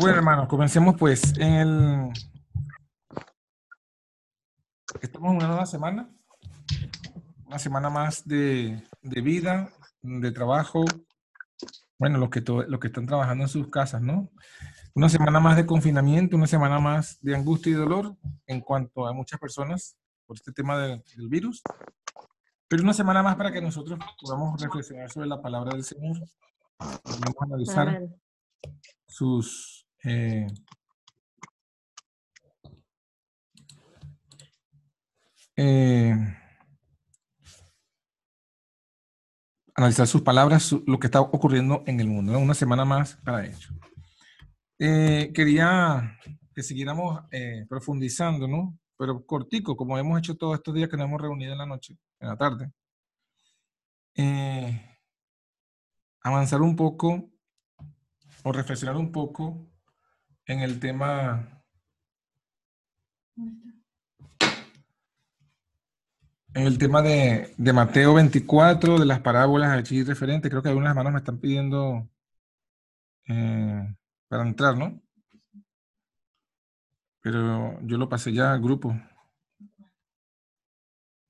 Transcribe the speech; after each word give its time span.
Bueno, 0.00 0.16
hermanos, 0.16 0.48
comencemos 0.48 0.96
pues. 0.98 1.36
En 1.38 1.52
el... 1.52 2.12
Estamos 5.00 5.30
en 5.30 5.36
una 5.36 5.46
nueva 5.46 5.66
semana, 5.66 6.10
una 7.46 7.58
semana 7.58 7.90
más 7.90 8.26
de, 8.26 8.82
de 9.02 9.20
vida, 9.20 9.70
de 10.02 10.32
trabajo. 10.32 10.84
Bueno, 11.98 12.18
los 12.18 12.30
que, 12.30 12.40
los 12.40 12.80
que 12.80 12.86
están 12.88 13.06
trabajando 13.06 13.44
en 13.44 13.48
sus 13.48 13.68
casas, 13.68 14.00
¿no? 14.02 14.30
Una 14.94 15.08
semana 15.08 15.38
más 15.38 15.56
de 15.56 15.66
confinamiento, 15.66 16.36
una 16.36 16.46
semana 16.46 16.80
más 16.80 17.18
de 17.20 17.36
angustia 17.36 17.70
y 17.70 17.74
dolor 17.74 18.16
en 18.46 18.60
cuanto 18.60 19.06
a 19.06 19.12
muchas 19.12 19.38
personas 19.38 19.96
por 20.26 20.36
este 20.36 20.52
tema 20.52 20.78
de- 20.78 21.02
del 21.16 21.28
virus. 21.28 21.62
Pero 22.68 22.82
una 22.82 22.94
semana 22.94 23.22
más 23.22 23.36
para 23.36 23.52
que 23.52 23.60
nosotros 23.60 23.98
podamos 24.20 24.60
reflexionar 24.60 25.10
sobre 25.10 25.28
la 25.28 25.40
palabra 25.40 25.72
del 25.74 25.84
Señor. 25.84 26.18
Vamos 26.78 27.36
a 27.40 27.44
analizar 27.44 28.08
sus 29.06 29.79
eh, 30.04 30.46
eh, 35.56 36.14
analizar 39.74 40.06
sus 40.06 40.22
palabras, 40.22 40.72
lo 40.86 40.98
que 40.98 41.06
está 41.06 41.20
ocurriendo 41.20 41.82
en 41.86 42.00
el 42.00 42.08
mundo. 42.08 42.38
Una 42.38 42.54
semana 42.54 42.84
más 42.84 43.16
para 43.16 43.46
ello. 43.46 43.68
Eh, 44.78 45.30
quería 45.34 46.16
que 46.54 46.62
siguiéramos 46.62 47.22
profundizando, 47.68 48.48
¿no? 48.48 48.78
Pero 48.96 49.24
cortico, 49.24 49.76
como 49.76 49.98
hemos 49.98 50.18
hecho 50.18 50.36
todos 50.36 50.56
estos 50.56 50.74
días 50.74 50.88
que 50.88 50.96
nos 50.96 51.06
hemos 51.06 51.20
reunido 51.20 51.52
en 51.52 51.58
la 51.58 51.66
noche, 51.66 51.96
en 52.18 52.28
la 52.28 52.36
tarde. 52.36 52.72
Avanzar 56.22 56.60
un 56.60 56.76
poco 56.76 57.30
o 58.42 58.52
reflexionar 58.52 58.96
un 58.96 59.12
poco 59.12 59.69
en 60.46 60.60
el 60.60 60.80
tema 60.80 61.60
en 66.54 66.66
el 66.66 66.78
tema 66.78 67.02
de, 67.02 67.54
Mateo 67.72 68.14
24, 68.14 68.98
de 68.98 69.06
las 69.06 69.20
parábolas 69.20 69.70
allí 69.70 70.02
referentes. 70.02 70.50
Creo 70.50 70.62
que 70.62 70.68
algunas 70.68 70.90
hermanos 70.90 71.12
me 71.12 71.18
están 71.18 71.38
pidiendo 71.38 72.08
eh, 73.28 73.94
para 74.28 74.42
entrar, 74.42 74.76
¿no? 74.76 75.00
Pero 77.22 77.78
yo 77.82 77.98
lo 77.98 78.08
pasé 78.08 78.32
ya 78.32 78.52
al 78.52 78.60
grupo, 78.60 78.94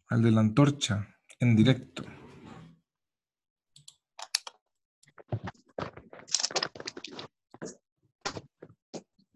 al 0.09 0.23
de 0.23 0.31
la 0.31 0.41
antorcha, 0.41 1.07
en 1.41 1.57
directo. 1.57 2.05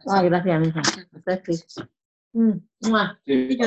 Ah, 0.07 0.23
gracias, 0.23 0.61
mija. 0.61 0.83
Mm, 2.33 2.53
mua. 2.89 3.21
Sí. 3.25 3.59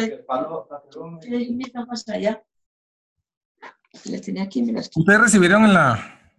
Les 4.06 4.22
tenía 4.22 4.44
aquí, 4.44 4.66
las 4.72 4.90
Ustedes 4.96 5.22
recibieron 5.22 5.64
en 5.66 5.74
la... 5.74 6.34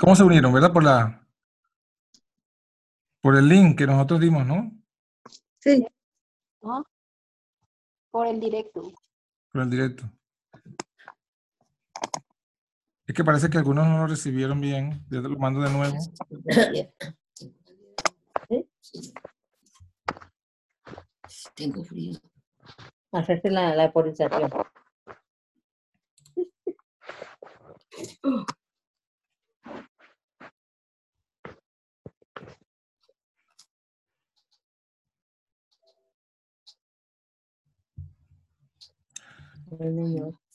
¿Cómo 0.00 0.14
se 0.14 0.22
unieron, 0.22 0.52
verdad? 0.52 0.72
Por 0.72 0.84
la... 0.84 1.26
Por 3.20 3.36
el 3.36 3.48
link 3.48 3.76
que 3.76 3.86
nosotros 3.86 4.20
dimos, 4.20 4.46
¿no? 4.46 4.72
Sí. 5.58 5.84
¿no? 6.62 6.84
Por 8.10 8.26
el 8.28 8.40
directo. 8.40 8.92
Por 9.52 9.62
el 9.62 9.70
directo. 9.70 10.04
Es 13.06 13.14
que 13.14 13.24
parece 13.24 13.48
que 13.48 13.58
algunos 13.58 13.86
no 13.86 13.98
lo 13.98 14.06
recibieron 14.06 14.60
bien. 14.60 15.04
Yo 15.10 15.22
te 15.22 15.28
lo 15.28 15.38
mando 15.38 15.60
de 15.62 15.70
nuevo. 15.70 15.96
Tengo 21.54 21.84
frío. 21.84 22.18
Hacerse 23.12 23.50
la, 23.50 23.74
la. 23.74 23.92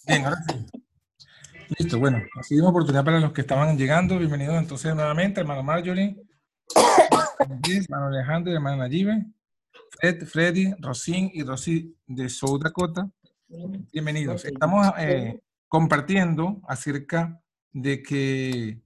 Bien, 0.05 0.25
ahora 0.25 0.37
sí. 0.47 0.65
Listo, 1.77 1.99
bueno, 1.99 2.21
así 2.39 2.59
una 2.59 2.69
oportunidad 2.69 3.05
para 3.05 3.19
los 3.19 3.31
que 3.31 3.41
estaban 3.41 3.77
llegando. 3.77 4.17
Bienvenidos 4.17 4.55
entonces 4.57 4.93
nuevamente, 4.95 5.39
hermano 5.39 5.63
Marjorie, 5.63 6.15
hermano 6.71 8.07
Alejandro 8.07 8.51
y 8.51 8.55
hermana 8.55 8.77
Nayibe, 8.77 9.25
Fred, 9.91 10.25
Freddy, 10.25 10.73
Rosín 10.79 11.29
y 11.33 11.43
Rosy 11.43 11.95
de 12.07 12.29
South 12.29 12.61
Dakota. 12.63 13.09
Bienvenidos. 13.91 14.45
Estamos 14.45 14.87
eh, 14.97 15.39
compartiendo 15.67 16.61
acerca 16.67 17.39
de 17.71 18.01
que 18.01 18.81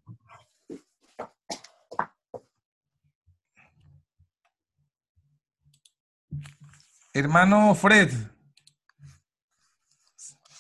hermano 7.13 7.73
Fred, 7.75 8.11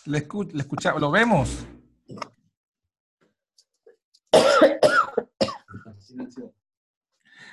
le, 0.05 0.27
escu- 0.27 0.51
le 0.51 0.63
escucha- 0.63 0.97
lo 0.97 1.11
vemos. 1.11 1.65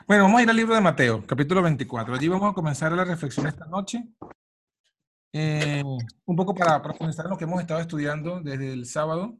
Bueno, 0.06 0.25
vamos 0.25 0.41
a 0.41 0.42
ir 0.42 0.50
al 0.50 0.56
libro 0.56 0.75
de 0.75 0.82
Mateo, 0.82 1.26
capítulo 1.26 1.62
24. 1.62 2.15
Allí 2.15 2.28
vamos 2.28 2.50
a 2.50 2.53
comenzar 2.53 2.92
la 2.92 3.06
reflexión 3.06 3.47
esta 3.47 3.65
noche. 3.65 4.06
Eh, 5.32 5.82
un 6.26 6.37
poco 6.37 6.54
para 6.54 6.82
profundizar 6.82 7.25
en 7.25 7.31
lo 7.31 7.38
que 7.38 7.44
hemos 7.44 7.59
estado 7.59 7.81
estudiando 7.81 8.43
desde 8.43 8.75
el 8.75 8.84
sábado. 8.84 9.38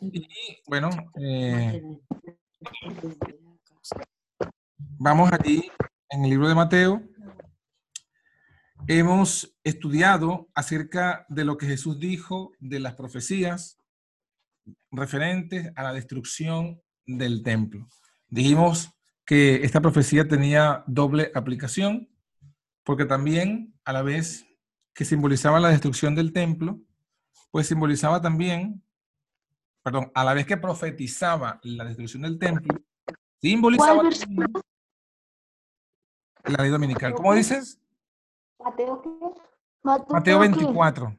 Y 0.00 0.26
bueno, 0.66 0.90
eh, 1.20 1.80
vamos 4.98 5.30
allí 5.32 5.70
en 6.10 6.24
el 6.24 6.30
libro 6.30 6.48
de 6.48 6.56
Mateo. 6.56 7.00
Hemos 8.88 9.56
estudiado 9.62 10.48
acerca 10.52 11.26
de 11.28 11.44
lo 11.44 11.56
que 11.56 11.66
Jesús 11.66 12.00
dijo 12.00 12.50
de 12.58 12.80
las 12.80 12.96
profecías 12.96 13.78
referentes 14.90 15.70
a 15.76 15.84
la 15.84 15.92
destrucción 15.92 16.82
del 17.06 17.44
templo. 17.44 17.86
Dijimos 18.28 18.95
que 19.26 19.56
esta 19.56 19.80
profecía 19.80 20.26
tenía 20.26 20.84
doble 20.86 21.30
aplicación, 21.34 22.08
porque 22.84 23.04
también 23.04 23.74
a 23.84 23.92
la 23.92 24.02
vez 24.02 24.46
que 24.94 25.04
simbolizaba 25.04 25.60
la 25.60 25.68
destrucción 25.68 26.14
del 26.14 26.32
templo, 26.32 26.80
pues 27.50 27.66
simbolizaba 27.66 28.22
también, 28.22 28.82
perdón, 29.82 30.10
a 30.14 30.24
la 30.24 30.32
vez 30.32 30.46
que 30.46 30.56
profetizaba 30.56 31.60
la 31.62 31.84
destrucción 31.84 32.22
del 32.22 32.38
templo, 32.38 32.74
simbolizaba 33.40 34.00
¿Cuál 34.00 34.18
también 34.18 34.52
la 36.48 36.62
ley 36.62 36.70
dominical. 36.70 37.14
¿Cómo 37.14 37.34
dices? 37.34 37.80
¿Mateo 38.58 39.02
qué? 39.02 39.10
Mateo 39.82 40.40
qué? 40.40 40.48
24. 40.48 41.18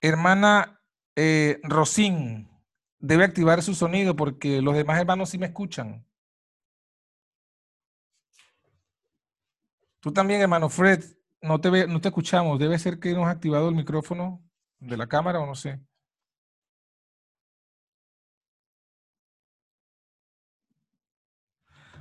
Hermana 0.00 0.80
eh, 1.16 1.60
Rosín, 1.64 2.47
debe 3.00 3.24
activar 3.24 3.62
su 3.62 3.74
sonido 3.74 4.16
porque 4.16 4.62
los 4.62 4.74
demás 4.74 4.98
hermanos 5.00 5.30
sí 5.30 5.38
me 5.38 5.46
escuchan. 5.46 6.04
Tú 10.00 10.12
también, 10.12 10.40
hermano 10.40 10.68
Fred, 10.68 11.04
no 11.42 11.60
te, 11.60 11.70
ve- 11.70 11.86
no 11.86 12.00
te 12.00 12.08
escuchamos. 12.08 12.58
Debe 12.58 12.78
ser 12.78 12.98
que 13.00 13.12
no 13.14 13.26
activado 13.26 13.68
el 13.68 13.74
micrófono 13.74 14.42
de 14.78 14.96
la 14.96 15.06
cámara 15.08 15.40
o 15.40 15.46
no 15.46 15.54
sé. 15.54 15.80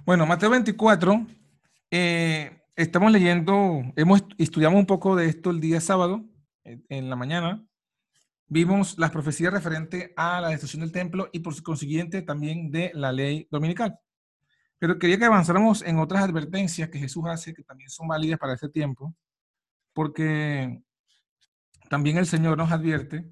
Bueno, 0.06 0.26
Mateo 0.26 0.50
24, 0.50 1.26
eh, 1.92 2.62
estamos 2.76 3.12
leyendo, 3.12 3.82
hemos 3.96 4.24
estudiamos 4.38 4.80
un 4.80 4.86
poco 4.86 5.16
de 5.16 5.28
esto 5.28 5.50
el 5.52 5.60
día 5.60 5.82
sábado, 5.82 6.24
en- 6.64 6.86
en 6.90 7.10
la 7.10 7.16
mañana. 7.16 7.67
Vimos 8.50 8.98
las 8.98 9.12
profecías 9.12 9.52
referentes 9.52 10.12
a 10.16 10.40
la 10.40 10.50
destrucción 10.50 10.82
del 10.82 10.92
templo 10.92 11.30
y 11.34 11.40
por 11.40 11.62
consiguiente 11.62 12.22
también 12.22 12.72
de 12.72 12.92
la 12.94 13.12
ley 13.12 13.48
dominical. 13.52 14.00
Pero 14.80 14.98
quería 14.98 15.18
que 15.18 15.26
avanzáramos 15.26 15.82
en 15.82 16.00
otras 16.00 16.24
advertencias 16.24 16.90
que 16.90 17.00
Jesús 17.00 17.26
hace, 17.28 17.54
que 17.54 17.64
también 17.64 17.90
son 17.90 18.08
válidas 18.08 18.40
para 18.40 18.54
este 18.54 18.70
tiempo, 18.70 19.14
porque 19.94 20.82
también 21.90 22.18
el 22.18 22.28
Señor 22.28 22.58
nos 22.58 22.72
advierte 22.72 23.30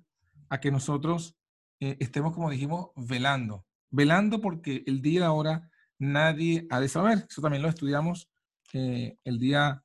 a 0.49 0.59
que 0.59 0.71
nosotros 0.71 1.37
eh, 1.79 1.97
estemos, 1.99 2.33
como 2.33 2.49
dijimos, 2.49 2.89
velando. 2.95 3.65
Velando 3.91 4.41
porque 4.41 4.83
el 4.85 5.01
día 5.01 5.17
y 5.17 5.19
la 5.19 5.31
hora 5.31 5.69
nadie 5.97 6.67
ha 6.69 6.79
de 6.79 6.89
saber. 6.89 7.25
Eso 7.29 7.41
también 7.41 7.61
lo 7.61 7.69
estudiamos 7.69 8.29
eh, 8.73 9.17
el 9.23 9.39
día 9.39 9.83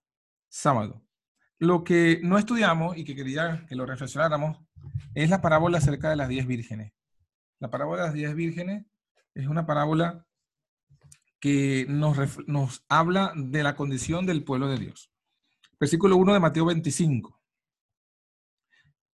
sábado. 0.49 1.03
Lo 1.59 1.85
que 1.85 2.21
no 2.23 2.39
estudiamos 2.39 2.97
y 2.97 3.05
que 3.05 3.15
quería 3.15 3.67
que 3.69 3.77
lo 3.77 3.87
reflexionáramos 3.87 4.59
es 5.15 5.31
la 5.31 5.41
parábola 5.41 5.79
acerca 5.79 6.11
de 6.11 6.17
las 6.17 6.29
diez 6.29 6.47
vírgenes. 6.47 6.93
La 7.59 7.71
parábola 7.71 8.03
de 8.03 8.09
las 8.09 8.15
diez 8.15 8.35
vírgenes 8.35 8.87
Es 9.35 9.47
una 9.47 9.67
parábola 9.67 10.27
que 11.39 11.87
nos, 11.89 12.17
nos 12.47 12.85
habla 12.89 13.33
de 13.37 13.63
la 13.63 13.77
condición 13.77 14.27
del 14.27 14.45
pueblo 14.45 14.69
de 14.69 14.79
Dios. 14.79 15.11
Versículo 15.79 16.17
1 16.17 16.35
de 16.35 16.41
Mateo 16.41 16.67
25. 16.67 17.41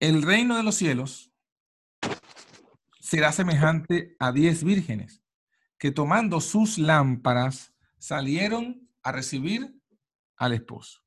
El 0.00 0.22
reino 0.22 0.56
de 0.56 0.62
los 0.62 0.74
cielos 0.74 1.32
será 3.00 3.32
semejante 3.32 4.16
a 4.18 4.32
diez 4.32 4.64
vírgenes 4.64 5.22
que 5.78 5.92
tomando 5.92 6.40
sus 6.40 6.78
lámparas 6.78 7.72
salieron 7.98 8.90
a 9.02 9.12
recibir 9.12 9.80
al 10.36 10.52
esposo. 10.52 11.00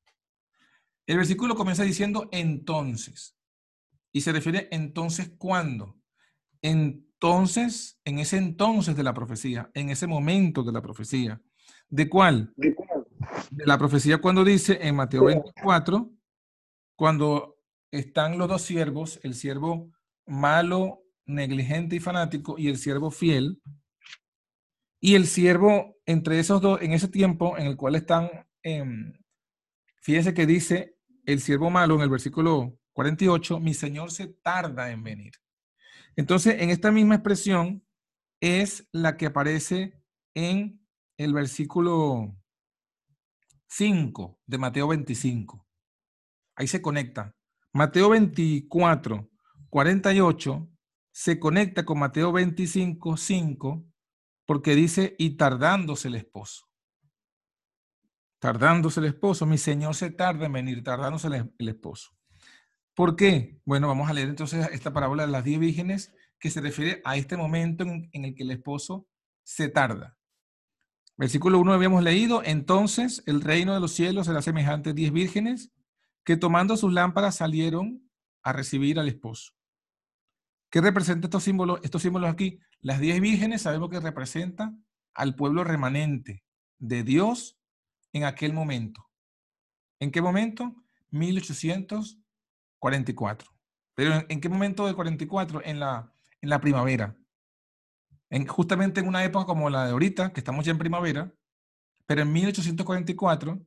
El 1.05 1.17
versículo 1.17 1.55
comienza 1.55 1.83
diciendo 1.83 2.29
entonces. 2.31 3.38
Y 4.11 4.21
se 4.21 4.31
refiere 4.31 4.67
entonces 4.71 5.31
cuándo. 5.37 5.97
Entonces, 6.61 7.99
en 8.05 8.19
ese 8.19 8.37
entonces 8.37 8.95
de 8.95 9.03
la 9.03 9.13
profecía, 9.13 9.69
en 9.73 9.89
ese 9.89 10.07
momento 10.07 10.63
de 10.63 10.71
la 10.71 10.81
profecía. 10.81 11.41
¿De 11.89 12.09
cuál? 12.09 12.53
De 12.55 13.65
la 13.65 13.77
profecía 13.77 14.19
cuando 14.19 14.43
dice 14.43 14.79
en 14.81 14.95
Mateo 14.95 15.25
24, 15.25 16.11
cuando 16.95 17.57
están 17.91 18.37
los 18.37 18.47
dos 18.47 18.61
siervos, 18.61 19.19
el 19.23 19.33
siervo 19.33 19.91
malo, 20.25 21.01
negligente 21.25 21.95
y 21.95 21.99
fanático 21.99 22.55
y 22.57 22.67
el 22.67 22.77
siervo 22.77 23.11
fiel. 23.11 23.61
Y 24.99 25.15
el 25.15 25.27
siervo, 25.27 25.97
entre 26.05 26.39
esos 26.39 26.61
dos, 26.61 26.81
en 26.81 26.93
ese 26.93 27.07
tiempo 27.07 27.57
en 27.57 27.67
el 27.67 27.77
cual 27.77 27.95
están, 27.95 28.29
em, 28.63 29.13
fíjense 30.01 30.33
que 30.33 30.45
dice 30.45 30.97
el 31.25 31.39
siervo 31.39 31.69
malo 31.69 31.95
en 31.95 32.01
el 32.01 32.09
versículo 32.09 32.78
48, 32.99 33.61
mi 33.61 33.73
Señor 33.73 34.11
se 34.11 34.27
tarda 34.27 34.91
en 34.91 35.01
venir. 35.01 35.31
Entonces, 36.17 36.61
en 36.61 36.69
esta 36.69 36.91
misma 36.91 37.15
expresión 37.15 37.81
es 38.41 38.89
la 38.91 39.15
que 39.15 39.27
aparece 39.27 40.03
en 40.33 40.85
el 41.15 41.33
versículo 41.33 42.35
5 43.69 44.41
de 44.45 44.57
Mateo 44.57 44.89
25. 44.89 45.65
Ahí 46.57 46.67
se 46.67 46.81
conecta. 46.81 47.33
Mateo 47.71 48.09
24, 48.09 49.29
48 49.69 50.69
se 51.13 51.39
conecta 51.39 51.85
con 51.85 51.99
Mateo 51.99 52.33
25, 52.33 53.15
5 53.15 53.85
porque 54.45 54.75
dice, 54.75 55.15
y 55.17 55.37
tardándose 55.37 56.09
el 56.09 56.15
esposo. 56.15 56.67
Tardándose 58.39 58.99
el 58.99 59.05
esposo, 59.05 59.45
mi 59.45 59.57
Señor 59.57 59.95
se 59.95 60.11
tarda 60.11 60.47
en 60.47 60.51
venir, 60.51 60.83
tardándose 60.83 61.27
el, 61.27 61.69
esposo. 61.69 62.18
¿Por 62.99 63.15
qué? 63.15 63.57
Bueno, 63.63 63.87
vamos 63.87 64.09
a 64.09 64.13
leer 64.13 64.27
entonces 64.27 64.67
esta 64.73 64.91
parábola 64.91 65.25
de 65.25 65.31
las 65.31 65.45
diez 65.45 65.57
vírgenes 65.57 66.13
que 66.37 66.49
se 66.49 66.59
refiere 66.59 67.01
a 67.05 67.15
este 67.15 67.37
momento 67.37 67.85
en, 67.85 68.09
el 68.11 68.35
que 68.35 68.43
el 68.43 68.51
esposo 68.51 69.07
se 69.41 69.69
tarda. 69.69 70.17
Versículo 71.15 71.59
1 71.59 71.71
habíamos 71.71 72.03
leído, 72.03 72.43
entonces 72.43 73.23
el 73.25 73.39
reino 73.39 73.73
de 73.73 73.79
los 73.79 73.93
cielos 73.93 74.25
será 74.25 74.41
semejante 74.41 74.89
a 74.89 74.93
diez 74.93 75.13
vírgenes 75.13 75.71
que 76.25 76.35
tomando 76.35 76.75
sus 76.75 76.91
lámparas 76.91 77.37
salieron 77.37 78.11
a 78.43 78.51
recibir 78.51 78.99
al 78.99 79.07
esposo. 79.07 79.53
¿Qué 80.69 80.81
representa 80.81 81.27
estos 81.27 81.45
símbolos, 81.45 81.79
estos 81.83 82.01
símbolos 82.01 82.29
aquí? 82.29 82.59
Las 82.81 82.99
diez 82.99 83.21
vírgenes 83.21 83.61
sabemos 83.61 83.89
que 83.91 84.01
representan 84.01 84.85
al 85.13 85.35
pueblo 85.35 85.63
remanente 85.63 86.43
de 86.79 87.03
Dios 87.03 87.57
en 88.11 88.25
aquel 88.25 88.51
momento. 88.51 89.09
¿En 90.01 90.11
qué 90.11 90.21
momento? 90.21 90.75
1844. 92.81 93.49
Pero 93.95 94.25
¿en, 94.29 94.41
qué 94.41 94.49
momento 94.49 94.85
del 94.85 94.95
44? 94.95 95.61
En 95.63 95.79
la, 95.79 96.11
en 96.41 96.49
la 96.49 96.61
primavera. 96.61 97.15
En, 98.29 98.47
justamente 98.47 99.01
en 99.01 99.07
una 99.07 99.23
época 99.23 99.45
como 99.45 99.69
la 99.69 99.85
de 99.85 99.91
ahorita, 99.91 100.31
que 100.31 100.39
estamos 100.39 100.65
ya 100.65 100.71
en 100.71 100.77
primavera, 100.77 101.33
pero 102.05 102.21
en 102.21 102.31
1844 102.31 103.59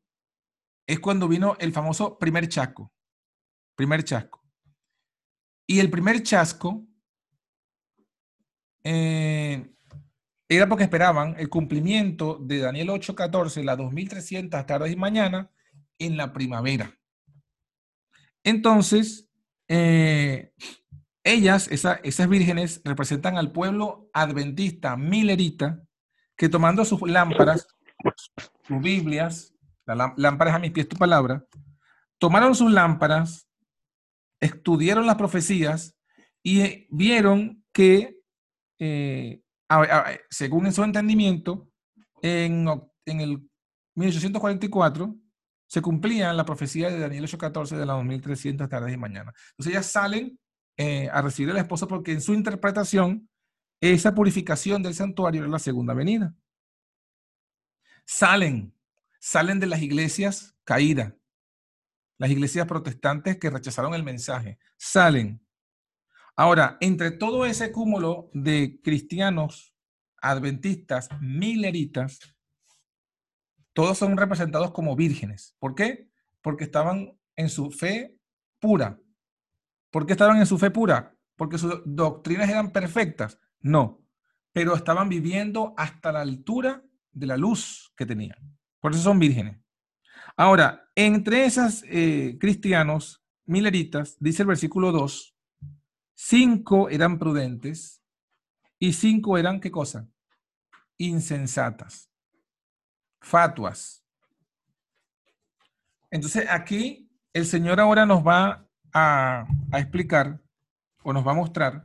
es 0.87 1.00
cuando 1.00 1.29
vino 1.29 1.56
el 1.59 1.73
famoso 1.73 2.19
primer 2.19 2.49
chasco. 2.49 2.93
Primer 3.76 4.05
chasco. 4.05 4.43
Y 5.67 5.81
el 5.81 5.91
primer 5.91 6.23
chasco 6.23 6.87
eh, 8.85 9.73
era 10.49 10.69
porque 10.69 10.85
esperaban 10.85 11.35
el 11.38 11.49
cumplimiento 11.49 12.38
de 12.41 12.58
Daniel 12.58 12.91
8:14, 12.91 13.62
las 13.65 13.79
2300 13.79 14.67
tardes 14.67 14.93
y 14.93 14.97
mañana, 14.97 15.50
en 15.99 16.17
la 16.17 16.32
primavera. 16.32 16.99
Entonces, 18.44 19.29
eh, 19.69 20.53
ellas, 21.25 21.69
esa, 21.71 21.94
esas 22.03 22.29
vírgenes, 22.29 22.81
representan 22.85 23.37
al 23.37 23.53
pueblo 23.53 24.11
adventista 24.12 24.97
milerita 24.97 25.83
que 26.37 26.49
tomando 26.49 26.85
sus 26.85 27.03
lámparas, 27.09 27.67
sus 28.67 28.81
Biblias, 28.81 29.55
lámparas 29.87 30.55
a 30.55 30.59
mis 30.59 30.73
pies 30.73 30.89
tu 30.89 30.97
palabra, 30.97 31.44
tomaron 32.19 32.55
sus 32.55 32.73
lámparas, 32.73 33.49
estudiaron 34.41 35.06
las 35.06 35.17
profecías 35.17 35.97
y 36.43 36.87
vieron 36.91 37.65
que 37.73 38.17
eh, 38.79 39.43
según 40.31 40.73
su 40.73 40.83
entendimiento, 40.83 41.69
en, 42.21 42.69
en, 43.06 43.21
el 43.21 43.49
1844 43.94 45.17
se 45.72 45.80
cumplía 45.80 46.34
la 46.34 46.44
profecía 46.44 46.90
de 46.90 46.98
Daniel 46.98 47.24
8:14 47.24 47.78
de 47.78 47.86
las 47.86 47.96
2300 47.96 48.69
tardes 48.69 48.92
y 48.92 48.98
mañana. 48.98 49.32
Entonces 49.52 49.72
ellas 49.72 49.86
salen 49.86 50.38
eh, 50.76 51.08
a 51.10 51.22
recibir 51.22 51.50
al 51.50 51.56
esposo 51.56 51.88
porque 51.88 52.12
en 52.12 52.20
su 52.20 52.34
interpretación 52.34 53.30
esa 53.80 54.14
purificación 54.14 54.82
del 54.82 54.92
santuario 54.92 55.40
era 55.40 55.50
la 55.50 55.58
segunda 55.58 55.94
venida. 55.94 56.34
Salen, 58.04 58.74
salen 59.19 59.60
de 59.60 59.66
las 59.66 59.80
iglesias 59.80 60.54
caídas, 60.62 61.14
las 62.19 62.30
iglesias 62.30 62.66
protestantes 62.66 63.38
que 63.38 63.48
rechazaron 63.48 63.94
el 63.94 64.02
mensaje, 64.02 64.58
salen 64.76 65.42
Ahora, 66.36 66.78
entre 66.80 67.12
todo 67.12 67.46
ese 67.46 67.72
cúmulo 67.72 68.30
de 68.34 68.78
cristianos 68.82 69.74
adventistas, 70.20 71.08
mileritas, 71.20 72.20
todos 73.72 73.98
son 73.98 74.16
representados 74.16 74.70
como 74.72 74.96
vírgenes. 74.96 75.56
¿Por 75.58 75.74
qué? 75.74 76.08
Porque 76.40 76.64
estaban 76.64 77.19
en 77.36 77.48
su 77.48 77.70
fe 77.70 78.19
pura. 78.60 78.98
¿Por 79.90 80.06
qué 80.06 80.12
estaban 80.12 80.38
en 80.38 80.46
su 80.46 80.58
fe 80.58 80.70
pura? 80.70 81.16
Porque 81.36 81.58
sus 81.58 81.82
doctrinas 81.84 82.48
eran 82.48 82.70
perfectas. 82.70 83.38
No, 83.60 84.02
pero 84.52 84.74
estaban 84.74 85.08
viviendo 85.08 85.74
hasta 85.76 86.12
la 86.12 86.20
altura 86.20 86.82
de 87.12 87.26
la 87.26 87.36
luz 87.36 87.93
que 87.96 88.06
tenían. 88.06 88.56
Por 88.81 88.93
eso 88.93 89.02
son 89.02 89.19
vírgenes. 89.19 89.58
Ahora, 90.36 90.88
entre 90.94 91.44
esos 91.44 91.84
eh, 91.88 92.36
cristianos 92.41 93.24
mileritas, 93.44 94.17
dice 94.19 94.43
el 94.43 94.48
versículo 94.48 94.93
2, 94.93 95.32
Cinco 96.24 96.88
eran 96.88 97.19
prudentes 97.19 98.00
y 98.79 98.93
cinco 98.93 99.38
eran, 99.38 99.58
¿qué 99.58 99.72
cosa? 99.72 100.08
Insensatas, 100.96 102.11
fatuas. 103.22 104.05
Entonces 106.10 106.46
aquí 106.50 107.10
el 107.32 107.46
Señor 107.46 107.81
ahora 107.81 108.05
nos 108.05 108.26
va 108.26 108.69
a, 108.93 109.46
explicar 109.72 110.41
o 111.02 111.12
nos 111.12 111.26
va 111.26 111.32
a 111.32 111.36
mostrar 111.36 111.84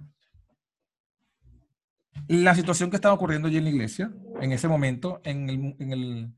la 2.28 2.54
situación 2.54 2.90
que 2.90 2.98
estaba 2.98 3.16
ocurriendo 3.16 3.48
allí 3.48 3.58
en 3.58 3.64
la 3.64 3.70
iglesia, 3.70 4.12
en 4.42 4.52
ese 4.52 4.68
momento, 4.68 5.22
en 5.24 5.50
el, 5.50 5.76
en 5.80 5.94
el, 5.94 6.34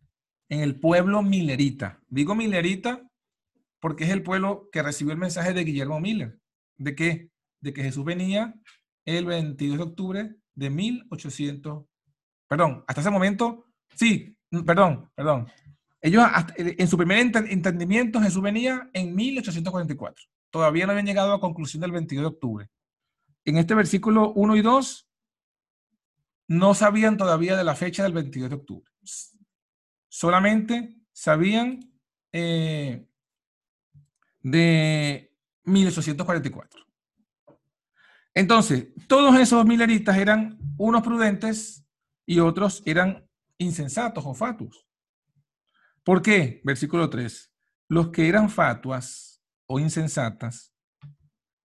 en 0.49 0.59
el 0.59 0.79
pueblo 0.79 1.23
milerita. 1.23 1.99
Digo 2.07 2.35
milerita 2.35 3.01
porque 3.79 4.03
es 4.03 4.11
el 4.11 4.21
pueblo 4.21 4.69
que 4.71 4.83
recibió 4.83 5.13
el 5.13 5.19
mensaje 5.19 5.53
de 5.53 5.63
Guillermo 5.63 5.99
Miller. 5.99 6.39
¿De 6.77 6.95
qué? 6.95 7.31
de 7.61 7.73
que 7.73 7.83
Jesús 7.83 8.05
venía 8.05 8.53
el 9.05 9.25
22 9.25 9.77
de 9.77 9.83
octubre 9.83 10.35
de 10.55 10.69
1800, 10.69 11.85
perdón, 12.47 12.83
hasta 12.87 13.01
ese 13.01 13.09
momento, 13.09 13.65
sí, 13.95 14.37
perdón, 14.65 15.11
perdón. 15.15 15.47
Ellos, 16.01 16.23
hasta, 16.33 16.53
en 16.57 16.87
su 16.87 16.97
primer 16.97 17.17
entendimiento, 17.17 18.21
Jesús 18.21 18.41
venía 18.41 18.89
en 18.93 19.13
1844. 19.13 20.25
Todavía 20.49 20.85
no 20.85 20.91
habían 20.91 21.05
llegado 21.05 21.33
a 21.33 21.41
conclusión 21.41 21.81
del 21.81 21.91
22 21.91 22.23
de 22.23 22.27
octubre. 22.27 22.69
En 23.45 23.57
este 23.57 23.75
versículo 23.75 24.31
1 24.33 24.55
y 24.55 24.61
2, 24.61 25.09
no 26.47 26.73
sabían 26.73 27.17
todavía 27.17 27.55
de 27.55 27.63
la 27.63 27.75
fecha 27.75 28.03
del 28.03 28.13
22 28.13 28.49
de 28.49 28.55
octubre. 28.55 28.91
Solamente 30.07 30.95
sabían 31.11 31.79
eh, 32.31 33.05
de 34.41 35.35
1844. 35.65 36.85
Entonces, 38.33 38.87
todos 39.07 39.37
esos 39.39 39.65
mileristas 39.65 40.17
eran 40.17 40.57
unos 40.77 41.03
prudentes 41.03 41.85
y 42.25 42.39
otros 42.39 42.81
eran 42.85 43.28
insensatos 43.59 44.25
o 44.25 44.33
fatuos. 44.33 44.87
¿Por 46.03 46.21
qué? 46.23 46.61
Versículo 46.63 47.09
3. 47.09 47.53
Los 47.89 48.09
que 48.09 48.27
eran 48.27 48.49
fatuas 48.49 49.43
o 49.67 49.79
insensatas, 49.79 50.73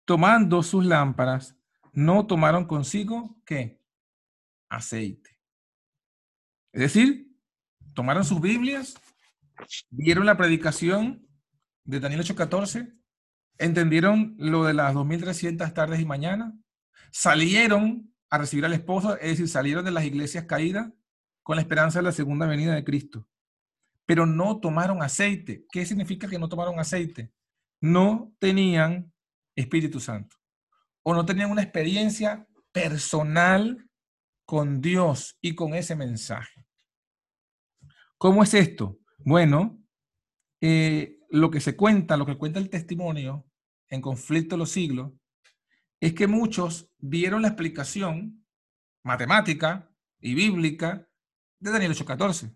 tomando 0.05 0.63
sus 0.63 0.85
lámparas, 0.85 1.57
no 1.93 2.27
tomaron 2.27 2.67
consigo, 2.67 3.41
¿qué? 3.47 3.81
Aceite. 4.69 5.39
Es 6.73 6.81
decir, 6.83 7.35
tomaron 7.95 8.25
sus 8.25 8.41
Biblias, 8.41 8.95
vieron 9.89 10.27
la 10.27 10.37
predicación 10.37 11.27
de 11.85 12.01
Daniel 12.01 12.21
8:14, 12.21 12.93
entendieron 13.59 14.35
lo 14.39 14.65
de 14.65 14.75
las 14.75 14.93
2300 14.93 15.73
tardes 15.73 16.01
y 16.01 16.05
mañanas, 16.05 16.53
salieron 17.11 18.15
a 18.29 18.39
recibir 18.39 18.67
al 18.67 18.75
esposo, 18.75 19.17
es 19.17 19.31
decir, 19.31 19.49
salieron 19.49 19.85
de 19.85 19.93
las 19.93 20.05
iglesias 20.05 20.45
caídas 20.45 20.93
con 21.47 21.55
la 21.55 21.63
esperanza 21.63 22.01
de 22.01 22.03
la 22.03 22.11
segunda 22.11 22.45
venida 22.45 22.75
de 22.75 22.83
Cristo. 22.83 23.29
Pero 24.05 24.27
no 24.27 24.59
tomaron 24.59 25.01
aceite. 25.01 25.65
¿Qué 25.71 25.87
significa 25.87 26.29
que 26.29 26.41
no 26.41 26.49
tomaron 26.49 26.81
aceite? 26.81 27.31
No 27.81 28.35
tenían 28.41 29.13
Espíritu 29.55 30.01
Santo 30.01 30.37
o 31.05 31.15
no 31.15 31.25
tenían 31.25 31.53
una 31.53 31.63
experiencia 31.63 32.49
personal 32.73 33.89
con 34.45 34.81
Dios 34.81 35.39
y 35.41 35.55
con 35.55 35.75
ese 35.75 35.95
mensaje. 35.95 36.67
¿Cómo 38.19 38.43
es 38.43 38.53
esto? 38.53 38.99
Bueno, 39.19 39.79
eh, 40.61 41.21
lo 41.31 41.53
que 41.53 41.61
se 41.61 41.77
cuenta, 41.77 42.17
lo 42.17 42.27
que 42.27 42.39
cuenta 42.39 42.59
el 42.59 42.71
testimonio 42.71 43.47
en 43.89 44.01
Conflicto 44.01 44.57
de 44.57 44.59
los 44.59 44.73
Siglos, 44.73 45.13
es 46.01 46.13
que 46.13 46.27
muchos 46.27 46.91
vieron 46.99 47.43
la 47.43 47.49
explicación 47.49 48.45
matemática 49.05 49.89
y 50.19 50.35
bíblica 50.35 51.07
de 51.59 51.71
Daniel 51.71 51.93
8:14 51.93 52.55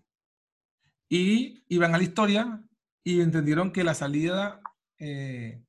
y 1.09 1.63
iban 1.67 1.93
a 1.93 1.97
la 1.97 2.03
historia 2.03 2.63
y 3.03 3.21
entendieron 3.21 3.71
que 3.71 3.83
la 3.83 3.93
salida 3.93 4.61
eh, 4.99 5.63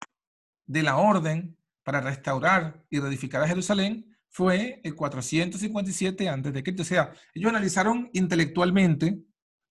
de 0.66 0.82
la 0.82 0.96
orden 0.96 1.56
para 1.82 2.00
restaurar 2.00 2.84
y 2.90 3.00
reedificar 3.00 3.42
a 3.42 3.48
Jerusalén 3.48 4.16
fue 4.28 4.80
el 4.84 4.94
457 4.94 6.28
a.C. 6.28 6.74
O 6.78 6.84
sea, 6.84 7.12
ellos 7.34 7.50
analizaron 7.50 8.08
intelectualmente 8.12 9.20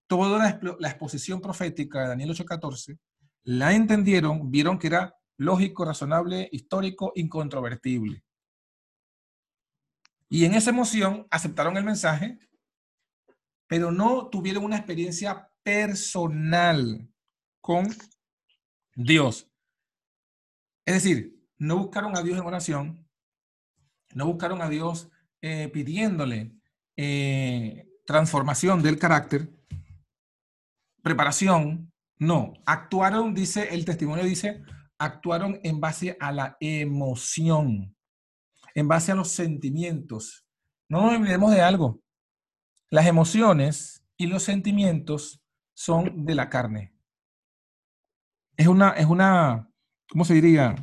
toda 0.07 0.37
la, 0.37 0.59
la 0.79 0.89
exposición 0.89 1.41
profética 1.41 2.01
de 2.01 2.09
Daniel 2.09 2.31
8:14, 2.31 2.99
la 3.43 3.73
entendieron, 3.73 4.51
vieron 4.51 4.77
que 4.77 4.87
era 4.87 5.15
lógico, 5.37 5.85
razonable, 5.85 6.49
histórico, 6.51 7.13
incontrovertible. 7.15 8.23
Y 10.29 10.45
en 10.45 10.53
esa 10.53 10.69
emoción 10.69 11.27
aceptaron 11.31 11.75
el 11.77 11.83
mensaje, 11.83 12.37
pero 13.71 13.89
no 13.89 14.27
tuvieron 14.27 14.65
una 14.65 14.75
experiencia 14.75 15.49
personal 15.63 17.09
con 17.61 17.87
Dios. 18.93 19.49
Es 20.85 20.95
decir, 20.95 21.39
no 21.57 21.77
buscaron 21.77 22.17
a 22.17 22.21
Dios 22.21 22.37
en 22.37 22.45
oración, 22.45 23.07
no 24.13 24.25
buscaron 24.25 24.61
a 24.61 24.67
Dios 24.67 25.09
eh, 25.41 25.69
pidiéndole 25.69 26.53
eh, 26.97 27.87
transformación 28.05 28.83
del 28.83 28.99
carácter, 28.99 29.49
preparación, 31.01 31.93
no, 32.19 32.51
actuaron, 32.65 33.33
dice, 33.33 33.73
el 33.73 33.85
testimonio 33.85 34.25
dice, 34.25 34.63
actuaron 34.97 35.61
en 35.63 35.79
base 35.79 36.17
a 36.19 36.33
la 36.33 36.57
emoción, 36.59 37.95
en 38.75 38.87
base 38.89 39.13
a 39.13 39.15
los 39.15 39.31
sentimientos. 39.31 40.45
No 40.89 41.03
nos 41.03 41.13
olvidemos 41.13 41.51
de 41.51 41.61
algo, 41.61 42.00
las 42.91 43.07
emociones 43.07 44.05
y 44.17 44.27
los 44.27 44.43
sentimientos 44.43 45.41
son 45.73 46.25
de 46.25 46.35
la 46.35 46.49
carne. 46.49 46.93
Es 48.55 48.67
una, 48.67 48.91
es 48.91 49.07
una, 49.07 49.67
¿cómo 50.07 50.23
se 50.25 50.35
diría? 50.35 50.75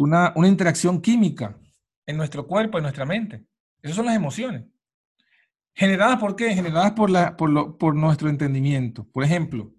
una, 0.00 0.32
interacción 0.48 1.00
química 1.00 1.58
en 2.06 2.16
nuestro 2.16 2.46
cuerpo, 2.46 2.78
en 2.78 2.82
nuestra 2.82 3.04
mente. 3.04 3.44
Esas 3.82 3.96
son 3.96 4.06
las 4.06 4.16
emociones. 4.16 4.66
¿Generadas 5.74 6.18
por 6.18 6.34
qué? 6.34 6.54
Generadas 6.54 6.92
por, 6.92 7.10
la, 7.10 7.36
por, 7.36 7.78
por 7.78 7.94
nuestro 7.94 8.28
entendimiento. 8.28 9.06
Por 9.10 9.22
ejemplo, 9.22 9.72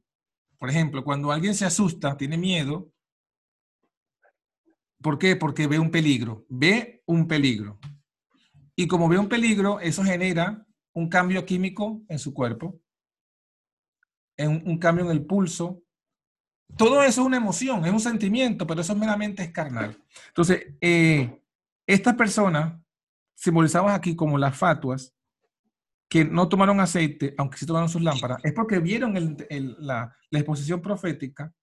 por 0.57 0.69
ejemplo, 0.69 1.03
cuando 1.03 1.31
alguien 1.31 1.55
se 1.55 1.65
asusta, 1.65 2.15
tiene 2.17 2.37
miedo, 2.37 2.91
¿por 5.01 5.17
qué? 5.17 5.35
Porque 5.35 5.67
ve 5.67 5.79
un 5.79 5.89
peligro. 5.89 6.45
Ve 6.49 7.01
un 7.07 7.27
peligro. 7.27 7.79
Y 8.81 8.87
como 8.87 9.07
ve 9.07 9.19
un 9.19 9.29
peligro, 9.29 9.79
eso 9.79 10.03
genera 10.03 10.65
un 10.93 11.07
cambio 11.07 11.45
químico 11.45 12.01
en 12.09 12.17
su 12.17 12.33
cuerpo, 12.33 12.81
un 14.39 14.79
cambio 14.79 15.05
en 15.05 15.11
el 15.11 15.23
pulso, 15.23 15.83
todo 16.75 17.03
eso 17.03 17.21
es 17.21 17.27
una 17.27 17.37
emoción, 17.37 17.85
es 17.85 17.91
un 17.91 17.99
sentimiento, 17.99 18.65
pero 18.65 18.81
eso 18.81 18.95
meramente 18.95 19.43
es 19.43 19.51
carnal. 19.51 19.95
Entonces, 20.29 20.65
eh, 20.81 21.43
estas 21.85 22.15
personas 22.15 22.81
simbolizadas 23.35 23.93
aquí 23.93 24.15
como 24.15 24.39
las 24.39 24.57
fatuas, 24.57 25.13
que 26.09 26.25
no 26.25 26.49
tomaron 26.49 26.79
aceite, 26.79 27.35
aunque 27.37 27.59
sí 27.59 27.67
tomaron 27.67 27.87
sus 27.87 28.01
lámparas, 28.01 28.43
es 28.43 28.53
porque 28.53 28.79
vieron 28.79 29.13
la, 29.77 30.17
exposición 30.31 30.81
profética 30.81 31.53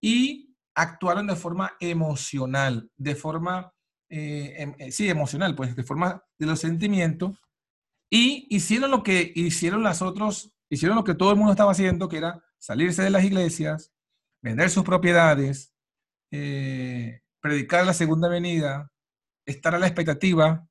y 0.00 0.54
actuaron 0.76 1.26
de 1.26 1.34
forma 1.34 1.72
emocional, 1.80 2.88
de 2.96 3.16
forma, 3.16 3.72
eh, 4.08 4.54
em, 4.58 4.74
eh, 4.78 4.92
sí, 4.92 5.08
emocional, 5.08 5.54
pues 5.54 5.76
de 5.76 5.82
forma 5.82 6.24
de 6.38 6.46
los 6.46 6.60
sentimientos, 6.60 7.38
y 8.10 8.46
hicieron 8.54 8.90
lo 8.90 9.02
que 9.02 9.32
hicieron 9.34 9.82
las 9.82 10.02
otros, 10.02 10.54
hicieron 10.70 10.96
lo 10.96 11.04
que 11.04 11.14
todo 11.14 11.30
el 11.30 11.36
mundo 11.36 11.52
estaba 11.52 11.72
haciendo, 11.72 12.08
que 12.08 12.18
era 12.18 12.42
salirse 12.58 13.02
de 13.02 13.10
las 13.10 13.24
iglesias, 13.24 13.92
vender 14.40 14.70
sus 14.70 14.84
propiedades, 14.84 15.74
eh, 16.30 17.20
predicar 17.40 17.84
la 17.86 17.94
segunda 17.94 18.28
venida, 18.28 18.90
estar 19.46 19.74
a 19.74 19.78
la 19.78 19.86
expectativa, 19.86 20.66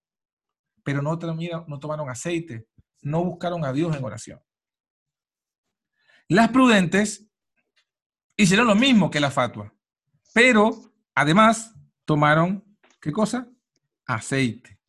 pero 0.84 1.02
no, 1.02 1.18
no 1.18 1.80
tomaron 1.80 2.10
aceite, 2.10 2.68
no 3.02 3.24
buscaron 3.24 3.66
a 3.66 3.74
Dios 3.74 3.96
en 3.96 4.04
oración. 4.04 4.42
Las 6.30 6.50
prudentes 6.50 7.28
hicieron 8.36 8.68
lo 8.68 8.76
mismo 8.76 9.10
que 9.10 9.20
la 9.20 9.32
fatua, 9.32 9.74
pero 10.34 10.94
además 11.16 11.74
tomaron, 12.06 12.64
¿qué 13.00 13.12
cosa? 13.12 13.48
Aceite. 14.06 14.80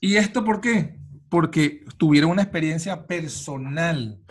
¿Y 0.00 0.16
esto 0.16 0.44
por 0.44 0.60
qué? 0.60 0.98
Porque 1.28 1.84
tuvieron 1.96 2.30
una 2.30 2.42
experiencia 2.42 3.06
personal 3.06 4.22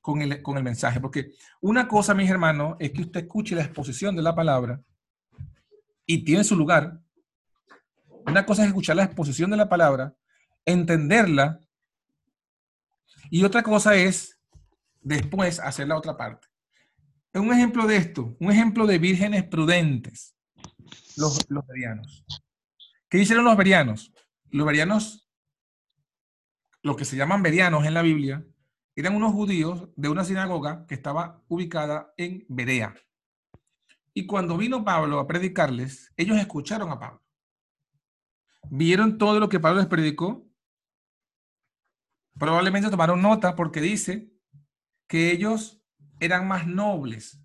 con 0.00 0.22
el, 0.22 0.42
con 0.42 0.56
el 0.56 0.62
mensaje. 0.62 1.00
Porque 1.00 1.32
una 1.60 1.88
cosa, 1.88 2.14
mis 2.14 2.30
hermanos, 2.30 2.76
es 2.78 2.92
que 2.92 3.02
usted 3.02 3.20
escuche 3.20 3.54
la 3.54 3.62
exposición 3.62 4.16
de 4.16 4.22
la 4.22 4.34
palabra 4.34 4.80
y 6.06 6.24
tiene 6.24 6.44
su 6.44 6.56
lugar. 6.56 7.00
Una 8.26 8.46
cosa 8.46 8.62
es 8.62 8.68
escuchar 8.68 8.96
la 8.96 9.04
exposición 9.04 9.50
de 9.50 9.56
la 9.56 9.68
palabra, 9.68 10.14
entenderla, 10.64 11.60
y 13.30 13.44
otra 13.44 13.62
cosa 13.62 13.94
es 13.96 14.38
después 15.00 15.60
hacer 15.60 15.88
la 15.88 15.96
otra 15.96 16.16
parte. 16.16 16.48
Un 17.34 17.52
ejemplo 17.52 17.86
de 17.86 17.96
esto, 17.96 18.36
un 18.40 18.50
ejemplo 18.50 18.86
de 18.86 18.98
vírgenes 18.98 19.44
prudentes, 19.44 20.34
los, 21.16 21.50
los 21.50 21.66
verianos. 21.66 22.24
¿Qué 23.08 23.18
hicieron 23.18 23.44
los 23.44 23.56
verianos? 23.56 24.12
Los 24.50 24.66
verianos, 24.66 25.28
los 26.82 26.96
que 26.96 27.04
se 27.04 27.16
llaman 27.16 27.42
verianos 27.42 27.84
en 27.84 27.94
la 27.94 28.02
Biblia, 28.02 28.44
eran 28.96 29.14
unos 29.14 29.32
judíos 29.32 29.88
de 29.96 30.08
una 30.08 30.24
sinagoga 30.24 30.84
que 30.86 30.94
estaba 30.94 31.42
ubicada 31.48 32.12
en 32.16 32.44
Berea. 32.48 32.94
Y 34.12 34.26
cuando 34.26 34.56
vino 34.56 34.84
Pablo 34.84 35.20
a 35.20 35.26
predicarles, 35.26 36.12
ellos 36.16 36.36
escucharon 36.38 36.90
a 36.90 36.98
Pablo. 36.98 37.22
Vieron 38.70 39.16
todo 39.16 39.38
lo 39.38 39.48
que 39.48 39.60
Pablo 39.60 39.78
les 39.78 39.88
predicó. 39.88 40.46
Probablemente 42.36 42.90
tomaron 42.90 43.22
nota 43.22 43.54
porque 43.54 43.80
dice 43.80 44.32
que 45.06 45.30
ellos 45.30 45.80
eran 46.20 46.48
más 46.48 46.66
nobles 46.66 47.40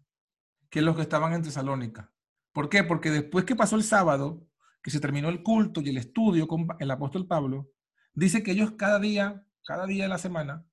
que 0.69 0.81
los 0.81 0.95
que 0.95 1.03
estaban 1.03 1.33
en 1.33 1.43
Tesalónica. 1.43 2.12
¿Por 2.53 2.69
qué? 2.69 2.83
Porque 2.83 3.10
después 3.10 3.45
que 3.45 3.55
pasó 3.55 3.75
el 3.75 3.83
sábado, 3.83 4.48
que 4.81 4.91
se 4.91 5.00
terminó 5.00 5.29
el 5.29 5.43
culto 5.43 5.81
y 5.81 5.89
el 5.89 5.98
estudio 5.98 6.48
con 6.48 6.67
el 6.79 6.91
apóstol 6.91 7.27
Pablo, 7.27 7.72
dice 8.13 8.43
que 8.43 8.51
ellos 8.51 8.74
cada 8.77 9.00
día, 9.00 9.43
cada 9.65 9.86
día 9.88 10.03
de 10.03 10.10
la 10.10 10.17
semana, 10.17 10.65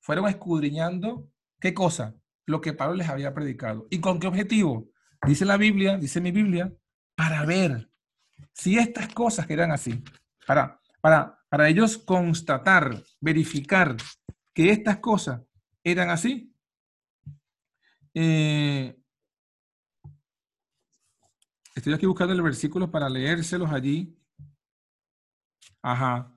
fueron 0.00 0.28
escudriñando, 0.28 1.28
¿qué 1.60 1.74
cosa? 1.74 2.14
Lo 2.46 2.60
que 2.60 2.72
Pablo 2.72 2.94
les 2.94 3.08
había 3.08 3.34
predicado. 3.34 3.86
¿Y 3.90 4.00
con 4.00 4.18
qué 4.18 4.26
objetivo? 4.26 4.88
Dice 5.26 5.44
la 5.44 5.56
Biblia, 5.56 5.98
dice 5.98 6.20
mi 6.20 6.30
Biblia, 6.30 6.72
para 7.14 7.44
ver 7.44 7.90
si 8.52 8.78
estas 8.78 9.12
cosas 9.12 9.48
eran 9.50 9.72
así, 9.72 10.02
para, 10.46 10.80
para, 11.00 11.38
para 11.48 11.68
ellos 11.68 11.98
constatar, 11.98 13.02
verificar 13.20 13.96
que 14.54 14.70
estas 14.70 14.98
cosas 14.98 15.42
eran 15.82 16.10
así. 16.10 16.54
Eh, 18.14 18.96
estoy 21.76 21.92
aquí 21.92 22.06
buscando 22.06 22.32
el 22.32 22.42
versículo 22.42 22.90
para 22.90 23.08
leérselos 23.08 23.70
allí. 23.70 24.18
Ajá. 25.82 26.36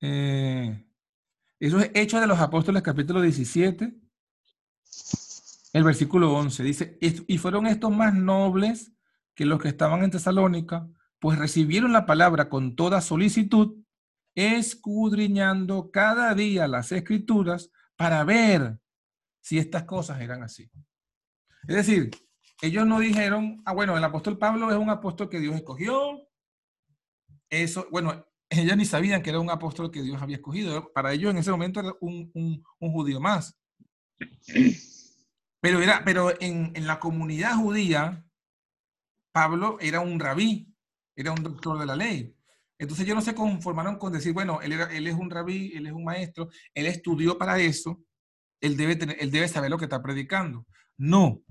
Eh, 0.00 0.84
eso 1.58 1.78
es 1.78 1.90
Hechos 1.94 2.20
de 2.20 2.26
los 2.26 2.38
Apóstoles, 2.38 2.82
capítulo 2.82 3.20
17, 3.20 3.98
el 5.72 5.84
versículo 5.84 6.34
11. 6.34 6.62
Dice, 6.64 6.98
y 7.00 7.38
fueron 7.38 7.66
estos 7.66 7.90
más 7.90 8.14
nobles 8.14 8.92
que 9.34 9.46
los 9.46 9.60
que 9.60 9.68
estaban 9.68 10.02
en 10.02 10.10
Tesalónica, 10.10 10.88
pues 11.20 11.38
recibieron 11.38 11.92
la 11.92 12.04
palabra 12.04 12.48
con 12.48 12.76
toda 12.76 13.00
solicitud 13.00 13.76
escudriñando 14.34 15.90
cada 15.90 16.34
día 16.34 16.68
las 16.68 16.92
escrituras 16.92 17.70
para 17.96 18.22
ver 18.24 18.78
si 19.40 19.58
estas 19.58 19.84
cosas 19.84 20.20
eran 20.20 20.42
así. 20.42 20.70
Es 21.66 21.76
decir, 21.76 22.10
ellos 22.60 22.86
no 22.86 22.98
dijeron, 22.98 23.62
ah, 23.64 23.72
bueno, 23.72 23.96
el 23.96 24.04
apóstol 24.04 24.38
Pablo 24.38 24.70
es 24.70 24.76
un 24.76 24.90
apóstol 24.90 25.28
que 25.28 25.40
Dios 25.40 25.54
escogió. 25.54 26.28
Eso, 27.50 27.86
bueno, 27.90 28.26
ellos 28.50 28.76
ni 28.76 28.84
sabían 28.84 29.22
que 29.22 29.30
era 29.30 29.40
un 29.40 29.50
apóstol 29.50 29.90
que 29.90 30.02
Dios 30.02 30.20
había 30.20 30.36
escogido. 30.36 30.92
Para 30.92 31.12
ellos 31.12 31.30
en 31.30 31.38
ese 31.38 31.50
momento 31.50 31.80
era 31.80 31.92
un, 32.00 32.30
un, 32.34 32.64
un 32.80 32.92
judío 32.92 33.20
más. 33.20 33.58
Pero, 35.60 35.80
era, 35.80 36.02
pero 36.04 36.30
en, 36.40 36.72
en, 36.74 36.86
la 36.86 37.00
comunidad 37.00 37.56
judía, 37.56 38.24
Pablo 39.32 39.76
era 39.80 40.00
un 40.00 40.20
rabí, 40.20 40.72
era 41.16 41.32
un 41.32 41.42
doctor 41.42 41.78
de 41.78 41.86
la 41.86 41.96
ley. 41.96 42.34
Entonces 42.78 43.04
ellos 43.04 43.16
no 43.16 43.22
se 43.22 43.34
conformaron 43.34 43.98
con 43.98 44.12
decir, 44.12 44.32
bueno, 44.32 44.60
él, 44.62 44.72
era, 44.72 44.84
él 44.84 45.06
es 45.08 45.14
un 45.14 45.30
rabí, 45.30 45.72
él 45.74 45.86
es 45.86 45.92
un 45.92 46.04
maestro, 46.04 46.48
él 46.74 46.86
estudió 46.86 47.36
para 47.36 47.58
eso, 47.58 48.00
él 48.60 48.76
debe, 48.76 48.94
tener, 48.94 49.16
él 49.18 49.30
debe 49.30 49.48
saber 49.48 49.70
lo 49.70 49.78
que 49.78 49.86
está 49.86 50.00
predicando. 50.02 50.64
No. 50.96 51.42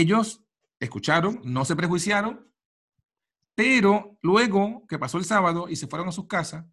Ellos 0.00 0.42
escucharon, 0.80 1.40
no 1.44 1.64
se 1.64 1.76
prejuiciaron, 1.76 2.52
pero 3.54 4.18
luego 4.22 4.84
que 4.88 4.98
pasó 4.98 5.18
el 5.18 5.24
sábado 5.24 5.68
y 5.68 5.76
se 5.76 5.86
fueron 5.86 6.08
a 6.08 6.12
sus 6.12 6.26
casas, 6.26 6.64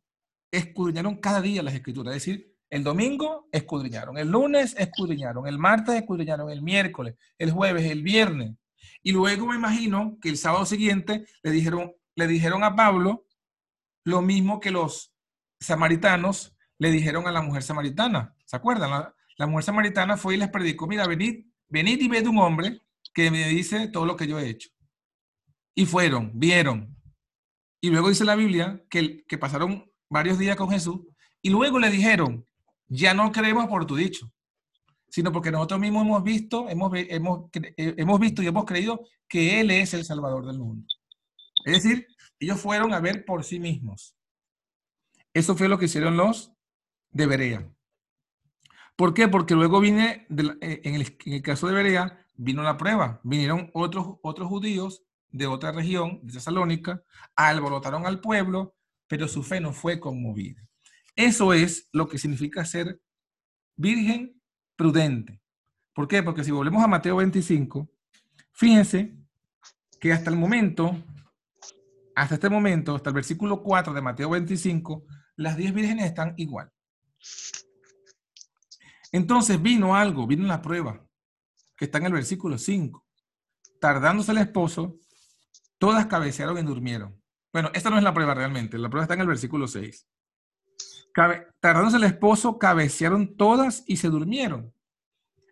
escudriñaron 0.50 1.18
cada 1.18 1.40
día 1.40 1.62
las 1.62 1.76
escrituras. 1.76 2.16
Es 2.16 2.26
decir, 2.26 2.56
el 2.72 2.84
domingo 2.84 3.48
escudriñaron, 3.52 4.18
el 4.18 4.32
lunes 4.32 4.76
escudriñaron, 4.76 5.46
el 5.46 5.60
martes 5.60 5.94
escudriñaron, 5.94 6.50
el 6.50 6.64
miércoles, 6.64 7.16
el 7.38 7.52
jueves, 7.52 7.92
el 7.92 8.02
viernes. 8.02 8.56
Y 9.04 9.12
luego 9.12 9.46
me 9.46 9.56
imagino 9.56 10.18
que 10.20 10.30
el 10.30 10.38
sábado 10.38 10.66
siguiente 10.66 11.28
le 11.44 11.52
dijeron, 11.52 11.94
le 12.16 12.26
dijeron 12.26 12.64
a 12.64 12.76
Pablo 12.76 13.28
lo 14.04 14.24
mismo 14.24 14.60
que 14.60 14.72
los 14.72 15.14
samaritanos 15.60 16.56
le 16.80 16.90
dijeron 16.90 17.28
a 17.28 17.32
la 17.32 17.44
mujer 17.44 17.62
samaritana. 17.62 18.36
¿Se 18.46 18.56
acuerdan? 18.56 19.14
La, 19.38 19.46
mujer 19.46 19.64
samaritana 19.64 20.18
fue 20.18 20.34
y 20.34 20.38
les 20.38 20.50
predicó, 20.50 20.88
mira, 20.88 21.06
venid, 21.06 21.46
venid 21.70 22.02
y 22.02 22.08
ved 22.08 22.26
un 22.26 22.40
hombre 22.40 22.82
que 23.14 23.32
me 23.32 23.48
dice 23.48 23.88
todo 23.88 24.06
lo 24.06 24.16
que 24.16 24.28
yo 24.28 24.40
he 24.40 24.50
hecho. 24.50 24.70
Y 25.76 25.86
fueron, 25.86 26.32
vieron. 26.34 26.96
Y 27.82 27.90
luego 27.90 28.10
dice 28.10 28.26
la 28.26 28.36
Biblia 28.36 28.84
que, 28.90 29.24
que 29.26 29.38
pasaron 29.38 29.92
varios 30.10 30.38
días 30.38 30.56
con 30.56 30.70
Jesús 30.70 31.02
y 31.42 31.50
luego 31.50 31.80
le 31.80 31.90
dijeron, 31.90 32.46
ya 32.88 33.14
no 33.14 33.32
creemos 33.32 33.68
por 33.68 33.86
tu 33.86 33.96
dicho, 33.96 34.32
sino 35.10 35.32
porque 35.32 35.52
nosotros 35.52 35.80
mismos 35.80 36.06
hemos 36.06 36.24
visto, 36.24 36.70
hemos, 36.70 36.92
hemos, 36.94 37.50
hemos 37.54 38.20
visto 38.20 38.44
y 38.44 38.48
hemos 38.48 38.66
creído 38.66 39.06
que 39.28 39.60
Él 39.60 39.72
es 39.72 39.94
el 39.94 40.06
Salvador 40.06 40.46
del 40.46 40.60
mundo. 40.60 40.86
Es 41.66 41.84
decir, 41.84 42.08
ellos 42.40 42.60
fueron 42.60 42.94
a 42.94 43.00
ver 43.00 43.26
por 43.26 43.44
sí 43.44 43.60
mismos. 43.60 44.16
Eso 45.34 45.56
fue 45.56 45.68
lo 45.68 45.78
que 45.78 45.86
hicieron 45.86 46.18
los 46.18 46.54
de 47.12 47.26
Berea. 47.26 47.74
¿Por 48.96 49.14
qué? 49.14 49.28
Porque 49.28 49.56
luego 49.56 49.80
vine, 49.80 50.28
eh, 50.62 50.82
en, 50.84 50.96
el, 50.96 51.18
en, 51.26 51.34
el, 51.34 51.42
caso 51.42 51.68
de 51.68 51.74
Berea, 51.74 52.21
vino 52.34 52.64
la 52.64 52.78
prueba. 52.78 53.20
Vinieron 53.24 53.70
otros, 53.74 54.18
otros 54.22 54.48
judíos 54.48 55.04
de 55.30 55.48
otra 55.48 55.72
región, 55.72 56.20
de 56.24 56.34
Tesalónica, 56.34 57.04
alborotaron 57.36 58.06
al 58.06 58.20
pueblo, 58.20 58.76
pero 59.08 59.28
su 59.28 59.44
fe 59.44 59.60
no 59.60 59.74
fue 59.74 60.00
conmovida. 60.00 60.62
Eso 61.16 61.54
es 61.54 61.90
lo 61.92 62.08
que 62.08 62.18
significa 62.18 62.66
ser 62.66 63.02
virgen 63.76 64.42
prudente. 64.76 65.42
¿Por 65.94 66.08
qué? 66.08 66.24
Porque 66.24 66.44
si 66.44 66.52
volvemos 66.52 66.84
a 66.84 66.88
Mateo 66.88 67.18
25, 67.18 67.90
fíjense 68.54 69.18
que 70.00 70.14
hasta 70.14 70.30
el 70.30 70.36
momento, 70.36 71.04
hasta 72.16 72.36
este 72.36 72.50
momento, 72.50 72.96
hasta 72.96 73.10
el 73.10 73.16
versículo 73.16 73.62
4 73.62 73.94
de 73.94 74.02
Mateo 74.02 74.30
25, 74.30 75.06
las 75.36 75.58
10 75.58 75.74
vírgenes 75.74 76.06
están 76.06 76.34
igual. 76.38 76.72
Entonces 79.12 79.62
vino 79.62 79.96
algo, 79.96 80.26
vino 80.26 80.48
la 80.48 80.62
prueba, 80.62 81.06
que 81.82 81.86
está 81.86 81.98
en 81.98 82.06
el 82.06 82.14
versículo 82.14 82.60
5. 82.60 83.04
Tardándose 83.80 84.34
el 84.34 84.38
esposo, 84.38 85.00
todas 85.80 86.06
cabecearon 86.06 86.60
y 86.60 86.62
durmieron. 86.62 87.20
Bueno, 87.52 87.72
esta 87.74 87.90
no 87.90 87.98
es 87.98 88.04
la 88.04 88.14
prueba 88.14 88.36
realmente, 88.36 88.78
la 88.78 88.88
prueba 88.88 89.06
está 89.06 89.16
en 89.16 89.22
el 89.22 89.28
versículo 89.28 89.68
6. 89.68 90.08
Cabe, 91.12 91.48
tardándose 91.60 91.98
el 91.98 92.04
esposo, 92.04 92.60
cabecearon 92.60 93.36
todas 93.36 93.84
y 93.88 93.98
se 93.98 94.10
durmieron. 94.10 94.72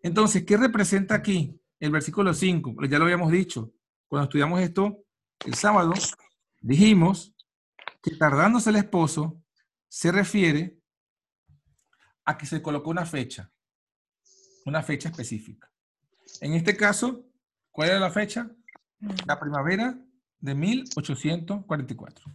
Entonces, 0.03 0.45
¿qué 0.45 0.55
representa 0.55 1.15
aquí 1.15 1.59
el 1.79 1.89
versículo 1.89 2.31
5? 2.31 2.75
Ya 2.85 2.99
lo 2.99 3.05
habíamos 3.05 3.31
dicho. 3.31 3.73
Cuando 4.07 4.25
estudiamos 4.25 4.61
esto 4.61 4.99
el 5.43 5.55
sábado, 5.55 5.95
dijimos 6.61 7.33
que 8.03 8.15
tardándose 8.17 8.69
el 8.69 8.75
esposo 8.75 9.41
se 9.87 10.11
refiere 10.11 10.77
a 12.23 12.37
que 12.37 12.45
se 12.45 12.61
colocó 12.61 12.91
una 12.91 13.07
fecha, 13.07 13.51
una 14.67 14.83
fecha 14.83 15.09
específica. 15.09 15.69
En 16.41 16.53
este 16.53 16.75
caso, 16.75 17.25
¿cuál 17.71 17.89
era 17.89 17.99
la 17.99 18.11
fecha? 18.11 18.49
La 19.25 19.39
primavera 19.39 19.97
de 20.39 20.55
1844. 20.55 22.25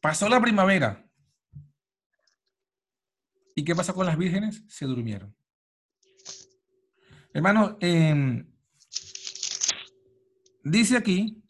Pasó 0.00 0.28
la 0.28 0.40
primavera, 0.40 1.08
¿Y 3.58 3.64
qué 3.64 3.74
pasó 3.74 3.92
con 3.92 4.06
las 4.06 4.16
vírgenes? 4.16 4.62
Se 4.68 4.86
durmieron. 4.86 5.34
Hermano, 7.34 7.76
eh, 7.80 8.46
dice 10.62 10.96
aquí 10.96 11.42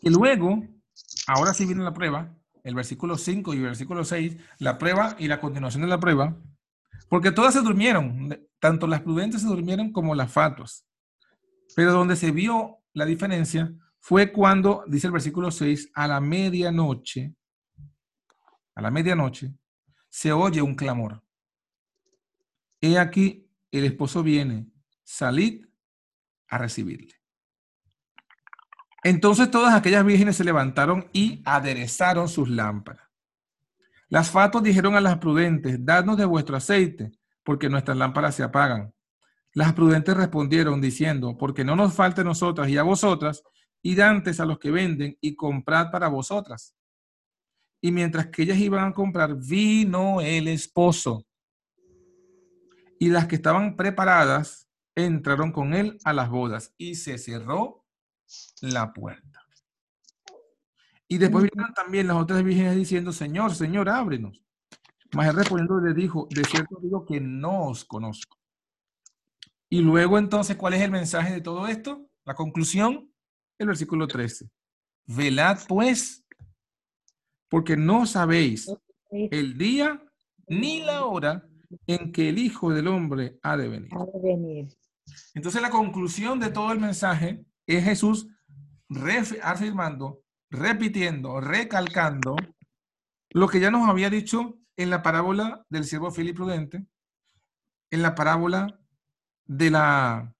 que 0.00 0.08
luego, 0.08 0.66
ahora 1.26 1.52
sí 1.52 1.66
viene 1.66 1.84
la 1.84 1.92
prueba, 1.92 2.34
el 2.64 2.74
versículo 2.74 3.18
5 3.18 3.52
y 3.52 3.56
el 3.58 3.64
versículo 3.64 4.06
6, 4.06 4.38
la 4.58 4.78
prueba 4.78 5.16
y 5.18 5.28
la 5.28 5.38
continuación 5.38 5.82
de 5.82 5.88
la 5.88 6.00
prueba, 6.00 6.34
porque 7.10 7.30
todas 7.30 7.52
se 7.52 7.60
durmieron, 7.60 8.30
tanto 8.66 8.88
las 8.88 9.02
prudentes 9.02 9.42
se 9.42 9.46
durmieron 9.46 9.92
como 9.92 10.12
las 10.16 10.32
fatuas. 10.32 10.84
Pero 11.76 11.92
donde 11.92 12.16
se 12.16 12.32
vio 12.32 12.78
la 12.94 13.04
diferencia 13.04 13.72
fue 14.00 14.32
cuando, 14.32 14.82
dice 14.88 15.06
el 15.06 15.12
versículo 15.12 15.52
6, 15.52 15.92
a 15.94 16.08
la 16.08 16.20
medianoche, 16.20 17.36
a 18.74 18.82
la 18.82 18.90
medianoche, 18.90 19.54
se 20.08 20.32
oye 20.32 20.62
un 20.62 20.74
clamor. 20.74 21.22
He 22.80 22.98
aquí, 22.98 23.48
el 23.70 23.84
esposo 23.84 24.24
viene, 24.24 24.66
salid 25.04 25.64
a 26.48 26.58
recibirle. 26.58 27.14
Entonces 29.04 29.48
todas 29.48 29.74
aquellas 29.74 30.04
vírgenes 30.04 30.38
se 30.38 30.42
levantaron 30.42 31.08
y 31.12 31.40
aderezaron 31.44 32.28
sus 32.28 32.48
lámparas. 32.48 33.06
Las 34.08 34.28
fatos 34.28 34.64
dijeron 34.64 34.96
a 34.96 35.00
las 35.00 35.18
prudentes, 35.18 35.84
dadnos 35.84 36.16
de 36.16 36.24
vuestro 36.24 36.56
aceite, 36.56 37.12
porque 37.46 37.70
nuestras 37.70 37.96
lámparas 37.96 38.34
se 38.34 38.42
apagan. 38.42 38.92
Las 39.54 39.72
prudentes 39.72 40.16
respondieron 40.16 40.80
diciendo, 40.80 41.36
porque 41.38 41.64
no 41.64 41.76
nos 41.76 41.94
falte 41.94 42.22
a 42.22 42.24
nosotras 42.24 42.68
y 42.68 42.76
a 42.76 42.82
vosotras, 42.82 43.44
y 43.80 43.98
antes 44.00 44.40
a 44.40 44.44
los 44.44 44.58
que 44.58 44.72
venden 44.72 45.16
y 45.20 45.36
comprad 45.36 45.92
para 45.92 46.08
vosotras. 46.08 46.74
Y 47.80 47.92
mientras 47.92 48.26
que 48.26 48.42
ellas 48.42 48.58
iban 48.58 48.84
a 48.84 48.92
comprar, 48.92 49.36
vino 49.36 50.20
el 50.20 50.48
esposo. 50.48 51.24
Y 52.98 53.10
las 53.10 53.26
que 53.28 53.36
estaban 53.36 53.76
preparadas 53.76 54.68
entraron 54.96 55.52
con 55.52 55.72
él 55.72 55.98
a 56.04 56.12
las 56.12 56.28
bodas 56.28 56.74
y 56.76 56.96
se 56.96 57.16
cerró 57.16 57.84
la 58.60 58.92
puerta. 58.92 59.40
Y 61.06 61.18
después 61.18 61.44
vinieron 61.44 61.72
también 61.74 62.08
las 62.08 62.16
otras 62.16 62.42
vírgenes 62.42 62.74
diciendo, 62.74 63.12
Señor, 63.12 63.54
Señor, 63.54 63.88
ábrenos. 63.88 64.45
Mas 65.14 65.28
él 65.28 65.36
respondiendo 65.36 65.80
le 65.80 65.94
dijo, 65.94 66.28
de 66.30 66.44
cierto 66.44 66.78
digo 66.80 67.04
que 67.04 67.20
no 67.20 67.68
os 67.68 67.84
conozco. 67.84 68.36
Y 69.68 69.80
luego 69.80 70.18
entonces, 70.18 70.56
¿cuál 70.56 70.74
es 70.74 70.82
el 70.82 70.90
mensaje 70.90 71.34
de 71.34 71.40
todo 71.40 71.66
esto? 71.66 72.08
La 72.24 72.34
conclusión, 72.34 73.10
el 73.58 73.66
versículo 73.66 74.06
13. 74.06 74.48
Velad 75.06 75.58
pues 75.68 76.24
porque 77.48 77.76
no 77.76 78.06
sabéis 78.06 78.72
el 79.10 79.56
día 79.56 80.02
ni 80.48 80.80
la 80.80 81.04
hora 81.04 81.48
en 81.86 82.12
que 82.12 82.28
el 82.28 82.38
Hijo 82.38 82.72
del 82.72 82.88
Hombre 82.88 83.38
ha 83.42 83.56
de 83.56 83.68
venir. 83.68 83.90
Entonces 85.34 85.62
la 85.62 85.70
conclusión 85.70 86.40
de 86.40 86.50
todo 86.50 86.72
el 86.72 86.80
mensaje 86.80 87.44
es 87.66 87.84
Jesús 87.84 88.28
afirmando, 89.42 90.22
repitiendo, 90.50 91.40
recalcando 91.40 92.36
lo 93.30 93.48
que 93.48 93.60
ya 93.60 93.70
nos 93.70 93.88
había 93.88 94.10
dicho 94.10 94.58
en 94.76 94.90
la 94.90 95.02
parábola 95.02 95.64
del 95.68 95.84
siervo 95.84 96.10
fiel 96.10 96.34
Prudente, 96.34 96.86
en 97.90 98.02
la 98.02 98.14
parábola 98.14 98.80
de 99.44 99.70
la 99.70 100.34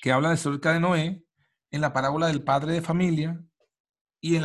que 0.00 0.12
habla 0.12 0.30
de 0.30 0.36
cerca 0.36 0.72
de 0.72 0.80
Noé, 0.80 1.24
en 1.70 1.80
la 1.80 1.92
parábola 1.92 2.26
del 2.26 2.42
padre 2.42 2.72
de 2.72 2.82
familia, 2.82 3.42
y 4.20 4.36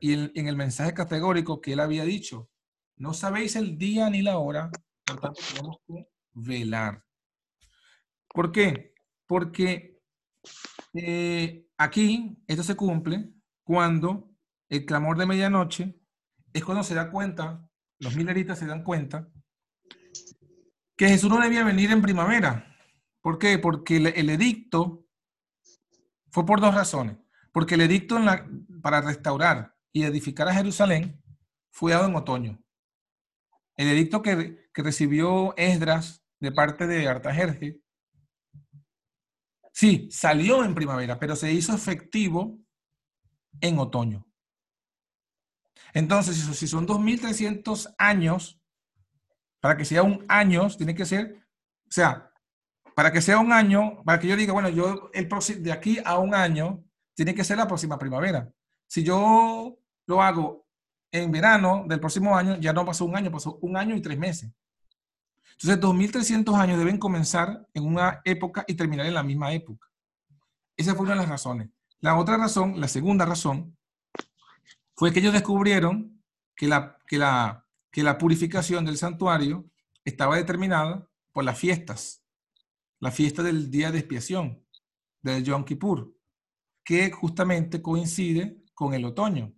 y 0.00 0.12
en, 0.12 0.46
el 0.46 0.56
mensaje 0.56 0.94
categórico 0.94 1.60
que 1.60 1.72
él 1.72 1.80
había 1.80 2.04
dicho, 2.04 2.48
no 2.96 3.14
sabéis 3.14 3.56
el 3.56 3.78
día 3.78 4.08
ni 4.10 4.22
la 4.22 4.38
hora, 4.38 4.70
por 5.04 5.20
tanto 5.20 5.40
tenemos 5.48 5.76
que 5.86 6.08
velar. 6.32 7.04
¿Por 8.28 8.52
qué? 8.52 8.94
Porque 9.26 10.00
eh, 10.94 11.66
aquí 11.76 12.36
esto 12.46 12.62
se 12.62 12.76
cumple 12.76 13.32
cuando 13.64 14.30
el 14.68 14.84
clamor 14.84 15.16
de 15.16 15.26
medianoche, 15.26 16.00
es 16.52 16.64
cuando 16.64 16.84
se 16.84 16.94
da 16.94 17.10
cuenta, 17.10 17.68
los 17.98 18.16
mileritas 18.16 18.58
se 18.58 18.66
dan 18.66 18.82
cuenta, 18.82 19.28
que 20.96 21.08
Jesús 21.08 21.30
no 21.30 21.40
debía 21.40 21.64
venir 21.64 21.90
en 21.90 22.02
primavera. 22.02 22.76
¿Por 23.20 23.38
qué? 23.38 23.58
Porque 23.58 23.96
el, 23.96 24.30
edicto 24.30 25.06
fue 26.30 26.46
por 26.46 26.60
dos 26.60 26.74
razones. 26.74 27.16
Porque 27.52 27.74
el 27.74 27.82
edicto 27.82 28.18
para 28.82 29.00
restaurar 29.00 29.74
y 29.92 30.04
edificar 30.04 30.48
a 30.48 30.54
Jerusalén 30.54 31.22
fue 31.70 31.92
dado 31.92 32.06
en 32.06 32.16
otoño. 32.16 32.62
El 33.76 33.88
edicto 33.88 34.22
que, 34.22 34.68
que 34.72 34.82
recibió 34.82 35.56
Esdras 35.56 36.24
de 36.38 36.52
parte 36.52 36.86
de 36.86 37.08
Artajerje, 37.08 37.80
sí, 39.72 40.08
salió 40.10 40.64
en 40.64 40.74
primavera, 40.74 41.18
pero 41.18 41.34
se 41.34 41.52
hizo 41.52 41.74
efectivo 41.74 42.58
en 43.60 43.78
otoño. 43.78 44.26
Entonces, 45.92 46.36
si 46.36 46.66
son 46.66 46.86
2.300 46.86 47.94
años, 47.98 48.60
para 49.60 49.76
que 49.76 49.84
sea 49.84 50.02
un 50.02 50.24
año, 50.28 50.68
tiene 50.76 50.94
que 50.94 51.06
ser, 51.06 51.36
o 51.88 51.90
sea, 51.90 52.30
para 52.94 53.10
que 53.12 53.20
sea 53.20 53.38
un 53.38 53.52
año, 53.52 54.02
para 54.04 54.18
que 54.18 54.28
yo 54.28 54.36
diga, 54.36 54.52
bueno, 54.52 54.68
yo 54.68 55.10
el 55.12 55.28
de 55.62 55.72
aquí 55.72 55.98
a 56.04 56.18
un 56.18 56.34
año, 56.34 56.84
tiene 57.14 57.34
que 57.34 57.44
ser 57.44 57.58
la 57.58 57.66
próxima 57.66 57.98
primavera. 57.98 58.52
Si 58.86 59.02
yo 59.02 59.78
lo 60.06 60.22
hago 60.22 60.66
en 61.10 61.30
verano 61.30 61.84
del 61.88 62.00
próximo 62.00 62.36
año, 62.36 62.56
ya 62.58 62.72
no 62.72 62.84
pasó 62.84 63.04
un 63.04 63.16
año, 63.16 63.30
pasó 63.30 63.58
un 63.62 63.76
año 63.76 63.96
y 63.96 64.02
tres 64.02 64.18
meses. 64.18 64.52
Entonces, 65.60 65.80
2.300 65.80 66.58
años 66.58 66.78
deben 66.78 66.98
comenzar 66.98 67.66
en 67.72 67.86
una 67.86 68.20
época 68.24 68.64
y 68.66 68.74
terminar 68.74 69.06
en 69.06 69.14
la 69.14 69.22
misma 69.22 69.52
época. 69.52 69.88
Esa 70.76 70.94
fue 70.94 71.04
una 71.04 71.14
de 71.14 71.20
las 71.20 71.28
razones. 71.28 71.70
La 72.00 72.16
otra 72.16 72.36
razón, 72.36 72.80
la 72.80 72.88
segunda 72.88 73.24
razón, 73.24 73.76
fue 74.96 75.12
que 75.12 75.20
ellos 75.20 75.32
descubrieron 75.32 76.22
que 76.56 76.68
la, 76.68 76.98
que 77.06 77.18
la, 77.18 77.66
que 77.90 78.02
la 78.02 78.18
purificación 78.18 78.84
del 78.84 78.96
santuario 78.96 79.68
estaba 80.04 80.36
determinada 80.36 81.08
por 81.32 81.44
las 81.44 81.58
fiestas. 81.58 82.22
La 83.00 83.10
fiesta 83.10 83.42
del 83.42 83.70
día 83.70 83.90
de 83.90 83.98
expiación, 83.98 84.64
del 85.22 85.44
Yom 85.44 85.64
Kippur, 85.64 86.14
que 86.84 87.10
justamente 87.10 87.82
coincide 87.82 88.62
con 88.74 88.94
el 88.94 89.04
otoño. 89.04 89.52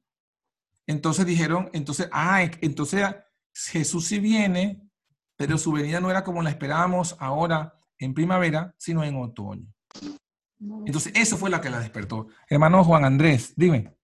Entonces 0.86 1.26
dijeron, 1.26 1.68
entonces, 1.72 2.08
ah, 2.12 2.42
entonces 2.60 3.04
Jesús 3.52 4.06
sí 4.06 4.18
viene, 4.18 4.88
pero 5.36 5.58
su 5.58 5.72
venida 5.72 6.00
no 6.00 6.10
era 6.10 6.24
como 6.24 6.42
la 6.42 6.50
esperábamos 6.50 7.16
ahora 7.18 7.78
en 7.98 8.14
primavera, 8.14 8.74
sino 8.78 9.02
en 9.04 9.16
otoño. 9.16 9.66
Entonces, 10.86 11.12
eso 11.14 11.36
fue 11.36 11.50
la 11.50 11.60
que 11.60 11.70
la 11.70 11.80
despertó. 11.80 12.28
Hermano 12.48 12.82
Juan 12.84 13.04
Andrés, 13.04 13.52
dime. 13.56 13.95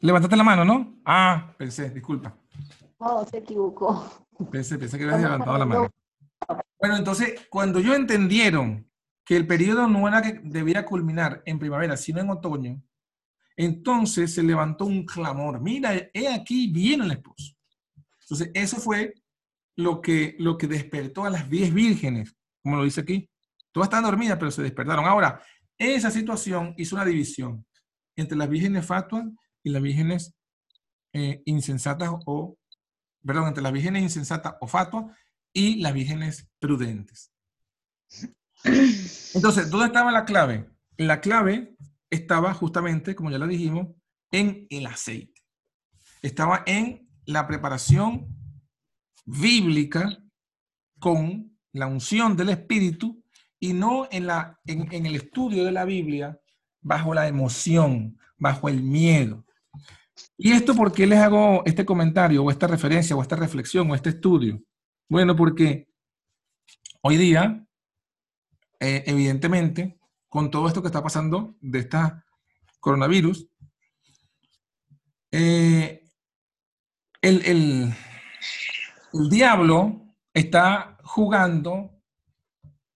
Levantaste 0.00 0.36
la 0.36 0.44
mano, 0.44 0.64
¿no? 0.64 1.00
Ah, 1.04 1.54
pensé, 1.56 1.90
disculpa. 1.90 2.36
No, 3.00 3.24
se 3.26 3.38
equivocó. 3.38 4.26
Pensé, 4.50 4.78
pensé 4.78 4.98
que 4.98 5.04
habías 5.04 5.22
levantado 5.22 5.58
la 5.58 5.64
mano. 5.64 5.90
Bueno, 6.78 6.96
entonces, 6.96 7.46
cuando 7.48 7.78
ellos 7.78 7.96
entendieron 7.96 8.90
que 9.24 9.36
el 9.36 9.46
periodo 9.46 9.88
no 9.88 10.06
era 10.06 10.22
que 10.22 10.40
debía 10.44 10.84
culminar 10.84 11.42
en 11.46 11.58
primavera, 11.58 11.96
sino 11.96 12.20
en 12.20 12.30
otoño, 12.30 12.82
entonces 13.56 14.34
se 14.34 14.42
levantó 14.42 14.84
un 14.84 15.06
clamor. 15.06 15.60
Mira, 15.60 15.94
he 16.12 16.28
aquí, 16.28 16.70
viene 16.70 17.04
el 17.04 17.12
esposo. 17.12 17.54
Entonces, 18.20 18.50
eso 18.54 18.76
fue 18.76 19.14
lo 19.76 20.00
que, 20.00 20.36
lo 20.38 20.58
que 20.58 20.66
despertó 20.66 21.24
a 21.24 21.30
las 21.30 21.48
diez 21.48 21.72
vírgenes, 21.72 22.36
como 22.62 22.76
lo 22.76 22.84
dice 22.84 23.00
aquí. 23.00 23.30
Todas 23.72 23.86
estaban 23.86 24.04
dormidas, 24.04 24.38
pero 24.38 24.50
se 24.50 24.62
despertaron. 24.62 25.06
Ahora, 25.06 25.40
esa 25.78 26.10
situación 26.10 26.74
hizo 26.76 26.96
una 26.96 27.04
división 27.04 27.64
entre 28.14 28.36
las 28.36 28.48
vírgenes 28.48 28.84
fatuas 28.84 29.24
y 29.66 29.70
las 29.70 29.82
vírgenes 29.82 30.32
eh, 31.12 31.42
insensatas 31.44 32.10
o, 32.24 32.56
perdón, 33.24 33.48
entre 33.48 33.64
las 33.64 33.72
vírgenes 33.72 34.04
insensatas 34.04 34.54
o 34.60 34.68
fatuas 34.68 35.06
y 35.52 35.80
las 35.80 35.92
vírgenes 35.92 36.48
prudentes. 36.60 37.32
Entonces, 39.34 39.68
¿dónde 39.68 39.86
estaba 39.86 40.12
la 40.12 40.24
clave? 40.24 40.70
La 40.96 41.20
clave 41.20 41.74
estaba 42.10 42.54
justamente, 42.54 43.16
como 43.16 43.32
ya 43.32 43.38
lo 43.38 43.48
dijimos, 43.48 43.88
en 44.30 44.68
el 44.70 44.86
aceite. 44.86 45.42
Estaba 46.22 46.62
en 46.64 47.08
la 47.24 47.48
preparación 47.48 48.28
bíblica 49.24 50.16
con 51.00 51.58
la 51.72 51.88
unción 51.88 52.36
del 52.36 52.50
Espíritu 52.50 53.20
y 53.58 53.72
no 53.72 54.06
en, 54.12 54.28
la, 54.28 54.60
en, 54.64 54.92
en 54.94 55.06
el 55.06 55.16
estudio 55.16 55.64
de 55.64 55.72
la 55.72 55.84
Biblia 55.84 56.38
bajo 56.80 57.14
la 57.14 57.26
emoción, 57.26 58.16
bajo 58.38 58.68
el 58.68 58.80
miedo. 58.84 59.45
¿Y 60.36 60.52
esto 60.52 60.74
por 60.74 60.92
qué 60.92 61.06
les 61.06 61.18
hago 61.18 61.62
este 61.64 61.84
comentario 61.84 62.44
o 62.44 62.50
esta 62.50 62.66
referencia 62.66 63.16
o 63.16 63.22
esta 63.22 63.36
reflexión 63.36 63.90
o 63.90 63.94
este 63.94 64.10
estudio? 64.10 64.62
Bueno, 65.08 65.34
porque 65.36 65.88
hoy 67.02 67.16
día, 67.16 67.66
eh, 68.80 69.04
evidentemente, 69.06 69.98
con 70.28 70.50
todo 70.50 70.68
esto 70.68 70.82
que 70.82 70.88
está 70.88 71.02
pasando 71.02 71.56
de 71.60 71.78
esta 71.78 72.24
coronavirus, 72.80 73.48
eh, 75.30 76.04
el, 77.22 77.44
el, 77.44 77.94
el 79.12 79.30
diablo 79.30 80.14
está 80.32 80.98
jugando 81.02 81.90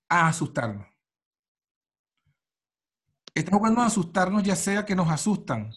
a 0.08 0.28
asustarnos. 0.28 0.86
Está 3.34 3.56
jugando 3.56 3.80
a 3.80 3.86
asustarnos, 3.86 4.42
ya 4.42 4.56
sea 4.56 4.84
que 4.84 4.94
nos 4.94 5.08
asustan 5.08 5.70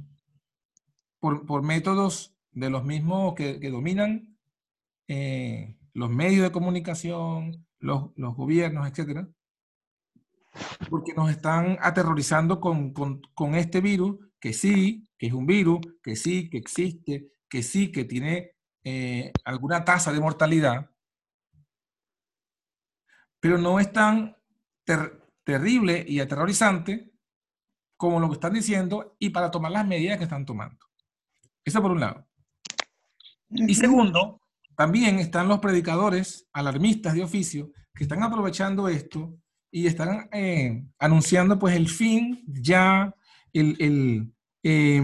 por, 1.23 1.45
por 1.45 1.63
métodos 1.63 2.35
de 2.51 2.69
los 2.69 2.83
mismos 2.83 3.33
que, 3.35 3.57
que 3.61 3.69
dominan 3.69 4.37
eh, 5.07 5.77
los 5.93 6.09
medios 6.09 6.43
de 6.43 6.51
comunicación, 6.51 7.65
los, 7.79 8.11
los 8.17 8.35
gobiernos, 8.35 8.85
etcétera, 8.89 9.29
porque 10.89 11.13
nos 11.13 11.31
están 11.31 11.77
aterrorizando 11.79 12.59
con, 12.59 12.91
con, 12.91 13.21
con, 13.33 13.55
este 13.55 13.79
virus, 13.79 14.17
que 14.37 14.51
sí, 14.51 15.07
que 15.17 15.27
es 15.27 15.33
un 15.33 15.45
virus, 15.45 15.79
que 16.03 16.17
sí, 16.17 16.49
que 16.49 16.57
existe, 16.57 17.31
que 17.47 17.63
sí, 17.63 17.89
que 17.89 18.03
tiene 18.03 18.57
eh, 18.83 19.31
alguna 19.45 19.85
tasa 19.85 20.11
de 20.11 20.19
mortalidad, 20.19 20.91
pero 23.39 23.57
no 23.57 23.79
es 23.79 23.93
tan 23.93 24.35
ter 24.83 25.23
terrible 25.45 26.03
y 26.05 26.19
aterrorizante 26.19 27.13
como 27.95 28.19
lo 28.19 28.27
que 28.27 28.33
están 28.33 28.53
diciendo 28.53 29.15
y 29.19 29.29
para 29.29 29.51
tomar 29.51 29.71
las 29.71 29.87
medidas 29.87 30.17
que 30.17 30.25
están 30.25 30.45
tomando. 30.45 30.85
Eso 31.65 31.81
por 31.81 31.91
un 31.91 31.99
lado. 31.99 32.27
Y 33.49 33.75
segundo, 33.75 34.41
también 34.75 35.19
están 35.19 35.47
los 35.47 35.59
predicadores 35.59 36.47
alarmistas 36.53 37.13
de 37.13 37.23
oficio 37.23 37.71
que 37.93 38.03
están 38.03 38.23
aprovechando 38.23 38.87
esto 38.87 39.35
y 39.71 39.87
están 39.87 40.29
eh, 40.31 40.83
anunciando 40.99 41.59
pues 41.59 41.75
el 41.75 41.87
fin 41.87 42.43
ya, 42.47 43.13
el, 43.53 43.75
el 43.79 44.33
eh, 44.63 45.01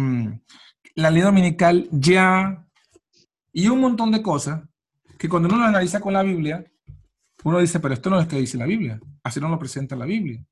la 0.96 1.10
ley 1.10 1.22
dominical 1.22 1.88
ya, 1.92 2.66
y 3.54 3.68
un 3.68 3.80
montón 3.80 4.12
de 4.12 4.22
cosas 4.22 4.62
que 5.18 5.30
cuando 5.30 5.48
uno 5.50 5.58
lo 5.58 5.66
analiza 5.66 6.00
con 6.00 6.14
la 6.14 6.24
Biblia, 6.24 6.64
uno 7.44 7.60
dice, 7.60 7.80
pero 7.80 7.94
esto 7.94 8.10
no 8.10 8.20
es 8.20 8.28
que 8.28 8.38
dice 8.38 8.58
la 8.58 8.66
Biblia, 8.66 9.00
así 9.24 9.40
no 9.40 9.50
lo 9.50 9.58
presenta 9.58 9.96
la 9.96 10.06
Biblia. 10.06 10.44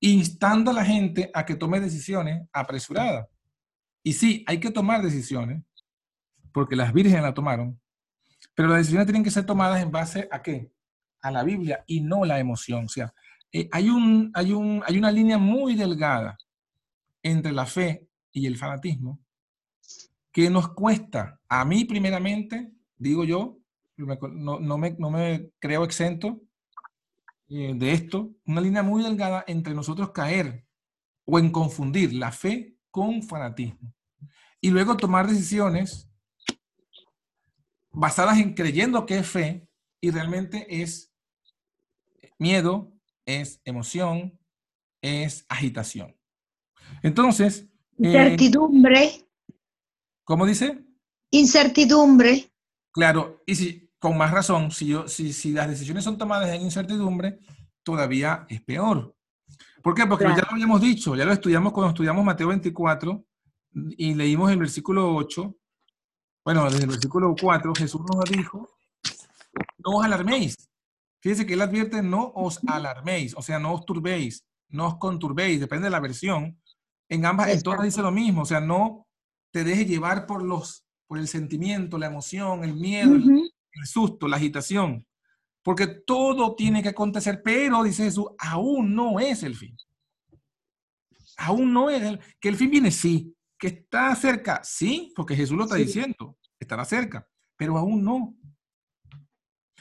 Instando 0.00 0.70
a 0.70 0.74
la 0.74 0.84
gente 0.84 1.30
a 1.32 1.44
que 1.44 1.56
tome 1.56 1.80
decisiones 1.80 2.48
apresuradas. 2.52 3.26
Y 4.06 4.12
sí, 4.12 4.44
hay 4.46 4.60
que 4.60 4.70
tomar 4.70 5.02
decisiones, 5.02 5.64
porque 6.52 6.76
las 6.76 6.92
vírgenes 6.92 7.22
la 7.22 7.34
tomaron, 7.34 7.80
pero 8.54 8.68
las 8.68 8.78
decisiones 8.78 9.04
tienen 9.06 9.24
que 9.24 9.32
ser 9.32 9.44
tomadas 9.44 9.82
en 9.82 9.90
base 9.90 10.28
a 10.30 10.42
qué? 10.42 10.70
A 11.22 11.32
la 11.32 11.42
Biblia 11.42 11.82
y 11.88 12.02
no 12.02 12.24
la 12.24 12.38
emoción. 12.38 12.84
O 12.84 12.88
sea, 12.88 13.12
eh, 13.50 13.68
hay, 13.72 13.88
un, 13.88 14.30
hay, 14.32 14.52
un, 14.52 14.80
hay 14.86 14.96
una 14.96 15.10
línea 15.10 15.38
muy 15.38 15.74
delgada 15.74 16.38
entre 17.20 17.50
la 17.50 17.66
fe 17.66 18.06
y 18.30 18.46
el 18.46 18.56
fanatismo 18.56 19.18
que 20.30 20.50
nos 20.50 20.68
cuesta, 20.68 21.40
a 21.48 21.64
mí 21.64 21.84
primeramente, 21.84 22.70
digo 22.96 23.24
yo, 23.24 23.58
no, 23.96 24.78
me, 24.78 25.50
creo 25.58 25.82
exento 25.82 26.42
eh, 27.48 27.72
de 27.74 27.90
esto, 27.90 28.30
una 28.44 28.60
línea 28.60 28.84
muy 28.84 29.02
delgada 29.02 29.42
entre 29.48 29.74
nosotros 29.74 30.12
caer 30.12 30.64
o 31.24 31.40
en 31.40 31.50
confundir 31.50 32.12
la 32.12 32.30
fe 32.30 32.76
con 32.92 33.20
fanatismo. 33.20 33.95
Y 34.60 34.70
luego 34.70 34.96
tomar 34.96 35.26
decisiones 35.26 36.08
basadas 37.90 38.38
en 38.38 38.54
creyendo 38.54 39.06
que 39.06 39.18
es 39.18 39.28
fe 39.28 39.68
y 40.00 40.10
realmente 40.10 40.66
es 40.82 41.12
miedo, 42.38 42.92
es 43.24 43.60
emoción, 43.64 44.38
es 45.02 45.46
agitación. 45.48 46.14
Entonces... 47.02 47.68
Incertidumbre. 47.98 49.04
Eh, 49.04 49.26
¿Cómo 50.24 50.44
dice? 50.44 50.84
Incertidumbre. 51.30 52.52
Claro, 52.92 53.42
y 53.46 53.54
si, 53.54 53.90
con 53.98 54.16
más 54.16 54.30
razón, 54.30 54.70
si, 54.70 54.88
yo, 54.88 55.08
si, 55.08 55.32
si 55.32 55.52
las 55.52 55.68
decisiones 55.68 56.04
son 56.04 56.18
tomadas 56.18 56.50
en 56.50 56.62
incertidumbre, 56.62 57.38
todavía 57.82 58.46
es 58.48 58.60
peor. 58.62 59.16
¿Por 59.82 59.94
qué? 59.94 60.06
Porque 60.06 60.24
ya 60.24 60.42
lo 60.42 60.50
habíamos 60.50 60.80
dicho, 60.80 61.14
ya 61.14 61.24
lo 61.24 61.32
estudiamos 61.32 61.72
cuando 61.72 61.90
estudiamos 61.90 62.24
Mateo 62.24 62.48
24 62.48 63.24
y 63.96 64.14
leímos 64.14 64.50
el 64.50 64.58
versículo 64.58 65.14
8. 65.14 65.54
Bueno, 66.44 66.64
desde 66.64 66.84
el 66.84 66.90
versículo 66.90 67.34
4 67.40 67.72
Jesús 67.76 68.00
nos 68.02 68.24
dijo, 68.30 68.70
no 69.78 69.98
os 69.98 70.04
alarméis. 70.04 70.56
Fíjense 71.20 71.44
que 71.46 71.54
él 71.54 71.62
advierte, 71.62 72.02
no 72.02 72.32
os 72.34 72.60
alarméis, 72.68 73.34
o 73.36 73.42
sea, 73.42 73.58
no 73.58 73.72
os 73.74 73.84
turbéis, 73.84 74.44
no 74.68 74.86
os 74.86 74.96
conturbéis, 74.98 75.58
depende 75.60 75.84
de 75.86 75.90
la 75.90 76.00
versión. 76.00 76.60
En 77.08 77.24
ambas, 77.26 77.48
en 77.48 77.62
todas 77.62 77.82
dice 77.82 78.02
lo 78.02 78.10
mismo, 78.12 78.42
o 78.42 78.46
sea, 78.46 78.60
no 78.60 79.06
te 79.52 79.64
dejes 79.64 79.86
llevar 79.88 80.26
por 80.26 80.42
los, 80.42 80.84
por 81.06 81.18
el 81.18 81.26
sentimiento, 81.28 81.98
la 81.98 82.06
emoción, 82.06 82.64
el 82.64 82.74
miedo, 82.74 83.14
el- 83.14 83.22
Ujú. 83.22 83.48
el 83.72 83.86
susto, 83.86 84.28
la 84.28 84.36
agitación. 84.36 85.06
Porque 85.62 85.86
todo 85.88 86.54
tiene 86.54 86.82
que 86.82 86.90
acontecer, 86.90 87.42
pero 87.44 87.82
dice 87.82 88.04
Jesús, 88.04 88.26
aún 88.38 88.94
no 88.94 89.18
es 89.18 89.42
el 89.42 89.56
fin. 89.56 89.76
Aún 91.38 91.72
no 91.72 91.90
es 91.90 92.02
el, 92.02 92.20
que 92.40 92.48
el 92.48 92.56
fin 92.56 92.70
viene, 92.70 92.90
sí. 92.90 93.34
Que 93.58 93.68
está 93.68 94.14
cerca, 94.14 94.60
sí, 94.62 95.12
porque 95.16 95.34
Jesús 95.36 95.56
lo 95.56 95.64
está 95.64 95.76
Sí. 95.76 95.84
diciendo, 95.84 96.38
estará 96.58 96.84
cerca, 96.84 97.26
pero 97.56 97.76
aún 97.78 98.04
no. 98.04 98.34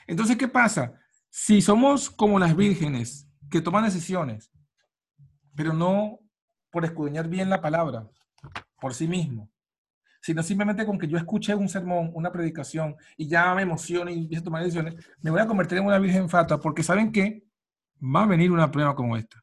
Entonces, 0.08 0.38
¿qué 0.38 0.48
pasa? 0.48 0.94
Si 1.30 1.62
somos 1.62 2.10
como 2.10 2.40
las 2.40 2.56
vírgenes 2.56 3.28
que 3.50 3.62
toman 3.62 3.84
decisiones, 3.84 4.52
pero 5.56 5.74
no 5.74 6.20
por 6.70 6.86
escudriñar 6.86 7.28
bien 7.28 7.50
la 7.50 7.62
palabra 7.62 8.10
por 8.80 8.94
sí 8.94 9.08
mismo, 9.08 9.52
sino 10.22 10.42
simplemente 10.44 10.86
con 10.86 10.98
que 10.98 11.08
yo 11.08 11.18
escuche 11.18 11.54
un 11.56 11.70
sermón, 11.70 12.12
una 12.14 12.32
predicación 12.32 12.96
y 13.18 13.28
ya 13.28 13.54
me 13.56 13.62
emocione 13.62 14.12
y 14.14 14.20
empiezo 14.24 14.42
a 14.42 14.46
tomar 14.46 14.64
decisiones, 14.64 14.96
me 15.22 15.32
voy 15.32 15.40
a 15.40 15.48
convertir 15.48 15.78
en 15.78 15.86
una 15.86 16.00
virgen 16.00 16.30
fata 16.30 16.60
porque 16.60 16.84
¿saben 16.84 17.12
qué? 17.12 17.44
Va 18.02 18.24
a 18.24 18.28
venir 18.28 18.52
una 18.52 18.70
prueba 18.72 18.96
como 18.96 19.16
esta. 19.18 19.42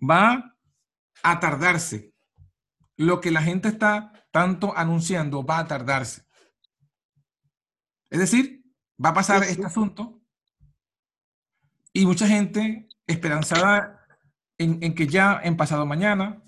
Va 0.00 0.56
a 1.22 1.40
tardarse. 1.40 2.13
Lo 2.96 3.20
que 3.20 3.30
la 3.30 3.42
gente 3.42 3.68
está 3.68 4.12
tanto 4.30 4.76
anunciando 4.76 5.44
va 5.44 5.58
a 5.58 5.66
tardarse. 5.66 6.24
Es 8.10 8.18
decir, 8.18 8.64
va 9.02 9.10
a 9.10 9.14
pasar 9.14 9.42
este 9.42 9.64
asunto 9.64 10.20
y 11.92 12.06
mucha 12.06 12.26
gente 12.26 12.88
esperanzada 13.06 14.06
en, 14.58 14.82
en 14.82 14.94
que 14.94 15.06
ya 15.06 15.40
en 15.42 15.56
pasado 15.56 15.86
mañana 15.86 16.42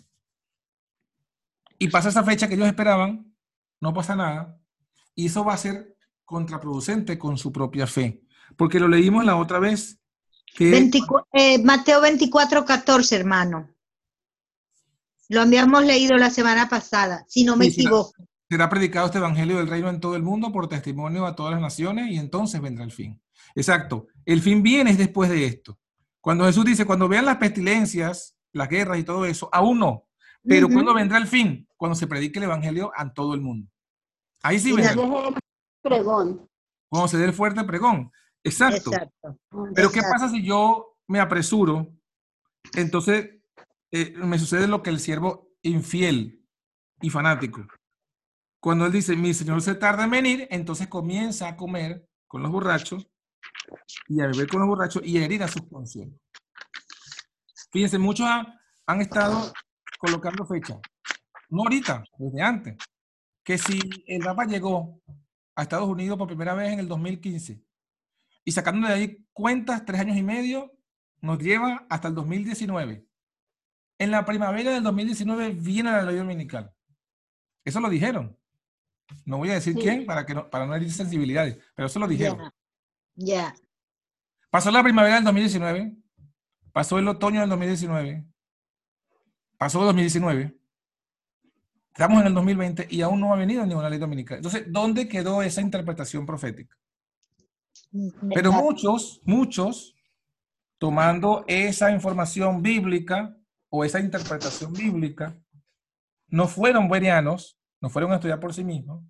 y 1.78 1.88
pasa 1.88 2.08
esa 2.08 2.24
fecha 2.24 2.48
que 2.48 2.54
ellos 2.54 2.66
esperaban, 2.66 3.34
no 3.80 3.92
pasa 3.92 4.16
nada 4.16 4.58
y 5.14 5.26
eso 5.26 5.44
va 5.44 5.54
a 5.54 5.58
ser 5.58 5.96
contraproducente 6.24 7.18
con 7.18 7.38
su 7.38 7.50
propia 7.50 7.86
fe. 7.86 8.22
Porque 8.56 8.78
lo 8.78 8.86
leímos 8.86 9.24
la 9.24 9.36
otra 9.36 9.58
vez 9.58 9.98
que 10.54 10.70
24 10.70 11.26
eh, 11.32 11.62
Mateo 11.62 12.00
24, 12.00 12.64
14, 12.64 13.16
hermano. 13.16 13.75
Lo 15.28 15.40
habíamos 15.42 15.84
leído 15.84 16.16
la 16.16 16.30
semana 16.30 16.68
pasada, 16.68 17.24
si 17.28 17.44
no 17.44 17.56
me 17.56 17.66
Sí, 17.70 17.80
equivoco. 17.82 18.12
será 18.48 18.68
predicado 18.68 19.06
este 19.06 19.18
evangelio 19.18 19.56
del 19.58 19.66
reino 19.68 19.88
en 19.90 20.00
todo 20.00 20.14
el 20.16 20.22
mundo 20.22 20.52
por 20.52 20.68
testimonio 20.68 21.26
a 21.26 21.34
todas 21.34 21.52
las 21.52 21.60
naciones 21.60 22.10
y 22.10 22.16
entonces 22.18 22.60
vendrá 22.60 22.84
el 22.84 22.92
fin. 22.92 23.20
Exacto. 23.54 24.06
El 24.24 24.40
fin 24.42 24.62
viene 24.62 24.90
es 24.90 24.98
después 24.98 25.28
de 25.30 25.44
esto. 25.46 25.78
Cuando 26.20 26.44
Jesús 26.44 26.64
dice, 26.64 26.84
cuando 26.84 27.08
vean 27.08 27.24
las 27.24 27.36
pestilencias, 27.36 28.36
las 28.52 28.68
guerras 28.68 28.98
y 28.98 29.04
todo 29.04 29.24
eso, 29.26 29.48
aún 29.52 29.78
no. 29.78 30.04
Pero 30.44 30.68
cuando 30.68 30.94
vendrá 30.94 31.18
el 31.18 31.26
fin? 31.26 31.66
Cuando 31.76 31.96
se 31.96 32.06
predique 32.06 32.38
el 32.38 32.44
evangelio 32.44 32.92
a 32.96 33.12
todo 33.12 33.34
el 33.34 33.40
mundo. 33.40 33.68
Ahí 34.42 34.58
sí 34.60 34.72
vendrá. 34.72 34.94
pregón. 35.82 36.48
Cuando 36.88 37.08
se 37.08 37.18
dé 37.18 37.24
el 37.24 37.32
fuerte 37.32 37.64
pregón. 37.64 38.12
Exacto. 38.44 38.92
Exacto. 38.92 39.38
Pero 39.74 39.90
¿qué 39.90 40.02
pasa 40.02 40.28
si 40.28 40.42
yo 40.44 40.96
me 41.08 41.18
apresuro? 41.18 41.92
Entonces 42.74 43.35
eh, 44.02 44.14
me 44.16 44.38
sucede 44.38 44.66
lo 44.66 44.82
que 44.82 44.90
el 44.90 45.00
siervo 45.00 45.50
infiel 45.62 46.44
y 47.00 47.10
fanático. 47.10 47.66
Cuando 48.60 48.86
él 48.86 48.92
dice, 48.92 49.16
mi 49.16 49.32
señor 49.34 49.62
se 49.62 49.74
tarda 49.74 50.04
en 50.04 50.10
venir, 50.10 50.48
entonces 50.50 50.88
comienza 50.88 51.48
a 51.48 51.56
comer 51.56 52.08
con 52.26 52.42
los 52.42 52.50
borrachos 52.50 53.06
y 54.08 54.20
a 54.20 54.26
beber 54.26 54.48
con 54.48 54.60
los 54.60 54.68
borrachos 54.68 55.02
y 55.04 55.18
a 55.18 55.24
herir 55.24 55.42
a 55.42 55.48
sus 55.48 55.62
concielos. 55.68 56.14
Fíjense, 57.70 57.98
muchos 57.98 58.26
ha- 58.26 58.58
han 58.86 59.00
estado 59.00 59.52
colocando 59.98 60.46
fecha. 60.46 60.78
No 61.48 61.62
ahorita, 61.62 62.04
desde 62.18 62.42
antes. 62.42 62.76
Que 63.44 63.58
si 63.58 63.78
el 64.06 64.22
Papa 64.24 64.44
llegó 64.46 65.00
a 65.54 65.62
Estados 65.62 65.88
Unidos 65.88 66.18
por 66.18 66.26
primera 66.26 66.54
vez 66.54 66.72
en 66.72 66.80
el 66.80 66.88
2015 66.88 67.62
y 68.44 68.52
sacando 68.52 68.88
de 68.88 68.94
ahí 68.94 69.26
cuentas, 69.32 69.84
tres 69.84 70.00
años 70.00 70.16
y 70.16 70.22
medio, 70.22 70.72
nos 71.20 71.38
lleva 71.38 71.86
hasta 71.88 72.08
el 72.08 72.14
2019. 72.14 73.05
En 73.98 74.10
la 74.10 74.24
primavera 74.24 74.72
del 74.72 74.82
2019 74.82 75.50
viene 75.54 75.90
la 75.90 76.02
ley 76.02 76.16
dominical. 76.16 76.72
Eso 77.64 77.80
lo 77.80 77.88
dijeron. 77.88 78.36
No 79.24 79.38
voy 79.38 79.50
a 79.50 79.54
decir 79.54 79.74
Sí. 79.74 79.80
quién 79.80 80.04
para, 80.06 80.26
que 80.26 80.34
no, 80.34 80.50
para 80.50 80.66
no 80.66 80.74
herir 80.74 80.92
sensibilidades, 80.92 81.58
pero 81.74 81.86
eso 81.86 81.98
lo 81.98 82.08
dijeron. 82.08 82.50
Ya. 83.14 83.54
Pasó 84.50 84.70
la 84.70 84.82
primavera 84.82 85.16
del 85.16 85.24
2019, 85.24 85.96
pasó 86.72 86.98
el 86.98 87.08
otoño 87.08 87.40
del 87.40 87.48
2019, 87.50 88.24
pasó 89.58 89.80
el 89.80 89.86
2019, 89.86 90.56
estamos 91.88 92.20
en 92.20 92.26
el 92.26 92.34
2020 92.34 92.86
y 92.90 93.02
aún 93.02 93.20
no 93.20 93.32
ha 93.32 93.36
venido 93.36 93.64
ninguna 93.64 93.88
ley 93.88 93.98
dominical. 93.98 94.38
Entonces, 94.38 94.64
¿dónde 94.68 95.08
quedó 95.08 95.42
esa 95.42 95.60
interpretación 95.60 96.26
profética? 96.26 96.76
Pero 98.34 98.52
muchos, 98.52 99.20
muchos, 99.24 99.94
tomando 100.78 101.44
esa 101.46 101.90
información 101.90 102.62
bíblica 102.62 103.35
o 103.68 103.84
esa 103.84 104.00
interpretación 104.00 104.72
bíblica, 104.72 105.36
no 106.28 106.48
fueron 106.48 106.88
verianos, 106.88 107.58
no 107.80 107.88
fueron 107.90 108.12
a 108.12 108.16
estudiar 108.16 108.40
por 108.40 108.52
sí 108.54 108.64
mismos. 108.64 109.04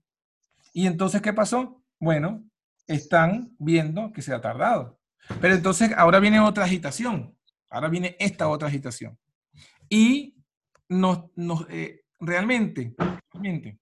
Y 0.72 0.86
entonces, 0.86 1.22
¿qué 1.22 1.32
pasó? 1.32 1.82
Bueno, 1.98 2.44
están 2.86 3.54
viendo 3.58 4.12
que 4.12 4.22
se 4.22 4.34
ha 4.34 4.40
tardado. 4.40 4.98
Pero 5.40 5.54
entonces 5.54 5.90
ahora 5.96 6.20
viene 6.20 6.40
otra 6.40 6.64
agitación. 6.64 7.36
Ahora 7.70 7.88
viene 7.88 8.16
esta 8.20 8.48
otra 8.48 8.68
agitación. 8.68 9.18
Y 9.88 10.36
nos, 10.88 11.24
nos, 11.36 11.66
eh, 11.70 12.04
realmente, 12.20 12.94
realmente 13.32 13.78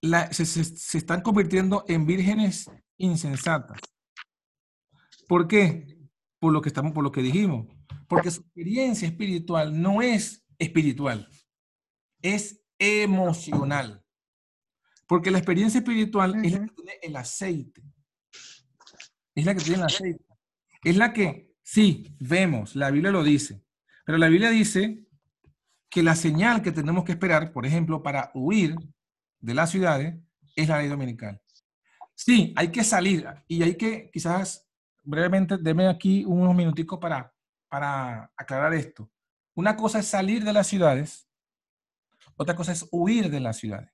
la- 0.00 0.32
se, 0.32 0.44
se- 0.44 0.64
se 0.64 0.98
están 0.98 1.20
convirtiendo 1.22 1.84
en 1.88 2.06
vírgenes 2.06 2.70
insensatas. 2.98 3.78
¿Por 5.28 5.46
qué? 5.48 5.98
Por 6.38 6.52
lo 6.52 6.60
que 6.60 6.68
estamos, 6.68 6.92
por 6.92 7.04
lo 7.04 7.12
que 7.12 7.22
dijimos. 7.22 7.66
Porque 8.08 8.30
su 8.30 8.40
experiencia 8.40 9.08
espiritual 9.08 9.80
no 9.80 10.02
es 10.02 10.44
espiritual, 10.58 11.28
es 12.20 12.62
emocional. 12.78 14.04
Porque 15.06 15.30
la 15.30 15.38
experiencia 15.38 15.78
espiritual 15.78 16.44
es 16.44 16.52
la 16.52 16.60
que 16.60 16.74
tiene 16.74 16.92
el 17.02 17.16
aceite. 17.16 17.82
Es 19.34 19.44
la 19.44 19.54
que 19.54 19.60
tiene 19.60 19.78
el 19.78 19.84
aceite. 19.84 20.24
Es 20.84 20.96
la 20.96 21.12
que, 21.12 21.54
sí, 21.62 22.16
vemos, 22.18 22.74
la 22.74 22.90
Biblia 22.90 23.10
lo 23.10 23.22
dice. 23.22 23.62
Pero 24.04 24.18
la 24.18 24.28
Biblia 24.28 24.50
dice 24.50 25.06
que 25.88 26.02
la 26.02 26.16
señal 26.16 26.62
que 26.62 26.72
tenemos 26.72 27.04
que 27.04 27.12
esperar, 27.12 27.52
por 27.52 27.66
ejemplo, 27.66 28.02
para 28.02 28.30
huir 28.34 28.74
de 29.40 29.54
las 29.54 29.70
ciudades, 29.70 30.14
es 30.56 30.68
la 30.68 30.78
ley 30.78 30.88
dominical. 30.88 31.40
Sí, 32.14 32.52
hay 32.56 32.70
que 32.70 32.84
salir 32.84 33.26
y 33.48 33.62
hay 33.62 33.76
que, 33.76 34.10
quizás 34.12 34.68
brevemente, 35.02 35.56
deme 35.58 35.88
aquí 35.88 36.24
unos 36.24 36.54
minuticos 36.54 36.98
para, 36.98 37.32
para 37.72 38.30
aclarar 38.36 38.74
esto. 38.74 39.10
Una 39.54 39.76
cosa 39.78 39.98
es 40.00 40.06
salir 40.06 40.44
de 40.44 40.52
las 40.52 40.66
ciudades, 40.66 41.26
otra 42.36 42.54
cosa 42.54 42.72
es 42.72 42.86
huir 42.92 43.30
de 43.30 43.40
las 43.40 43.56
ciudades. 43.56 43.90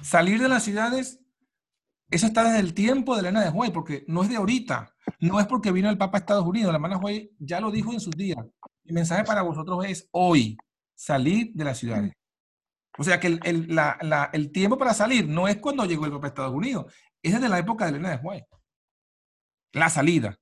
Salir 0.00 0.40
de 0.40 0.48
las 0.48 0.62
ciudades, 0.62 1.20
eso 2.08 2.26
está 2.28 2.44
desde 2.44 2.60
el 2.60 2.72
tiempo 2.72 3.14
de 3.14 3.22
Elena 3.22 3.42
de 3.42 3.50
Juey, 3.50 3.72
porque 3.72 4.04
no 4.06 4.22
es 4.22 4.28
de 4.28 4.36
ahorita, 4.36 4.94
no 5.18 5.40
es 5.40 5.46
porque 5.48 5.72
vino 5.72 5.90
el 5.90 5.98
Papa 5.98 6.18
a 6.18 6.20
Estados 6.20 6.46
Unidos, 6.46 6.68
la 6.70 6.76
hermana 6.76 6.98
Juey 6.98 7.32
ya 7.40 7.60
lo 7.60 7.72
dijo 7.72 7.92
en 7.92 7.98
sus 8.00 8.14
días. 8.16 8.38
Mi 8.84 8.92
mensaje 8.92 9.24
para 9.24 9.42
vosotros 9.42 9.84
es 9.86 10.08
hoy, 10.12 10.56
salir 10.94 11.50
de 11.52 11.64
las 11.64 11.78
ciudades. 11.78 12.12
O 12.96 13.02
sea 13.02 13.18
que 13.18 13.26
el, 13.26 13.40
el- 13.42 13.74
la- 13.74 13.98
la- 14.02 14.30
el 14.32 14.52
tiempo 14.52 14.78
para 14.78 14.94
salir 14.94 15.28
no 15.28 15.48
es 15.48 15.56
cuando 15.56 15.84
llegó 15.84 16.04
el 16.06 16.12
Papa 16.12 16.28
a 16.28 16.30
Estados 16.30 16.54
Unidos, 16.54 16.94
es 17.20 17.32
desde 17.32 17.48
la 17.48 17.58
época 17.58 17.86
de 17.86 17.90
Elena 17.90 18.10
de 18.10 18.18
Juárez. 18.18 18.44
La 19.72 19.90
salida. 19.90 20.39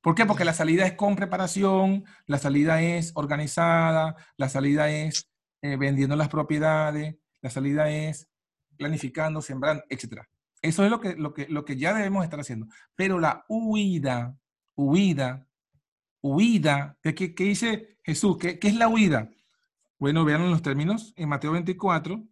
¿Por 0.00 0.14
qué? 0.14 0.26
Porque 0.26 0.44
la 0.44 0.54
salida 0.54 0.86
es 0.86 0.92
con 0.94 1.16
preparación, 1.16 2.04
la 2.26 2.38
salida 2.38 2.82
es 2.82 3.12
organizada, 3.14 4.16
la 4.36 4.48
salida 4.48 4.90
es 4.90 5.28
eh, 5.62 5.76
vendiendo 5.76 6.14
las 6.14 6.28
propiedades, 6.28 7.16
la 7.42 7.50
salida 7.50 7.90
es 7.90 8.28
planificando, 8.76 9.42
sembrando, 9.42 9.82
etc. 9.88 10.22
Eso 10.62 10.84
es 10.84 10.90
lo 10.90 11.00
que, 11.00 11.16
lo, 11.16 11.34
que, 11.34 11.48
lo 11.48 11.64
que 11.64 11.76
ya 11.76 11.94
debemos 11.94 12.24
estar 12.24 12.38
haciendo. 12.38 12.66
Pero 12.94 13.18
la 13.18 13.44
huida, 13.48 14.36
huida, 14.76 15.48
huida, 16.22 16.96
¿qué, 17.02 17.34
dice 17.36 17.98
Jesús? 18.04 18.38
¿Qué, 18.38 18.58
qué 18.58 18.68
es 18.68 18.76
la 18.76 18.88
huida? 18.88 19.30
Bueno, 19.98 20.24
vean 20.24 20.48
los 20.48 20.62
términos, 20.62 21.12
en 21.16 21.28
Mateo 21.28 21.50
24, 21.50 22.24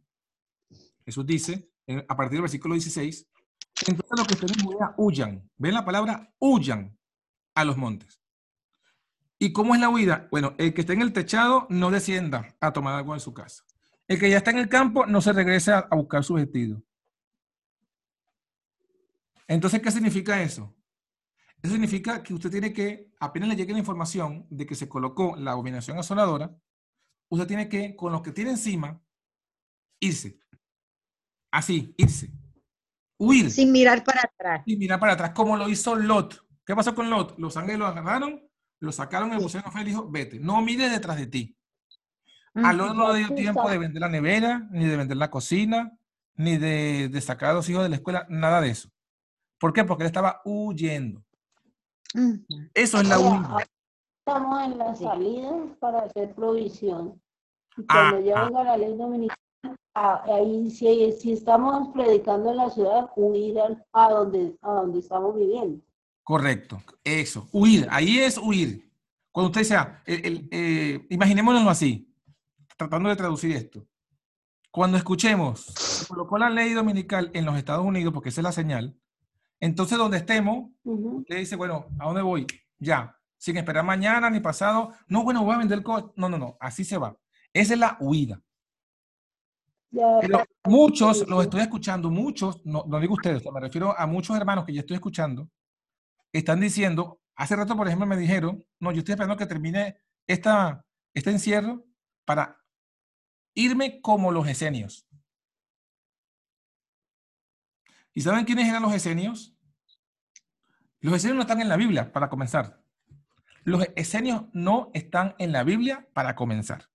Jesús 1.05 1.27
dice, 1.27 1.69
a 2.09 2.17
partir 2.17 2.35
del 2.35 2.43
versículo 2.43 2.75
16, 2.75 3.29
Entonces 3.89 4.19
los 4.19 4.27
que 4.27 4.35
en 4.35 4.65
Judea 4.65 4.95
huyan. 4.97 5.51
¿Ven 5.57 5.75
la 5.75 5.85
palabra? 5.85 6.33
Huyan 6.39 6.97
a 7.57 7.65
los 7.65 7.77
montes. 7.77 8.21
¿Y 9.39 9.53
cómo 9.53 9.75
es 9.75 9.81
la 9.81 9.89
huida? 9.89 10.29
Bueno, 10.31 10.55
el 10.59 10.73
que 10.73 10.83
esté 10.83 10.93
en 10.93 11.03
el 11.03 11.13
techado 11.13 11.67
no 11.69 11.91
descienda 11.91 12.55
a 12.61 12.73
tomar 12.73 12.95
agua 12.95 13.17
en 13.17 13.21
su 13.21 13.35
casa. 13.35 13.65
El 14.07 14.21
que 14.21 14.31
ya 14.31 14.39
está 14.39 14.53
en 14.53 14.59
el 14.59 14.69
campo 14.69 15.05
no 15.07 15.21
se 15.21 15.33
regrese 15.33 15.73
a, 15.73 15.79
a 15.91 15.97
buscar 15.97 16.23
su 16.23 16.35
vestido. 16.35 16.81
Entonces, 19.49 19.83
¿qué 19.83 19.91
significa 19.91 20.41
eso? 20.41 20.75
Eso 21.63 21.73
significa 21.73 22.23
que 22.23 22.35
usted 22.35 22.51
tiene 22.51 22.73
que, 22.73 23.13
apenas 23.19 23.49
le 23.49 23.57
llegue 23.57 23.73
la 23.73 23.79
información 23.79 24.47
de 24.51 24.67
que 24.67 24.75
se 24.75 24.89
colocó 24.89 25.35
la 25.37 25.53
abominación 25.53 25.99
asoladora, 25.99 26.57
usted 27.29 27.47
tiene 27.47 27.69
que, 27.69 27.97
con 27.97 28.13
lo 28.13 28.23
que 28.23 28.33
tiene 28.33 28.51
encima, 28.51 29.03
irse. 30.01 30.39
Así, 31.51 31.95
irse. 31.97 32.31
Huir. 33.19 33.51
Sin 33.51 33.73
mirar 33.73 34.05
para 34.05 34.23
atrás. 34.23 34.63
Y 34.67 34.77
mirar 34.77 35.01
para 35.01 35.15
atrás, 35.15 35.31
como 35.31 35.57
lo 35.57 35.69
hizo 35.69 35.95
Lot. 35.97 36.46
¿Qué 36.67 36.75
pasó 36.75 36.95
con 36.95 37.09
Lot? 37.09 37.39
Los 37.39 37.57
ángeles 37.57 37.79
lo 37.79 37.87
agarraron, 37.87 38.43
lo 38.81 38.93
sacaron, 38.93 39.33
el 39.33 39.39
buceo 39.39 39.63
fue 39.71 39.83
y 39.83 39.85
dijo, 39.85 40.11
vete, 40.11 40.41
no 40.41 40.61
mires 40.61 40.91
detrás 40.91 41.17
de 41.17 41.29
ti. 41.29 41.57
A 42.55 42.73
Lot 42.73 42.95
no 42.95 43.13
le 43.13 43.21
dio 43.21 43.35
tiempo 43.35 43.69
de 43.71 43.79
vender 43.79 44.01
la 44.01 44.09
nevera, 44.09 44.67
ni 44.71 44.87
de 44.87 44.97
vender 44.97 45.17
la 45.17 45.31
cocina, 45.31 45.97
ni 46.35 46.57
de, 46.57 47.09
de 47.09 47.21
sacar 47.21 47.51
a 47.51 47.55
los 47.55 47.69
hijos 47.69 47.83
de 47.83 47.91
la 47.91 47.97
escuela, 47.97 48.27
nada 48.29 48.61
de 48.61 48.71
eso. 48.71 48.91
¿Por 49.61 49.73
qué? 49.73 49.85
Porque 49.85 50.03
él 50.05 50.09
estaba 50.09 50.41
huyendo. 50.45 51.23
Eso 52.75 53.01
es 53.01 53.09
la 53.09 53.19
huida. 53.19 53.65
Estamos 54.27 54.65
en 54.65 54.79
la 54.79 54.95
salida 54.95 55.51
para 55.79 56.01
hacer 56.01 56.35
provisión. 56.35 57.21
Y 57.77 57.85
Ah, 57.89 58.11
cuando 58.11 58.21
ya 58.27 58.41
ah. 58.41 58.45
venga 58.47 58.65
la 58.65 58.77
ley 58.77 58.97
dominical, 58.97 59.37
ah, 59.95 60.25
ahí 60.27 60.71
si, 60.71 61.13
si 61.13 61.33
estamos 61.33 61.89
predicando 61.93 62.51
en 62.51 62.57
la 62.57 62.71
ciudad, 62.71 63.11
huir 63.15 63.57
a 63.93 64.11
donde, 64.11 64.57
a 64.63 64.73
donde 64.73 64.99
estamos 64.99 65.37
viviendo. 65.37 65.86
Correcto, 66.37 66.83
eso, 67.05 67.49
huir, 67.53 67.87
ahí 67.89 68.19
es 68.19 68.37
huir. 68.37 68.91
Cuando 69.31 69.47
usted 69.51 69.61
dice, 69.61 69.77
ah, 69.77 70.03
el- 70.05 70.27
el, 70.27 70.49
eh, 70.51 71.07
imaginémonos 71.09 71.65
así, 71.69 72.13
tratando 72.77 73.09
de 73.09 73.15
traducir 73.15 73.53
esto. 73.55 73.87
Cuando 74.73 74.97
escuchemos, 74.97 75.61
se 75.67 76.05
colocó 76.09 76.37
la 76.37 76.51
ley 76.51 76.73
dominical 76.73 77.31
en 77.33 77.45
los 77.45 77.57
Estados 77.57 77.87
Unidos, 77.87 78.13
porque 78.13 78.31
esa 78.31 78.41
es 78.41 78.43
la 78.43 78.51
señal, 78.51 78.99
entonces 79.61 79.97
donde 79.99 80.17
estemos, 80.17 80.69
Ujú. 80.83 81.25
le 81.29 81.37
dice, 81.37 81.55
bueno, 81.55 81.87
¿a 81.97 82.07
dónde 82.07 82.23
voy? 82.23 82.45
Ya, 82.81 83.17
sin 83.39 83.57
esperar 83.57 83.85
mañana 83.85 84.29
ni 84.29 84.41
pasado. 84.41 84.95
No, 85.07 85.23
bueno, 85.23 85.45
voy 85.45 85.55
a 85.55 85.59
vender 85.59 85.81
cosas. 85.85 86.11
No, 86.17 86.29
no, 86.29 86.39
no, 86.39 86.57
así 86.59 86.83
se 86.85 86.99
va. 86.99 87.17
Esa 87.53 87.75
es 87.75 87.79
la 87.79 87.97
huida. 88.01 88.43
Ya, 89.93 90.19
Pero 90.23 90.43
muchos, 90.65 91.25
los 91.29 91.45
estoy 91.45 91.61
escuchando, 91.61 92.11
muchos, 92.11 92.67
no, 92.67 92.83
no 92.89 92.99
digo 92.99 93.15
ustedes, 93.15 93.45
me 93.53 93.61
refiero 93.61 93.97
a 93.97 94.07
muchos 94.09 94.37
hermanos 94.37 94.65
que 94.65 94.73
yo 94.75 94.81
estoy 94.81 94.97
escuchando, 94.97 95.49
están 96.39 96.61
diciendo, 96.61 97.21
hace 97.35 97.57
rato, 97.57 97.77
por 97.77 97.87
ejemplo, 97.87 98.07
me 98.07 98.17
dijeron, 98.17 98.65
no, 98.81 98.93
yo 98.93 98.99
estoy 98.99 99.13
esperando 99.13 99.37
que 99.37 99.47
termine 99.47 99.99
esta, 100.27 100.85
este 101.15 101.31
encierro 101.31 101.85
para 102.25 102.59
irme 103.55 104.01
como 104.01 104.33
los 104.33 104.47
esenios. 104.49 105.07
¿Y 108.15 108.23
saben 108.23 108.45
quiénes 108.45 108.69
eran 108.69 108.83
los 108.83 108.95
esenios? 108.95 109.55
Los 111.01 111.15
esenios 111.15 111.37
no 111.37 111.43
están 111.43 111.61
en 111.61 111.69
la 111.69 111.77
Biblia, 111.77 112.13
para 112.13 112.29
comenzar. 112.29 112.83
Los 113.65 113.87
esenios 113.97 114.45
no 114.53 114.91
están 114.95 115.35
en 115.39 115.53
la 115.53 115.65
Biblia 115.65 116.09
para 116.15 116.35
comenzar. 116.35 116.89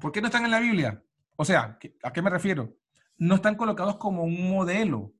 ¿Por 0.00 0.12
qué 0.12 0.20
no 0.20 0.28
están 0.28 0.44
en 0.44 0.50
la 0.50 0.60
Biblia? 0.60 1.02
O 1.36 1.44
sea, 1.44 1.76
¿qué- 1.78 1.96
¿a 2.02 2.12
qué 2.12 2.22
me 2.22 2.30
refiero? 2.30 2.76
No 3.18 3.34
están 3.36 3.56
colocados 3.56 3.96
como 3.96 4.22
un 4.24 4.50
modelo. 4.50 5.12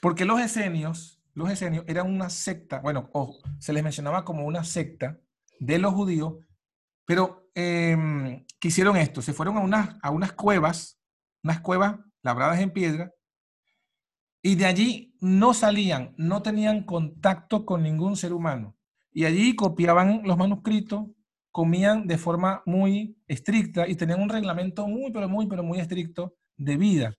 Porque 0.00 0.24
los 0.24 0.40
esenios, 0.40 1.20
los 1.34 1.50
esenios 1.50 1.84
eran 1.86 2.06
una 2.06 2.30
secta, 2.30 2.80
bueno, 2.80 3.10
o 3.12 3.38
se 3.58 3.72
les 3.72 3.82
mencionaba 3.82 4.24
como 4.24 4.44
una 4.44 4.64
secta 4.64 5.18
de 5.58 5.78
los 5.78 5.94
judíos, 5.94 6.34
pero 7.04 7.50
em, 7.54 8.44
¿qué 8.60 8.68
hicieron 8.68 8.96
esto? 8.96 9.22
Se 9.22 9.32
fueron 9.32 9.56
a 9.56 9.60
unas, 9.60 9.96
a 10.02 10.10
unas 10.10 10.32
cuevas, 10.32 11.00
unas 11.42 11.60
cuevas 11.60 11.96
labradas 12.22 12.60
en 12.60 12.70
piedra, 12.70 13.12
y 14.42 14.54
de 14.54 14.66
allí 14.66 15.16
no 15.20 15.52
salían, 15.52 16.14
no 16.16 16.42
tenían 16.42 16.84
contacto 16.84 17.66
con 17.66 17.82
ningún 17.82 18.16
ser 18.16 18.32
humano. 18.32 18.76
Y 19.12 19.24
allí 19.24 19.56
copiaban 19.56 20.22
los 20.24 20.36
manuscritos, 20.36 21.06
comían 21.50 22.06
de 22.06 22.18
forma 22.18 22.62
muy 22.66 23.16
estricta 23.26 23.88
y 23.88 23.96
tenían 23.96 24.22
un 24.22 24.28
reglamento 24.28 24.86
muy, 24.86 25.10
pero 25.10 25.28
muy, 25.28 25.48
pero 25.48 25.62
muy 25.64 25.80
estricto 25.80 26.36
de 26.56 26.76
vida 26.76 27.14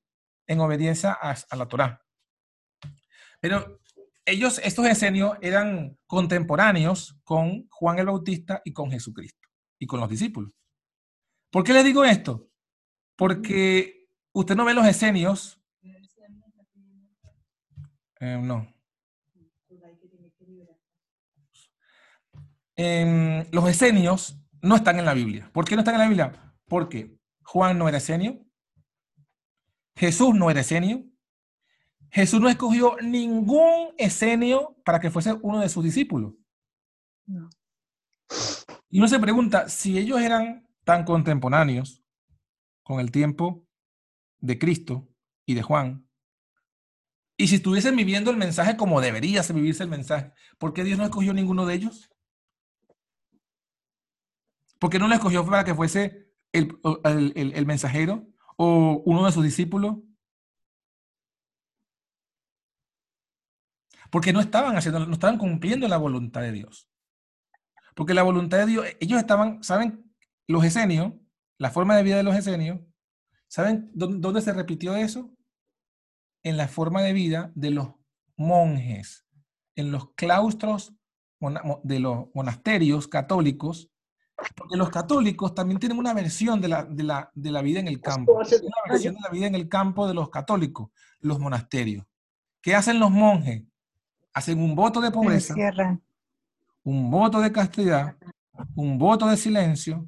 en 0.47 0.61
obediencia 0.61 1.17
a, 1.21 1.35
a 1.49 1.55
la 1.55 1.67
Torá. 1.67 2.01
Pero 3.39 3.79
ellos, 4.25 4.59
estos 4.63 4.85
esenios, 4.85 5.37
eran 5.41 5.97
contemporáneos 6.05 7.17
con 7.23 7.67
Juan 7.69 7.99
el 7.99 8.07
Bautista 8.07 8.61
y 8.63 8.73
con 8.73 8.91
Jesucristo 8.91 9.47
y 9.79 9.87
con 9.87 9.99
los 9.99 10.09
discípulos. 10.09 10.51
¿Por 11.51 11.63
qué 11.63 11.73
les 11.73 11.83
digo 11.83 12.03
esto? 12.03 12.47
Porque 13.15 14.07
usted 14.33 14.55
no 14.55 14.65
ve 14.65 14.73
los 14.73 14.85
esenios. 14.85 15.59
Eh, 18.19 18.37
no. 18.41 18.67
Em, 22.75 23.45
los 23.51 23.69
esenios 23.69 24.37
no 24.61 24.75
están 24.75 24.99
en 24.99 25.05
la 25.05 25.13
Biblia. 25.13 25.49
¿Por 25.53 25.65
qué 25.65 25.75
no 25.75 25.81
están 25.81 25.95
en 25.95 26.01
la 26.01 26.07
Biblia? 26.07 26.55
Porque 26.67 27.17
Juan 27.43 27.77
no 27.77 27.89
era 27.89 27.97
esenio, 27.97 28.45
Jesús 29.95 30.33
no 30.35 30.49
era 30.49 30.61
esenio, 30.61 31.03
Jesús 32.11 32.39
no 32.41 32.49
escogió 32.49 32.97
ningún 33.01 33.89
esenio 33.97 34.75
para 34.83 34.99
que 34.99 35.11
fuese 35.11 35.33
uno 35.41 35.59
de 35.59 35.69
sus 35.69 35.83
discípulos. 35.83 36.33
No. 37.25 37.49
Y 38.89 38.99
uno 38.99 39.07
se 39.07 39.19
pregunta, 39.19 39.69
si 39.69 39.97
ellos 39.97 40.19
eran 40.19 40.67
tan 40.83 41.03
contemporáneos 41.05 42.03
con 42.83 42.99
el 42.99 43.11
tiempo 43.11 43.67
de 44.39 44.57
Cristo 44.57 45.07
y 45.45 45.53
de 45.53 45.61
Juan, 45.61 46.07
y 47.37 47.47
si 47.47 47.55
estuviesen 47.55 47.95
viviendo 47.95 48.31
el 48.31 48.37
mensaje 48.37 48.75
como 48.75 48.99
debería 48.99 49.41
vivirse 49.53 49.83
el 49.83 49.89
mensaje, 49.89 50.33
¿por 50.57 50.73
qué 50.73 50.83
Dios 50.83 50.97
no 50.97 51.05
escogió 51.05 51.33
ninguno 51.33 51.65
de 51.65 51.75
ellos? 51.75 52.09
¿Por 54.79 54.89
qué 54.89 54.99
no 54.99 55.07
lo 55.07 55.13
escogió 55.13 55.45
para 55.45 55.63
que 55.63 55.75
fuese 55.75 56.31
el, 56.51 56.77
el- 57.03 57.33
el- 57.35 57.53
el 57.53 57.65
mensajero 57.65 58.27
o 58.57 59.01
uno 59.05 59.25
de 59.25 59.31
sus 59.31 59.43
discípulos? 59.43 59.97
Porque 64.09 64.33
no 64.33 64.39
estaban 64.39 64.75
haciendo, 64.75 65.05
no 65.05 65.13
estaban 65.13 65.37
cumpliendo 65.37 65.87
la 65.87 65.97
voluntad 65.97 66.41
de 66.41 66.51
Dios. 66.51 66.89
Porque 67.95 68.13
la 68.13 68.23
voluntad 68.23 68.57
de 68.59 68.65
Dios, 68.65 68.85
ellos 68.99 69.19
estaban, 69.19 69.63
¿saben? 69.63 70.11
Los 70.47 70.63
esenios, 70.63 71.13
la 71.57 71.69
forma 71.69 71.95
de 71.95 72.03
vida 72.03 72.17
de 72.17 72.23
los 72.23 72.35
esenios, 72.35 72.79
¿saben 73.47 73.91
dó- 73.93 74.07
dónde 74.07 74.41
se 74.41 74.53
repitió 74.53 74.95
eso? 74.95 75.31
En 76.43 76.57
la 76.57 76.67
forma 76.67 77.01
de 77.01 77.13
vida 77.13 77.51
de 77.55 77.71
los 77.71 77.89
monjes, 78.37 79.25
en 79.75 79.91
los 79.91 80.13
claustros 80.15 80.93
de 81.83 81.99
los 81.99 82.27
monasterios 82.33 83.07
católicos, 83.07 83.89
porque 84.55 84.77
los 84.77 84.89
católicos 84.89 85.53
también 85.53 85.79
tienen 85.79 85.97
una 85.99 86.13
versión 86.13 86.61
de 86.61 86.69
la, 86.69 86.85
de 86.85 87.03
la, 87.03 87.29
de 87.33 87.51
la 87.51 87.61
vida 87.61 87.79
en 87.81 87.87
el 87.89 87.99
campo. 88.01 88.33
Una 88.61 88.91
versión 88.93 89.13
de 89.15 89.21
la 89.21 89.29
vida 89.29 89.47
en 89.47 89.55
el 89.55 89.67
campo 89.67 90.07
de 90.07 90.13
los 90.13 90.29
católicos, 90.29 90.89
los 91.19 91.39
monasterios. 91.39 92.05
¿Qué 92.61 92.73
hacen 92.75 92.99
los 92.99 93.11
monjes? 93.11 93.63
Hacen 94.33 94.59
un 94.59 94.75
voto 94.75 95.01
de 95.01 95.11
pobreza, 95.11 95.55
un 96.83 97.09
voto 97.09 97.39
de 97.41 97.51
castidad, 97.51 98.15
un 98.75 98.97
voto 98.97 99.27
de 99.27 99.37
silencio, 99.37 100.07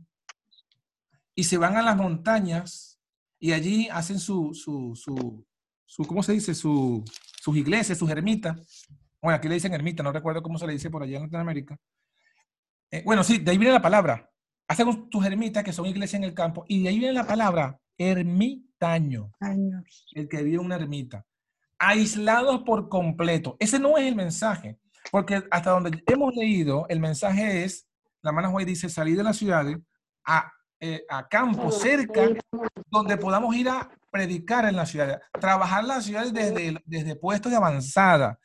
y 1.35 1.43
se 1.43 1.57
van 1.57 1.75
a 1.75 1.81
las 1.81 1.97
montañas 1.97 2.99
y 3.39 3.53
allí 3.53 3.89
hacen 3.89 4.19
su, 4.19 4.53
su, 4.53 4.95
su, 4.95 5.45
su 5.85 6.05
¿cómo 6.05 6.21
se 6.21 6.33
dice? 6.33 6.53
Su, 6.53 7.03
sus 7.41 7.57
iglesias, 7.57 7.97
sus 7.97 8.09
ermitas. 8.09 8.87
Bueno, 9.21 9.37
aquí 9.37 9.47
le 9.47 9.55
dicen 9.55 9.73
ermita, 9.73 10.03
no 10.03 10.11
recuerdo 10.11 10.43
cómo 10.43 10.57
se 10.57 10.67
le 10.67 10.73
dice 10.73 10.89
por 10.89 11.03
allá 11.03 11.17
en 11.17 11.23
Latinoamérica. 11.23 11.77
Eh, 12.91 13.01
bueno, 13.05 13.23
sí, 13.23 13.39
de 13.39 13.51
ahí 13.51 13.57
viene 13.57 13.73
la 13.73 13.81
palabra. 13.81 14.29
Hacen 14.67 15.09
tus 15.09 15.25
ermitas, 15.25 15.63
que 15.63 15.73
son 15.73 15.85
iglesias 15.85 16.19
en 16.19 16.23
el 16.23 16.33
campo, 16.33 16.65
y 16.67 16.83
de 16.83 16.89
ahí 16.89 16.99
viene 16.99 17.13
la 17.13 17.25
palabra 17.25 17.79
ermitaño 17.97 19.31
Años. 19.39 20.05
el 20.13 20.27
que 20.27 20.43
vive 20.43 20.57
en 20.57 20.65
una 20.65 20.75
ermita, 20.75 21.25
aislados 21.83 22.61
por 22.63 22.87
completo. 22.89 23.57
Ese 23.59 23.79
no 23.79 23.97
es 23.97 24.05
el 24.07 24.15
mensaje, 24.15 24.77
porque 25.11 25.43
hasta 25.49 25.71
donde 25.71 26.03
hemos 26.05 26.35
leído, 26.35 26.85
el 26.89 26.99
mensaje 26.99 27.63
es, 27.63 27.87
la 28.21 28.29
hermana 28.29 28.49
Juárez 28.49 28.67
dice, 28.67 28.87
salir 28.87 29.17
de 29.17 29.23
las 29.23 29.37
ciudades 29.37 29.77
a, 30.23 30.51
eh, 30.79 31.03
a 31.09 31.27
campos 31.27 31.79
cerca 31.81 32.21
donde 32.85 33.17
podamos 33.17 33.55
ir 33.55 33.67
a 33.67 33.89
predicar 34.11 34.65
en 34.65 34.75
las 34.75 34.89
ciudades, 34.89 35.17
trabajar 35.39 35.83
las 35.83 36.05
ciudades 36.05 36.31
desde, 36.33 36.79
desde 36.85 37.15
puestos 37.15 37.51
de 37.51 37.57
avanzada. 37.57 38.37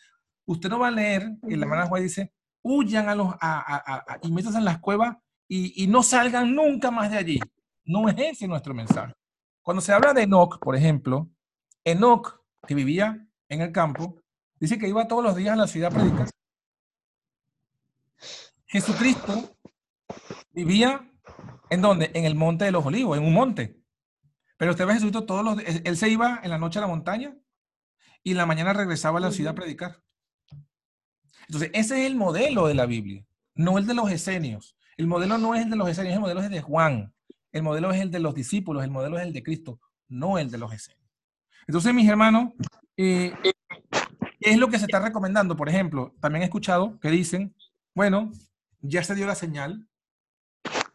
Usted 0.47 0.71
no 0.71 0.79
va 0.79 0.89
a 0.89 0.93
leer, 0.93 1.29
que 1.47 1.57
la 1.57 1.65
hermana 1.67 1.87
Juárez 1.87 2.09
dice, 2.09 2.33
huyan 2.63 3.09
a 3.11 3.15
los, 3.15 3.35
a, 3.35 3.37
a- 3.41 3.97
a- 3.97 4.19
y 4.23 4.33
métanse 4.33 4.59
en 4.59 4.65
las 4.65 4.79
cuevas 4.79 5.17
y, 5.47 5.83
y 5.83 5.87
no 5.89 6.03
salgan 6.03 6.55
nunca 6.55 6.91
más 6.91 7.11
de 7.11 7.19
allí. 7.19 7.41
No 7.85 8.09
es 8.09 8.15
ese 8.19 8.49
nuestro 8.49 8.73
mensaje. 8.73 9.13
Cuando 9.63 9.81
se 9.83 9.93
habla 9.93 10.15
de 10.15 10.23
Enoch, 10.23 10.59
por 10.61 10.75
ejemplo, 10.75 11.29
Enoch, 11.85 12.41
que 12.67 12.75
vivía 12.75 13.26
en 13.49 13.61
el 13.61 13.73
campo, 13.73 14.23
dice 14.59 14.79
que 14.79 14.89
iba 14.89 15.09
todos 15.09 15.23
los 15.23 15.37
días 15.37 15.55
a 15.55 15.57
la 15.57 15.67
ciudad 15.67 15.93
a 15.93 15.99
predicar. 15.99 16.29
Jesucristo 18.67 19.57
vivía 20.53 21.11
en 21.71 21.83
donde? 21.83 22.11
En 22.15 22.25
el 22.25 22.35
monte 22.35 22.65
de 22.65 22.73
los 22.73 22.85
olivos, 22.85 23.17
en 23.17 23.25
un 23.25 23.35
monte. 23.35 23.81
Pero 24.57 24.73
usted 24.73 24.87
ve 24.87 24.93
a 24.93 24.95
Jesucristo 24.95 25.25
todos 25.25 25.45
los 25.45 25.57
días. 25.59 25.83
Él 25.85 25.97
se 25.97 26.09
iba 26.09 26.41
en 26.43 26.51
la 26.51 26.59
noche 26.59 26.79
a 26.79 26.83
la 26.83 26.89
montaña 26.89 27.37
y 28.23 28.33
en 28.33 28.37
la 28.37 28.47
mañana 28.47 28.73
regresaba 28.73 29.19
a 29.19 29.23
la 29.23 29.31
ciudad 29.31 29.53
a 29.53 29.55
predicar. 29.55 30.03
Entonces, 31.49 31.71
ese 31.75 32.01
es 32.01 32.07
el 32.07 32.17
modelo 32.17 32.67
de 32.67 32.75
la 32.75 32.87
Biblia, 32.87 33.25
no 33.55 33.79
el 33.79 33.87
de 33.87 33.95
los 33.95 34.11
esenios. 34.11 34.77
El 34.97 35.07
modelo 35.07 35.39
no 35.39 35.55
es 35.55 35.63
el 35.63 35.71
de 35.71 35.77
los 35.77 35.89
esenios, 35.89 36.15
el 36.15 36.21
modelo 36.21 36.41
es 36.41 36.47
el 36.47 36.53
de 36.53 36.63
Juan. 36.63 37.15
El 37.53 37.63
modelo 37.63 37.93
es 37.93 38.01
el 38.01 38.11
de 38.11 38.19
los 38.19 38.35
discípulos, 38.35 38.83
el 38.83 38.91
modelo 38.91 39.19
es 39.19 39.25
el 39.25 39.33
de 39.33 39.43
Cristo, 39.43 39.81
no 40.09 40.39
el 40.39 40.51
de 40.51 40.59
los 40.59 40.73
esenios. 40.73 41.09
Entonces, 41.67 41.95
mis 41.95 42.09
hermanos, 42.09 42.53
es 42.97 44.59
lo 44.59 44.69
que 44.69 44.79
se 44.79 44.87
está 44.87 45.01
recomendando. 45.01 45.57
Por 45.57 45.69
ejemplo, 45.69 46.15
también 46.21 46.43
he 46.43 46.47
escuchado 46.47 46.99
que 47.01 47.11
dicen, 47.11 47.55
bueno, 47.95 48.31
ya 48.81 49.03
se 49.03 49.15
dio 49.15 49.27
la 49.27 49.35
señal 49.35 49.89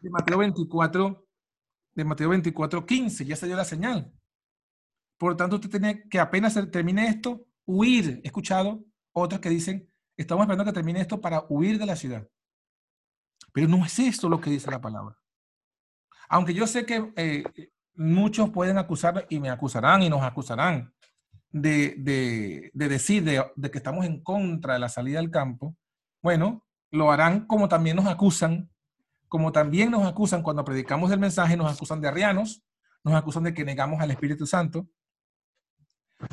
de 0.00 0.10
Mateo 0.10 0.38
24, 0.38 1.26
de 1.94 2.04
Mateo 2.04 2.28
24, 2.30 2.86
15, 2.86 3.24
ya 3.24 3.36
se 3.36 3.46
dio 3.46 3.56
la 3.56 3.64
señal. 3.64 4.12
Por 5.16 5.32
lo 5.32 5.36
tanto, 5.36 5.56
usted 5.56 5.70
tiene 5.70 6.08
que 6.08 6.18
apenas 6.18 6.58
termine 6.70 7.06
esto, 7.06 7.46
huir. 7.64 8.20
He 8.24 8.26
escuchado 8.26 8.84
otros 9.12 9.40
que 9.40 9.50
dicen, 9.50 9.88
estamos 10.16 10.42
esperando 10.42 10.64
que 10.64 10.72
termine 10.72 11.00
esto 11.00 11.20
para 11.20 11.44
huir 11.48 11.78
de 11.78 11.86
la 11.86 11.96
ciudad. 11.96 12.26
Pero 13.52 13.68
no 13.68 13.84
es 13.84 13.98
esto 13.98 14.28
lo 14.28 14.40
que 14.40 14.50
dice 14.50 14.70
la 14.70 14.80
palabra. 14.80 15.16
Aunque 16.28 16.54
yo 16.54 16.66
sé 16.66 16.86
que 16.86 17.12
eh, 17.16 17.44
muchos 17.94 18.50
pueden 18.50 18.78
acusar 18.78 19.26
y 19.28 19.38
me 19.38 19.50
acusarán 19.50 20.02
y 20.02 20.08
nos 20.08 20.22
acusarán 20.22 20.92
de, 21.52 21.94
de, 22.72 22.88
decir 22.88 23.22
de, 23.24 23.70
que 23.70 23.78
estamos 23.78 24.04
en 24.06 24.22
contra 24.22 24.74
de 24.74 24.80
la 24.80 24.88
salida 24.88 25.18
al 25.18 25.30
campo, 25.30 25.76
bueno, 26.22 26.66
lo 26.90 27.12
harán 27.12 27.46
como 27.46 27.68
también 27.68 27.96
nos 27.96 28.06
acusan, 28.06 28.70
como 29.28 29.52
también 29.52 29.90
nos 29.90 30.06
acusan 30.06 30.42
cuando 30.42 30.64
predicamos 30.64 31.12
el 31.12 31.20
mensaje, 31.20 31.56
nos 31.56 31.72
acusan 31.72 32.00
de 32.00 32.08
arrianos, 32.08 32.64
nos 33.04 33.14
acusan 33.14 33.44
de 33.44 33.54
que 33.54 33.64
negamos 33.64 34.00
al 34.00 34.10
Espíritu 34.10 34.46
Santo, 34.46 34.88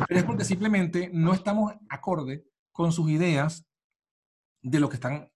pero 0.08 0.20
es 0.20 0.24
porque 0.24 0.46
simplemente 0.46 1.10
no 1.14 1.34
estamos 1.34 1.74
acorde 1.90 2.46
con 2.72 2.92
sus 2.92 3.10
ideas 3.10 3.66
de 4.62 4.80
lo 4.80 4.90
que 4.90 4.96
están, 4.96 5.32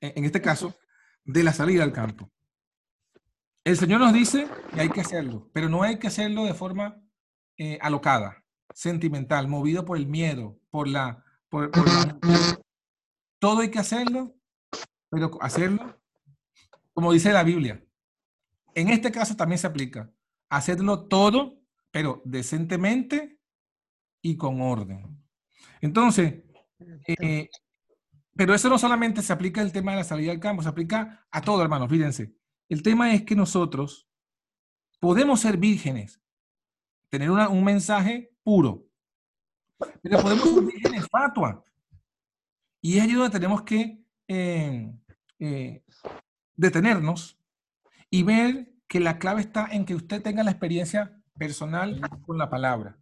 en 0.00 0.24
este 0.24 0.40
caso, 0.40 0.74
de 1.24 1.42
la 1.42 1.52
salida 1.52 1.82
al 1.82 1.92
campo. 1.92 2.30
El 3.64 3.76
Señor 3.76 4.00
nos 4.00 4.12
dice 4.12 4.48
que 4.72 4.80
hay 4.80 4.88
que 4.88 5.00
hacerlo, 5.00 5.50
pero 5.52 5.68
no 5.68 5.82
hay 5.82 5.98
que 5.98 6.06
hacerlo 6.06 6.44
de 6.44 6.54
forma 6.54 6.96
eh, 7.58 7.78
alocada, 7.82 8.42
sentimental, 8.80 9.46
movido 9.46 9.84
por 9.84 9.98
el 9.98 10.06
miedo, 10.06 10.58
por 10.70 10.88
la, 10.88 11.22
por, 11.50 11.70
Todo 13.38 13.60
hay 13.60 13.70
que 13.70 13.78
hacerlo, 13.78 14.34
pero 15.10 15.36
hacerlo, 15.42 16.00
como 16.94 17.12
dice 17.12 17.30
la 17.30 17.42
Biblia. 17.42 17.84
En 18.74 18.88
este 18.88 19.12
caso 19.12 19.36
también 19.36 19.58
se 19.58 19.66
aplica. 19.66 20.10
Hacerlo 20.48 21.08
todo, 21.08 21.60
pero 21.90 22.22
decentemente 22.24 23.38
y 24.22 24.38
con 24.38 24.62
orden. 24.62 25.26
Entonces, 25.82 26.42
eh, 27.06 27.50
pero 28.34 28.54
eso 28.54 28.70
no 28.70 28.78
solamente 28.78 29.20
se 29.20 29.34
aplica 29.34 29.60
al 29.60 29.72
tema 29.72 29.90
de 29.90 29.98
la 29.98 30.04
salida 30.04 30.32
al 30.32 30.40
campo, 30.40 30.62
se 30.62 30.70
aplica 30.70 31.26
a 31.30 31.42
todo, 31.42 31.62
hermanos, 31.62 31.90
fíjense. 31.90 32.34
El 32.70 32.82
tema 32.82 33.12
es 33.12 33.24
que 33.24 33.36
nosotros 33.36 34.08
podemos 35.00 35.40
ser 35.40 35.58
vírgenes, 35.58 36.22
tener 37.10 37.30
un 37.30 37.62
mensaje 37.62 38.30
puro, 38.50 38.84
pero 40.02 40.20
podemos 40.20 40.50
ser 40.54 40.64
vírgenes 40.64 41.06
fatua. 41.08 41.64
Y 42.82 42.96
es 42.96 43.04
allí 43.04 43.12
donde 43.12 43.30
tenemos 43.30 43.62
que 43.62 44.02
eh, 44.26 44.92
eh, 45.38 45.84
detenernos 46.56 47.38
y 48.10 48.24
ver 48.24 48.72
que 48.88 48.98
la 48.98 49.18
clave 49.20 49.42
está 49.42 49.68
en 49.70 49.84
que 49.84 49.94
usted 49.94 50.20
tenga 50.20 50.42
la 50.42 50.50
experiencia 50.50 51.16
personal 51.38 52.00
con 52.26 52.38
la 52.38 52.50
palabra. 52.50 52.98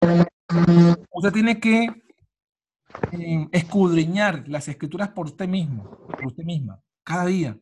Usted 1.11 1.32
tiene 1.32 1.59
que 1.59 1.84
eh, 3.12 3.49
escudriñar 3.53 4.46
las 4.49 4.68
escrituras 4.68 5.09
por 5.09 5.26
usted 5.26 5.49
mismo, 5.49 5.84
por 6.09 6.26
usted 6.26 6.44
misma, 6.44 6.82
cada 7.03 7.24
día 7.24 7.57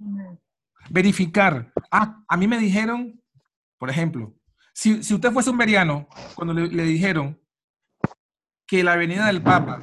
verificar. 0.91 1.73
Ah, 1.93 2.25
a 2.27 2.37
mí 2.37 2.49
me 2.49 2.59
dijeron, 2.59 3.23
por 3.79 3.91
ejemplo, 3.91 4.35
si, 4.73 5.05
si 5.05 5.15
usted 5.15 5.33
fuese 5.33 5.51
un 5.51 5.59
veriano, 5.59 6.09
cuando 6.35 6.53
le, 6.53 6.67
le, 6.67 6.83
dijeron 6.83 7.41
que 8.67 8.83
la 8.83 8.97
venida 8.97 9.27
del 9.27 9.43
Papa 9.43 9.83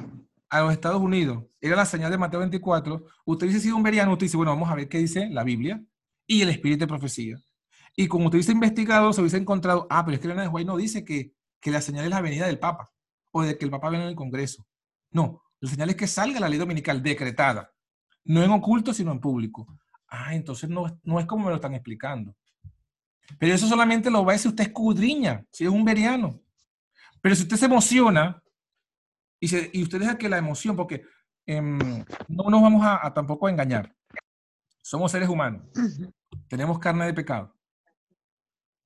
a 0.50 0.60
los 0.60 0.72
Estados 0.72 1.00
Unidos 1.00 1.44
era 1.60 1.76
la 1.76 1.86
señal 1.86 2.10
de 2.10 2.18
Mateo 2.18 2.40
24, 2.40 3.06
usted 3.24 3.46
hubiese 3.46 3.62
sido 3.62 3.76
un 3.76 3.82
veriano, 3.82 4.12
usted 4.12 4.26
dice, 4.26 4.36
bueno, 4.36 4.52
vamos 4.52 4.70
a 4.70 4.74
ver 4.74 4.88
qué 4.88 4.98
dice 4.98 5.28
la 5.30 5.42
Biblia 5.42 5.82
y 6.26 6.42
el 6.42 6.50
Espíritu 6.50 6.80
de 6.80 6.86
Profecía. 6.86 7.38
Y 7.96 8.06
como 8.08 8.26
usted 8.26 8.36
hubiese 8.36 8.52
investigado, 8.52 9.12
se 9.12 9.20
hubiese 9.20 9.38
encontrado, 9.38 9.86
ah, 9.88 10.04
pero 10.04 10.16
es 10.16 10.20
que 10.20 10.28
la 10.28 10.48
de 10.48 10.64
no 10.64 10.76
dice 10.76 11.04
que, 11.04 11.32
que 11.60 11.70
la 11.70 11.80
señal 11.80 12.04
es 12.04 12.10
la 12.10 12.20
venida 12.20 12.46
del 12.46 12.58
Papa 12.58 12.90
o 13.32 13.42
de 13.42 13.56
que 13.56 13.64
el 13.64 13.70
Papa 13.70 13.88
venga 13.88 14.04
en 14.04 14.10
el 14.10 14.16
Congreso. 14.16 14.66
No, 15.10 15.42
la 15.60 15.70
señal 15.70 15.90
es 15.90 15.96
que 15.96 16.06
salga 16.06 16.40
la 16.40 16.48
ley 16.48 16.58
dominical 16.58 17.02
decretada, 17.02 17.72
no 18.24 18.42
en 18.42 18.50
oculto, 18.50 18.92
sino 18.92 19.12
en 19.12 19.20
público. 19.20 19.66
Ah, 20.08 20.34
entonces 20.34 20.68
no, 20.68 21.00
no 21.02 21.18
es 21.18 21.26
como 21.26 21.44
me 21.44 21.50
lo 21.50 21.56
están 21.56 21.74
explicando. 21.74 22.36
Pero 23.38 23.54
eso 23.54 23.66
solamente 23.66 24.10
lo 24.10 24.24
va 24.24 24.32
a 24.32 24.36
decir 24.36 24.50
usted 24.50 24.64
escudriña, 24.64 25.44
si 25.50 25.64
es 25.64 25.70
un 25.70 25.84
veriano. 25.84 26.40
Pero 27.22 27.34
si 27.34 27.42
usted 27.42 27.56
se 27.56 27.66
emociona 27.66 28.42
y, 29.44 29.48
se, 29.48 29.70
y 29.72 29.82
usted 29.82 30.00
deja 30.00 30.18
que 30.18 30.28
la 30.28 30.38
emoción, 30.38 30.76
porque 30.76 31.04
em, 31.46 32.04
no 32.28 32.44
nos 32.50 32.62
vamos 32.62 32.84
a, 32.84 33.12
tampoco 33.12 33.46
a 33.46 33.50
engañar. 33.50 33.94
Somos 34.82 35.12
seres 35.12 35.28
humanos. 35.28 35.62
Tenemos 36.48 36.78
carne 36.78 37.06
de 37.06 37.14
pecado. 37.14 37.54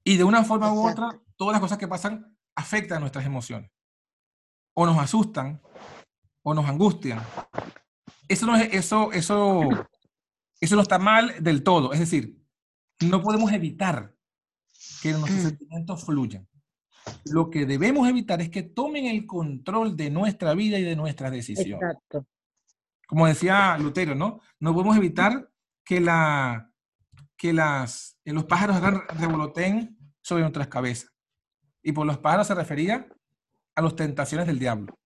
Y 0.04 0.16
de 0.16 0.24
una 0.24 0.44
forma 0.44 0.72
u 0.72 0.88
otra, 0.88 1.20
todas 1.36 1.52
las 1.52 1.60
cosas 1.60 1.78
que 1.78 1.88
pasan 1.88 2.36
afectan 2.54 3.00
nuestras 3.00 3.24
emociones. 3.26 3.70
O 4.74 4.86
nos 4.86 4.98
asustan, 4.98 5.60
o 6.42 6.54
nos 6.54 6.68
angustian. 6.68 7.20
Eso 8.28 8.46
no 8.46 8.56
es, 8.56 8.72
eso, 8.72 9.12
eso 9.12 9.68
eso 10.60 10.76
no 10.76 10.82
está 10.82 10.98
mal 10.98 11.34
del 11.40 11.62
todo. 11.62 11.92
Es 11.92 12.00
decir, 12.00 12.42
no 13.00 13.22
podemos 13.22 13.52
evitar 13.52 14.14
que 15.02 15.12
nuestros 15.12 15.38
mm. 15.38 15.48
sentimientos 15.48 16.04
fluyan. 16.04 16.47
Lo 17.26 17.50
que 17.50 17.66
debemos 17.66 18.08
evitar 18.08 18.40
es 18.40 18.50
que 18.50 18.62
tomen 18.62 19.06
el 19.06 19.26
control 19.26 19.96
de 19.96 20.10
nuestra 20.10 20.54
vida 20.54 20.78
y 20.78 20.82
de 20.82 20.96
nuestras 20.96 21.30
decisiones. 21.32 21.74
Exacto. 21.74 22.26
Como 23.06 23.26
decía 23.26 23.76
Lutero, 23.78 24.14
¿no? 24.14 24.40
No 24.60 24.74
podemos 24.74 24.96
evitar 24.96 25.50
que, 25.84 26.00
la, 26.00 26.70
que 27.36 27.52
las, 27.52 28.18
los 28.24 28.44
pájaros 28.44 28.80
revoloteen 29.18 29.98
sobre 30.20 30.42
nuestras 30.42 30.68
cabezas. 30.68 31.10
Y 31.82 31.92
por 31.92 32.06
los 32.06 32.18
pájaros 32.18 32.46
se 32.46 32.54
refería 32.54 33.08
a 33.74 33.82
las 33.82 33.96
tentaciones 33.96 34.46
del 34.46 34.58
diablo. 34.58 34.98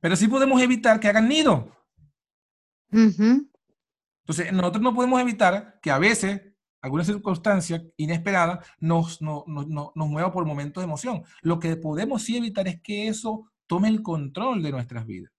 Pero 0.00 0.14
sí 0.14 0.28
podemos 0.28 0.62
evitar 0.62 1.00
que 1.00 1.08
hagan 1.08 1.28
nido. 1.28 1.72
Entonces, 2.90 4.52
nosotros 4.52 4.82
no 4.82 4.94
podemos 4.94 5.20
evitar 5.20 5.80
que 5.82 5.90
a 5.90 5.98
veces 5.98 6.47
alguna 6.80 7.04
circunstancia 7.04 7.84
inesperada 7.96 8.62
nos, 8.78 9.20
nos 9.20 9.92
mueva 9.94 10.32
por 10.32 10.44
momentos 10.44 10.80
de 10.80 10.86
emoción. 10.86 11.24
Lo 11.42 11.58
que 11.58 11.76
podemos 11.76 12.22
sí 12.22 12.36
evitar 12.36 12.68
es 12.68 12.80
que 12.80 13.08
eso 13.08 13.50
tome 13.66 13.88
el 13.88 14.02
control 14.02 14.62
de 14.62 14.70
nuestras 14.70 15.06
vidas. 15.06 15.32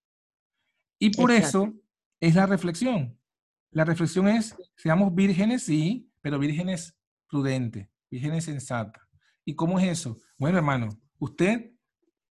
Y 1.00 1.12
por 1.12 1.32
eso 1.32 1.74
es 2.20 2.36
la 2.36 2.46
reflexión. 2.46 3.18
La 3.72 3.86
reflexión 3.86 4.28
es, 4.28 4.56
seamos 4.76 5.14
vírgenes, 5.14 5.64
sí, 5.64 6.12
pero 6.22 6.40
vírgenes 6.40 6.96
prudentes, 7.28 7.88
vírgenes 8.10 8.46
sensatas. 8.46 9.04
¿Y 9.46 9.56
cómo 9.56 9.80
es 9.80 9.88
eso? 9.88 10.20
Bueno, 10.38 10.58
hermano, 10.58 10.90
usted 11.20 11.72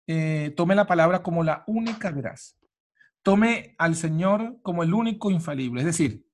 eh, 0.06 0.52
tome 0.56 0.74
la 0.74 0.86
palabra 0.86 1.22
como 1.22 1.44
la 1.44 1.64
única 1.66 2.10
veraz. 2.10 2.56
Tome 3.22 3.74
al 3.78 3.96
Señor 3.96 4.58
como 4.62 4.82
el 4.82 4.94
único 4.94 5.30
infalible. 5.30 5.80
Es 5.80 5.86
decir, 5.86 6.24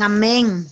Amén. 0.00 0.66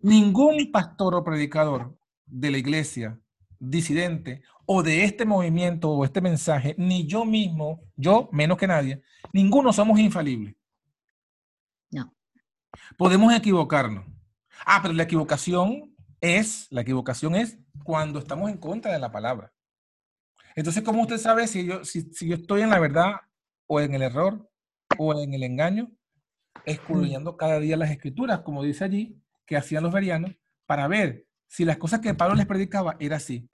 Ningún 0.00 0.70
pastor 0.70 1.14
o 1.14 1.24
predicador 1.24 1.96
de 2.26 2.50
la 2.50 2.58
iglesia 2.58 3.18
disidente 3.58 4.42
o 4.66 4.82
de 4.82 5.04
este 5.04 5.24
movimiento 5.24 5.90
o 5.90 6.04
este 6.04 6.20
mensaje, 6.20 6.74
ni 6.78 7.06
yo 7.06 7.24
mismo, 7.24 7.80
yo 7.96 8.28
menos 8.32 8.58
que 8.58 8.66
nadie, 8.66 9.02
ninguno 9.32 9.72
somos 9.72 9.98
infalibles. 9.98 10.54
No. 11.90 12.12
Podemos 12.98 13.32
equivocarnos. 13.34 14.04
Ah, 14.66 14.80
pero 14.82 14.94
la 14.94 15.04
equivocación 15.04 15.94
es, 16.20 16.66
la 16.70 16.82
equivocación 16.82 17.34
es 17.34 17.58
cuando 17.84 18.18
estamos 18.18 18.50
en 18.50 18.58
contra 18.58 18.92
de 18.92 18.98
la 18.98 19.12
palabra. 19.12 19.52
Entonces, 20.54 20.82
¿cómo 20.82 21.02
usted 21.02 21.18
sabe 21.18 21.46
si 21.46 21.66
yo, 21.66 21.84
si 21.84 22.28
yo 22.28 22.34
estoy 22.34 22.62
en 22.62 22.70
la 22.70 22.78
verdad 22.78 23.12
o 23.66 23.80
en 23.80 23.94
el 23.94 24.02
error 24.02 24.50
o 24.98 25.18
en 25.18 25.34
el 25.34 25.42
engaño? 25.42 25.90
escudriñando 26.64 27.36
cada 27.36 27.60
día 27.60 27.76
las 27.76 27.90
escrituras, 27.90 28.40
como 28.40 28.62
dice 28.62 28.84
allí, 28.84 29.20
que 29.46 29.56
hacían 29.56 29.82
los 29.82 29.92
verianos, 29.92 30.32
para 30.66 30.88
ver 30.88 31.26
si 31.46 31.64
las 31.64 31.76
cosas 31.78 32.00
que 32.00 32.14
Pablo 32.14 32.34
les 32.34 32.46
predicaba 32.46 32.96
era 32.98 33.16
así. 33.16 33.48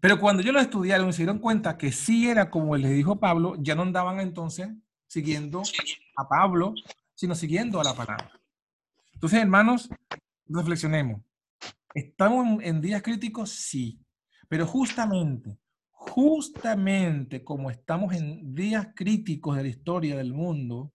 Pero 0.00 0.20
cuando 0.20 0.42
ellos 0.42 0.54
lo 0.54 0.60
estudiaron 0.60 1.08
y 1.08 1.12
se 1.12 1.22
dieron 1.22 1.38
cuenta 1.38 1.76
que 1.76 1.90
sí 1.90 2.28
era 2.28 2.50
como 2.50 2.76
les 2.76 2.92
dijo 2.92 3.18
Pablo, 3.18 3.56
ya 3.58 3.74
no 3.74 3.82
andaban 3.82 4.20
entonces 4.20 4.68
siguiendo 5.06 5.62
a 6.16 6.28
Pablo, 6.28 6.74
sino 7.14 7.34
siguiendo 7.34 7.80
a 7.80 7.84
la 7.84 7.94
palabra. 7.94 8.30
Entonces, 9.14 9.40
hermanos, 9.40 9.88
reflexionemos. 10.46 11.22
¿Estamos 11.94 12.62
en 12.62 12.80
días 12.80 13.02
críticos? 13.02 13.50
Sí. 13.50 14.00
Pero 14.48 14.66
justamente, 14.66 15.58
justamente 15.90 17.42
como 17.42 17.70
estamos 17.70 18.14
en 18.14 18.54
días 18.54 18.88
críticos 18.94 19.56
de 19.56 19.62
la 19.64 19.68
historia 19.68 20.16
del 20.16 20.32
mundo, 20.32 20.92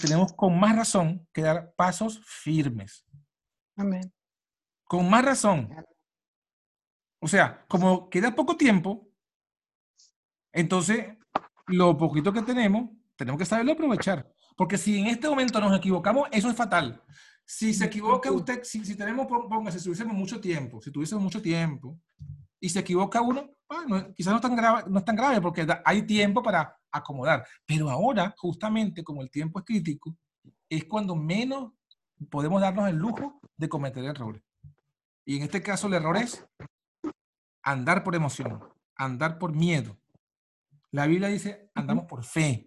tenemos 0.00 0.32
con 0.32 0.58
más 0.58 0.76
razón 0.76 1.26
que 1.32 1.42
dar 1.42 1.72
pasos 1.74 2.20
firmes. 2.24 3.06
Amén. 3.76 4.12
Con 4.84 5.08
más 5.08 5.24
razón. 5.24 5.68
O 7.20 7.28
sea, 7.28 7.64
como 7.68 8.08
queda 8.08 8.34
poco 8.34 8.56
tiempo, 8.56 9.08
entonces 10.52 11.06
lo 11.66 11.96
poquito 11.96 12.32
que 12.32 12.42
tenemos, 12.42 12.90
tenemos 13.16 13.38
que 13.38 13.44
saberlo 13.44 13.72
aprovechar. 13.72 14.28
Porque 14.56 14.76
si 14.76 14.98
en 14.98 15.06
este 15.06 15.28
momento 15.28 15.60
nos 15.60 15.76
equivocamos, 15.76 16.28
eso 16.32 16.50
es 16.50 16.56
fatal. 16.56 17.02
Si 17.46 17.72
se 17.72 17.86
equivoca 17.86 18.30
usted, 18.30 18.62
si, 18.62 18.84
si 18.84 18.96
tenemos, 18.96 19.26
póngase, 19.26 19.78
si 19.78 19.84
tuviésemos 19.84 20.14
mucho 20.14 20.40
tiempo, 20.40 20.80
si 20.80 20.90
tuviésemos 20.90 21.22
mucho 21.22 21.40
tiempo, 21.40 21.98
y 22.60 22.68
se 22.68 22.80
equivoca 22.80 23.20
uno, 23.22 23.50
bueno, 23.68 24.12
quizás 24.14 24.32
no 24.32 24.36
es 24.36 24.42
tan 24.42 24.54
grave, 24.54 24.84
no 24.88 24.98
es 24.98 25.04
tan 25.04 25.16
grave 25.16 25.40
porque 25.40 25.66
hay 25.84 26.02
tiempo 26.02 26.42
para 26.42 26.78
acomodar. 26.92 27.46
Pero 27.66 27.90
ahora, 27.90 28.34
justamente 28.36 29.04
como 29.04 29.22
el 29.22 29.30
tiempo 29.30 29.58
es 29.58 29.64
crítico, 29.64 30.16
es 30.68 30.84
cuando 30.84 31.16
menos 31.16 31.72
podemos 32.28 32.60
darnos 32.60 32.88
el 32.88 32.96
lujo 32.96 33.40
de 33.56 33.68
cometer 33.68 34.04
errores. 34.04 34.42
Y 35.24 35.36
en 35.36 35.42
este 35.42 35.62
caso 35.62 35.86
el 35.86 35.94
error 35.94 36.16
es 36.16 36.46
andar 37.62 38.02
por 38.02 38.14
emoción, 38.14 38.60
andar 38.96 39.38
por 39.38 39.54
miedo. 39.54 39.98
La 40.90 41.06
Biblia 41.06 41.28
dice, 41.28 41.70
andamos 41.74 42.06
por 42.06 42.24
fe. 42.24 42.66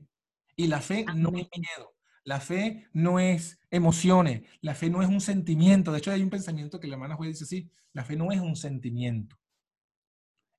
Y 0.55 0.67
la 0.67 0.81
fe 0.81 1.05
no 1.15 1.29
es 1.29 1.47
miedo. 1.57 1.93
La 2.23 2.39
fe 2.39 2.87
no 2.93 3.19
es 3.19 3.59
emociones. 3.69 4.43
La 4.61 4.75
fe 4.75 4.89
no 4.89 5.01
es 5.01 5.09
un 5.09 5.19
sentimiento. 5.19 5.91
De 5.91 5.97
hecho, 5.97 6.11
hay 6.11 6.23
un 6.23 6.29
pensamiento 6.29 6.79
que 6.79 6.87
la 6.87 6.95
hermana 6.95 7.15
juez 7.15 7.31
dice 7.31 7.43
así. 7.43 7.71
La 7.91 8.05
fe 8.05 8.15
no 8.15 8.31
es 8.31 8.39
un 8.39 8.55
sentimiento. 8.55 9.37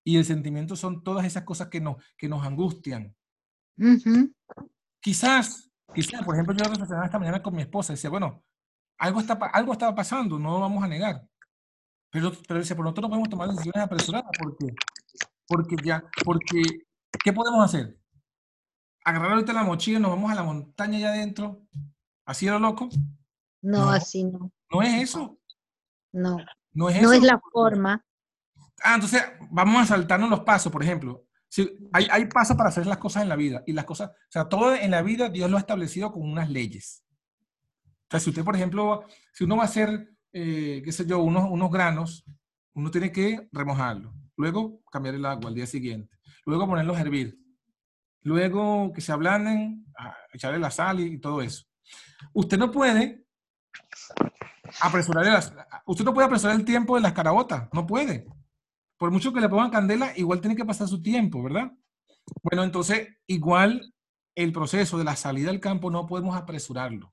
Y 0.04 0.18
el 0.18 0.24
sentimiento 0.26 0.76
son 0.76 1.02
todas 1.02 1.24
esas 1.24 1.44
cosas 1.44 1.68
que 1.68 1.80
nos, 1.80 1.96
que 2.18 2.28
nos 2.28 2.44
angustian. 2.44 3.16
Quizás, 5.00 5.70
quizás, 5.94 6.24
por 6.24 6.34
ejemplo, 6.34 6.54
yo 6.54 6.64
reflexionaba 6.64 7.06
esta 7.06 7.18
mañana 7.18 7.42
con 7.42 7.54
mi 7.54 7.62
esposa 7.62 7.92
y 7.92 7.96
decía, 7.96 8.10
bueno, 8.10 8.42
algo, 8.98 9.20
está, 9.20 9.34
algo 9.34 9.72
estaba 9.72 9.94
pasando, 9.94 10.38
no 10.38 10.52
lo 10.52 10.60
vamos 10.60 10.82
a 10.82 10.88
negar. 10.88 11.22
Pero, 12.10 12.32
pero 12.46 12.60
dice, 12.60 12.74
por 12.74 12.84
nosotros 12.84 13.02
no 13.02 13.08
podemos 13.08 13.28
tomar 13.28 13.48
decisiones 13.48 13.82
apresuradas. 13.82 14.30
¿Por 14.38 14.56
qué? 14.56 14.66
Porque 15.46 15.76
ya, 15.84 16.04
porque, 16.24 16.62
¿qué 17.22 17.32
podemos 17.32 17.64
hacer? 17.64 17.98
Agarrar 19.04 19.32
ahorita 19.32 19.52
la 19.52 19.64
mochila, 19.64 19.98
nos 19.98 20.12
vamos 20.12 20.30
a 20.30 20.34
la 20.36 20.42
montaña 20.42 20.96
allá 20.98 21.08
adentro, 21.10 21.66
así 22.24 22.46
lo 22.46 22.58
loco. 22.58 22.88
No, 23.62 23.90
así 23.90 24.24
no. 24.24 24.50
No 24.70 24.82
es 24.82 25.02
eso. 25.02 25.38
No. 26.12 26.36
No 26.72 26.88
es 26.88 27.02
No 27.02 27.12
eso. 27.12 27.12
es 27.12 27.22
la 27.22 27.40
forma. 27.52 28.04
Ah, 28.82 28.94
entonces 28.94 29.22
vamos 29.50 29.82
a 29.82 29.86
saltarnos 29.86 30.30
los 30.30 30.40
pasos, 30.40 30.72
por 30.72 30.82
ejemplo. 30.82 31.24
Hay, 31.92 32.08
hay 32.10 32.26
pasos 32.26 32.56
para 32.56 32.68
hacer 32.68 32.86
las 32.86 32.98
cosas 32.98 33.22
en 33.22 33.28
la 33.28 33.36
vida. 33.36 33.62
Y 33.66 33.72
las 33.72 33.84
cosas, 33.84 34.10
o 34.10 34.30
sea, 34.30 34.48
todo 34.48 34.74
en 34.74 34.90
la 34.90 35.02
vida 35.02 35.28
Dios 35.28 35.50
lo 35.50 35.56
ha 35.56 35.60
establecido 35.60 36.10
con 36.12 36.22
unas 36.22 36.50
leyes. 36.50 37.04
O 37.86 38.06
sea, 38.10 38.20
si 38.20 38.30
usted, 38.30 38.44
por 38.44 38.56
ejemplo, 38.56 39.04
si 39.32 39.44
uno 39.44 39.56
va 39.56 39.62
a 39.62 39.66
hacer, 39.66 40.10
eh, 40.32 40.82
qué 40.84 40.92
sé 40.92 41.06
yo, 41.06 41.20
unos, 41.20 41.48
unos 41.50 41.70
granos, 41.70 42.24
uno 42.74 42.90
tiene 42.90 43.12
que 43.12 43.48
remojarlo. 43.52 44.12
Luego 44.36 44.80
cambiar 44.90 45.14
el 45.14 45.24
agua 45.24 45.48
al 45.48 45.54
día 45.54 45.66
siguiente. 45.66 46.16
Luego 46.44 46.66
ponerlos 46.66 46.96
a 46.96 47.00
hervir. 47.00 47.38
Luego 48.22 48.92
que 48.92 49.00
se 49.00 49.12
ablanden, 49.12 49.86
echarle 50.32 50.58
la 50.58 50.70
sal 50.70 51.00
y, 51.00 51.14
y 51.14 51.18
todo 51.18 51.42
eso. 51.42 51.64
Usted 52.32 52.58
no 52.58 52.70
puede 52.70 53.24
apresurar 54.80 55.26
el, 55.26 55.34
usted 55.86 56.04
no 56.04 56.14
puede 56.14 56.26
apresurar 56.26 56.56
el 56.56 56.64
tiempo 56.64 56.96
de 56.96 57.02
las 57.02 57.12
carabotas. 57.12 57.68
No 57.72 57.86
puede 57.86 58.26
por 58.96 59.10
mucho 59.10 59.32
que 59.32 59.40
le 59.40 59.48
pongan 59.48 59.70
candela, 59.70 60.12
igual 60.16 60.40
tiene 60.40 60.56
que 60.56 60.64
pasar 60.64 60.88
su 60.88 61.02
tiempo, 61.02 61.42
¿verdad? 61.42 61.72
Bueno, 62.42 62.64
entonces, 62.64 63.08
igual 63.26 63.92
el 64.34 64.52
proceso 64.52 64.98
de 64.98 65.04
la 65.04 65.16
salida 65.16 65.50
al 65.50 65.60
campo 65.60 65.90
no 65.90 66.06
podemos 66.06 66.36
apresurarlo. 66.36 67.10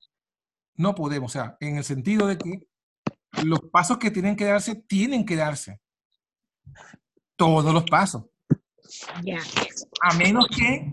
No 0.74 0.94
podemos, 0.94 1.30
o 1.30 1.32
sea, 1.32 1.56
en 1.60 1.76
el 1.76 1.84
sentido 1.84 2.26
de 2.26 2.38
que 2.38 2.66
los 3.44 3.60
pasos 3.70 3.98
que 3.98 4.10
tienen 4.10 4.36
que 4.36 4.44
darse, 4.44 4.74
tienen 4.74 5.24
que 5.24 5.36
darse. 5.36 5.80
Todos 7.36 7.72
los 7.72 7.84
pasos. 7.84 8.24
Ya. 9.22 9.38
A 10.02 10.14
menos 10.14 10.46
que 10.48 10.92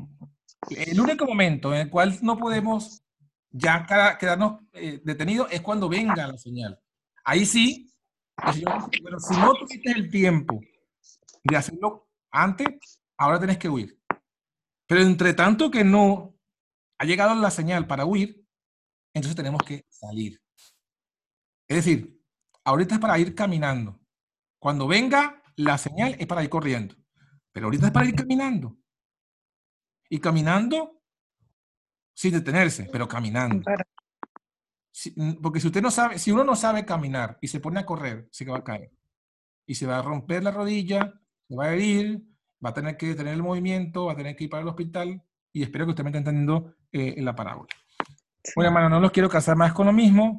el 0.69 0.99
único 0.99 1.25
momento 1.25 1.73
en 1.73 1.81
el 1.81 1.89
cual 1.89 2.17
no 2.21 2.37
podemos 2.37 3.03
ya 3.51 3.85
quedarnos 4.19 4.61
eh, 4.73 5.01
detenidos 5.03 5.47
es 5.51 5.61
cuando 5.61 5.89
venga 5.89 6.27
la 6.27 6.37
señal. 6.37 6.79
Ahí 7.23 7.45
sí, 7.45 7.91
el 8.45 8.53
Señor, 8.53 8.89
pero 9.03 9.19
si 9.19 9.35
no 9.35 9.53
tuviste 9.53 9.91
el 9.91 10.09
tiempo 10.09 10.59
de 11.43 11.57
hacerlo 11.57 12.09
antes, 12.31 13.01
ahora 13.17 13.39
tienes 13.39 13.57
que 13.57 13.69
huir. 13.69 13.99
Pero 14.87 15.01
entre 15.01 15.33
tanto 15.33 15.69
que 15.69 15.83
no 15.83 16.35
ha 16.97 17.05
llegado 17.05 17.35
la 17.35 17.51
señal 17.51 17.87
para 17.87 18.05
huir, 18.05 18.45
entonces 19.13 19.35
tenemos 19.35 19.61
que 19.63 19.85
salir. 19.89 20.41
Es 21.67 21.77
decir, 21.77 22.19
ahorita 22.63 22.95
es 22.95 23.01
para 23.01 23.19
ir 23.19 23.35
caminando. 23.35 23.99
Cuando 24.59 24.87
venga 24.87 25.41
la 25.55 25.77
señal 25.77 26.15
es 26.19 26.27
para 26.27 26.43
ir 26.43 26.49
corriendo. 26.49 26.95
Pero 27.51 27.67
ahorita 27.67 27.87
es 27.87 27.91
para 27.91 28.07
ir 28.07 28.15
caminando. 28.15 28.77
Y 30.09 30.19
caminando 30.19 31.01
sin 32.13 32.33
detenerse, 32.33 32.89
pero 32.91 33.07
caminando. 33.07 33.63
porque 35.41 35.59
si 35.59 35.67
usted 35.67 35.81
no 35.81 35.91
sabe, 35.91 36.19
si 36.19 36.31
uno 36.31 36.43
no 36.43 36.55
sabe 36.55 36.85
caminar 36.85 37.37
y 37.41 37.47
se 37.47 37.59
pone 37.59 37.79
a 37.79 37.85
correr, 37.85 38.27
se 38.31 38.45
va 38.45 38.57
a 38.57 38.63
caer. 38.63 38.91
Y 39.65 39.75
se 39.75 39.85
va 39.85 39.99
a 39.99 40.01
romper 40.01 40.43
la 40.43 40.51
rodilla, 40.51 41.18
va 41.57 41.65
a 41.65 41.73
herir, 41.73 42.21
va 42.63 42.69
a 42.69 42.73
tener 42.73 42.97
que 42.97 43.07
detener 43.07 43.33
el 43.33 43.43
movimiento, 43.43 44.05
va 44.05 44.13
a 44.13 44.15
tener 44.15 44.35
que 44.35 44.45
ir 44.45 44.49
para 44.49 44.61
el 44.61 44.69
hospital 44.69 45.21
y 45.53 45.63
espero 45.63 45.85
que 45.85 45.91
usted 45.91 46.03
me 46.03 46.09
esté 46.09 46.19
entendiendo 46.19 46.75
eh, 46.91 47.15
en 47.17 47.25
la 47.25 47.35
parábola. 47.35 47.69
Bueno, 48.55 48.69
hermano, 48.69 48.89
no 48.89 48.99
los 48.99 49.11
quiero 49.11 49.29
casar 49.29 49.55
más 49.55 49.73
con 49.73 49.87
lo 49.87 49.93
mismo. 49.93 50.37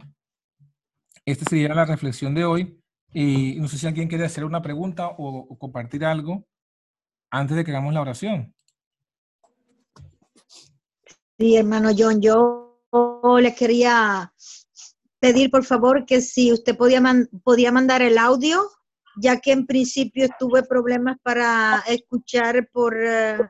Esta 1.24 1.44
sería 1.48 1.74
la 1.74 1.84
reflexión 1.84 2.34
de 2.34 2.44
hoy. 2.44 2.76
Y 3.12 3.56
no 3.56 3.66
sé 3.66 3.76
si 3.76 3.86
alguien 3.86 4.08
quiere 4.08 4.24
hacer 4.24 4.44
una 4.44 4.62
pregunta 4.62 5.08
o, 5.08 5.46
o 5.48 5.58
compartir 5.58 6.04
algo 6.04 6.46
antes 7.30 7.56
de 7.56 7.64
que 7.64 7.72
hagamos 7.72 7.92
la 7.92 8.00
oración. 8.00 8.54
Sí, 11.38 11.56
hermano 11.56 11.90
John, 11.96 12.20
yo 12.20 12.70
le 13.40 13.54
quería 13.54 14.32
pedir 15.20 15.50
por 15.50 15.64
favor 15.64 16.04
que 16.06 16.20
si 16.20 16.52
usted 16.52 16.76
podía, 16.76 17.00
man 17.00 17.28
podía 17.44 17.72
mandar 17.72 18.02
el 18.02 18.18
audio 18.18 18.68
ya 19.16 19.38
que 19.40 19.52
en 19.52 19.66
principio 19.66 20.28
tuve 20.38 20.62
problemas 20.62 21.16
para 21.22 21.82
escuchar 21.86 22.68
por 22.72 22.94
uh, 22.94 23.44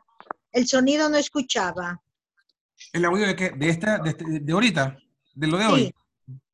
el 0.52 0.66
sonido 0.66 1.08
no 1.08 1.16
escuchaba. 1.16 2.02
¿El 2.92 3.04
audio 3.04 3.26
de 3.26 3.36
qué? 3.36 3.50
¿De 3.50 3.68
esta, 3.68 3.98
de, 3.98 4.10
este, 4.10 4.24
de 4.40 4.52
ahorita? 4.52 4.98
¿De 5.34 5.46
lo 5.46 5.58
de 5.58 5.64
sí. 5.64 5.70
hoy? 5.70 5.94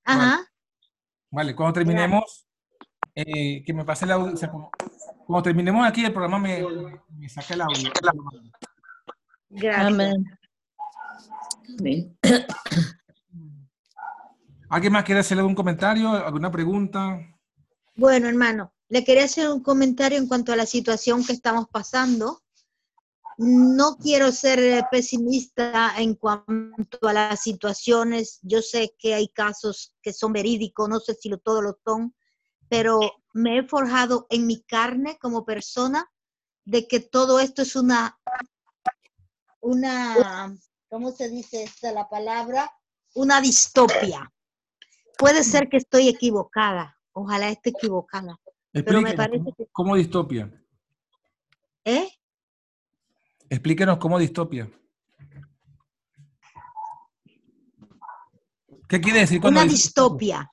Ajá. 0.05 0.37
Vale, 0.37 0.49
vale. 1.31 1.57
cuando 1.57 1.75
terminemos, 1.75 2.47
eh, 3.15 3.63
que 3.65 3.73
me 3.73 3.85
pase 3.85 4.05
el 4.05 4.13
audio, 4.13 4.35
o 4.35 4.37
sea, 4.37 4.51
como, 4.51 4.71
cuando 5.27 5.43
terminemos 5.43 5.87
aquí 5.87 6.05
el 6.05 6.13
programa 6.13 6.39
me, 6.39 6.65
me 7.11 7.29
saca 7.29 7.55
el 7.55 7.63
audio. 7.63 7.91
Gracias. 9.49 9.87
Amén. 9.87 10.37
¿Alguien 14.69 14.93
más 14.93 15.05
quiere 15.05 15.21
hacer 15.21 15.39
algún 15.39 15.55
comentario, 15.55 16.11
alguna 16.11 16.51
pregunta? 16.51 17.19
Bueno, 17.95 18.29
hermano, 18.29 18.73
le 18.89 19.05
quería 19.05 19.25
hacer 19.25 19.49
un 19.49 19.63
comentario 19.63 20.19
en 20.19 20.29
cuanto 20.29 20.53
a 20.53 20.57
la 20.57 20.67
situación 20.67 21.25
que 21.25 21.33
estamos 21.33 21.67
pasando. 21.69 22.43
No 23.39 23.97
quiero 23.99 24.33
ser 24.33 24.85
pesimista 24.91 25.93
en 25.99 26.15
cuanto 26.15 27.07
a 27.07 27.13
las 27.13 27.43
situaciones. 27.43 28.39
Yo 28.43 28.63
sé 28.63 28.95
que 28.99 29.15
hay 29.15 29.29
casos 29.29 29.93
que 30.03 30.13
son 30.13 30.33
verídicos, 30.33 30.89
no 30.89 31.01
sé 31.01 31.15
si 31.15 31.29
lo, 31.29 31.39
todos 31.39 31.63
lo 31.63 31.79
son, 31.85 32.15
pero 32.69 33.01
me 33.35 33.59
he 33.59 33.69
forjado 33.69 34.27
en 34.31 34.47
mi 34.47 34.63
carne 34.63 35.19
como 35.21 35.45
persona 35.45 36.11
de 36.65 36.89
que 36.89 37.01
todo 37.01 37.39
esto 37.39 37.63
es 37.63 37.77
una, 37.77 38.19
una, 39.61 40.57
¿cómo 40.89 41.13
se 41.13 41.29
dice 41.29 41.65
esta 41.65 41.93
la 41.93 42.09
palabra? 42.09 42.73
Una 43.15 43.41
distopia. 43.41 44.33
Puede 45.19 45.45
ser 45.45 45.69
que 45.69 45.79
estoy 45.79 46.09
equivocada, 46.09 46.99
ojalá 47.13 47.49
esté 47.49 47.71
equivocada, 47.71 48.39
pero 48.85 49.01
me 49.01 49.15
parece 49.15 49.53
que... 49.57 49.67
¿Cómo 49.73 49.97
distopia? 49.97 50.51
¿Eh? 51.85 52.09
Explíquenos 53.49 53.99
cómo 53.99 54.19
distopia. 54.19 54.69
¿Qué 58.89 59.01
quiere 59.01 59.21
decir 59.21 59.41
Una 59.45 59.65
distopia. 59.65 60.51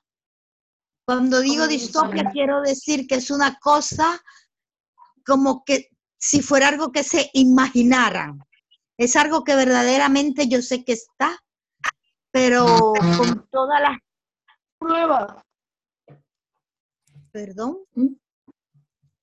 Cuando 1.04 1.40
digo 1.40 1.66
distopia 1.66 2.30
quiero 2.32 2.62
decir 2.62 3.06
que 3.06 3.16
es 3.16 3.30
una 3.30 3.58
cosa 3.58 4.22
como 5.24 5.64
que 5.64 5.90
si 6.18 6.40
fuera 6.40 6.68
algo 6.68 6.92
que 6.92 7.02
se 7.02 7.30
imaginaran. 7.34 8.38
Es 8.96 9.16
algo 9.16 9.44
que 9.44 9.54
verdaderamente 9.54 10.48
yo 10.48 10.62
sé 10.62 10.84
que 10.84 10.92
está, 10.92 11.38
pero 12.30 12.92
con 13.18 13.46
todas 13.50 13.80
las 13.80 13.98
Prueba. 14.78 15.42
Perdón, 17.44 17.78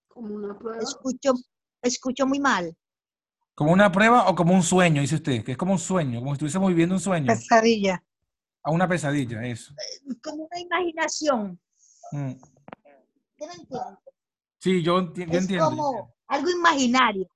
Como 0.10 0.36
una 0.36 0.60
prueba. 0.60 0.84
escucho, 0.84 1.32
escucho 1.82 2.28
muy 2.28 2.42
mal. 2.42 2.76
¿Como 3.56 3.72
una 3.72 3.90
prueba 3.90 4.28
o 4.30 4.36
como 4.36 4.54
un 4.54 4.64
sueño, 4.64 5.00
dice 5.00 5.16
usted? 5.16 5.46
Que 5.46 5.54
es 5.54 5.58
como 5.58 5.72
un 5.72 5.80
sueño, 5.80 6.20
como 6.20 6.32
si 6.32 6.34
estuviésemos 6.34 6.68
viviendo 6.68 6.96
un 6.96 7.00
sueño. 7.00 7.28
Pesadilla. 7.28 8.04
A 8.64 8.72
una 8.72 8.86
pesadilla, 8.86 9.42
eso. 9.46 9.74
Como 10.22 10.44
una 10.44 10.60
imaginación. 10.60 11.58
Mm. 12.12 12.32
¿Sí 12.32 13.46
me 13.48 13.54
entiende? 13.54 13.98
Sí, 14.60 14.84
yo, 14.84 14.98
enti- 15.00 15.26
yo 15.32 15.38
Es 15.38 15.42
entiendo. 15.44 15.66
como 15.70 16.14
algo 16.28 16.50
imaginario. 16.50 17.30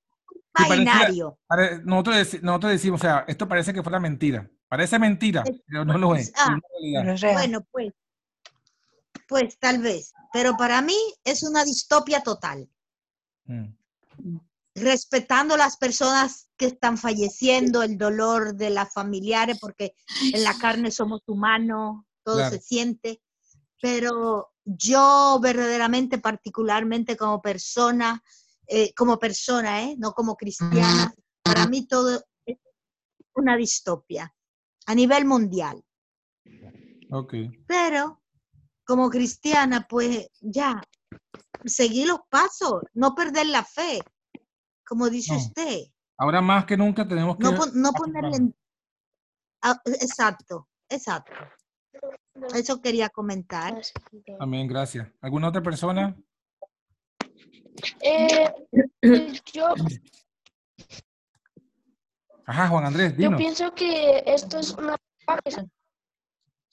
Imaginario. 0.59 1.39
Pare- 1.47 1.79
Nosotros, 1.85 2.15
deci- 2.17 2.41
nosotros 2.41 2.73
decimos, 2.73 2.99
o 2.99 3.01
sea, 3.01 3.23
esto 3.29 3.47
parece 3.47 3.73
que 3.73 3.81
fuera 3.81 4.01
mentira. 4.01 4.51
Parece 4.67 4.99
mentira, 4.99 5.41
Es- 5.45 5.61
pero 5.67 5.85
no 5.85 5.97
lo 5.97 6.15
es. 6.17 6.33
ah, 6.35 6.57
es. 6.83 7.21
Bueno, 7.33 7.65
pues, 7.71 7.93
pues 9.27 9.57
tal 9.59 9.79
vez. 9.81 10.13
Pero 10.33 10.55
para 10.57 10.81
mí 10.81 10.97
es 11.23 11.43
una 11.43 11.63
distopia 11.63 12.21
total. 12.21 12.69
Mm. 13.47 13.75
respetando 14.73 15.55
las 15.55 15.77
personas 15.77 16.49
que 16.57 16.65
están 16.65 16.97
falleciendo, 16.97 17.81
el 17.81 17.97
dolor 17.97 18.55
de 18.55 18.69
las 18.69 18.91
familiares, 18.91 19.57
porque 19.61 19.93
en 20.33 20.43
la 20.43 20.57
carne 20.57 20.91
somos 20.91 21.21
humanos, 21.27 22.03
todo 22.23 22.37
Claro. 22.37 22.55
se 22.55 22.61
siente, 22.61 23.21
pero 23.81 24.51
yo 24.65 25.39
verdaderamente, 25.41 26.17
particularmente 26.17 27.15
como 27.15 27.41
persona, 27.41 28.21
eh, 28.67 28.93
como 28.95 29.17
persona, 29.17 29.83
¿eh? 29.83 29.95
no 29.97 30.11
como 30.13 30.35
cristiana, 30.35 31.13
para 31.41 31.67
mí 31.67 31.87
todo 31.87 32.21
es 32.45 32.57
una 33.35 33.55
distopia 33.55 34.33
a 34.87 34.95
nivel 34.95 35.25
mundial. 35.25 35.83
Ok. 37.11 37.33
Pero 37.67 38.21
como 38.85 39.09
cristiana, 39.09 39.85
pues 39.89 40.29
ya, 40.41 40.81
seguir 41.65 42.07
los 42.07 42.19
pasos, 42.29 42.83
no 42.93 43.15
perder 43.15 43.47
la 43.47 43.63
fe, 43.63 44.01
como 44.87 45.09
dice 45.09 45.33
No. 45.33 45.39
usted. 45.39 45.79
Ahora 46.17 46.41
más 46.41 46.65
que 46.65 46.77
nunca 46.77 47.07
tenemos 47.07 47.37
que... 47.37 47.43
No, 47.43 47.55
pon- 47.55 47.71
no 47.73 47.91
ponerle... 47.91 48.37
en- 48.37 48.55
Ah, 49.61 49.81
exacto, 49.85 50.67
exacto. 50.87 51.33
Eso 52.53 52.79
quería 52.81 53.09
comentar. 53.09 53.81
Amén, 54.39 54.67
gracias. 54.67 55.07
¿Alguna 55.21 55.47
otra 55.49 55.63
persona? 55.63 56.15
Eh, 58.01 58.53
yo, 59.51 59.73
Ajá, 62.45 62.67
Juan 62.67 62.85
Andrés, 62.85 63.15
yo 63.17 63.35
pienso 63.35 63.73
que 63.73 64.21
esto 64.27 64.59
es 64.59 64.71
una 64.73 64.95
prueba 65.25 65.41
que, 65.43 65.67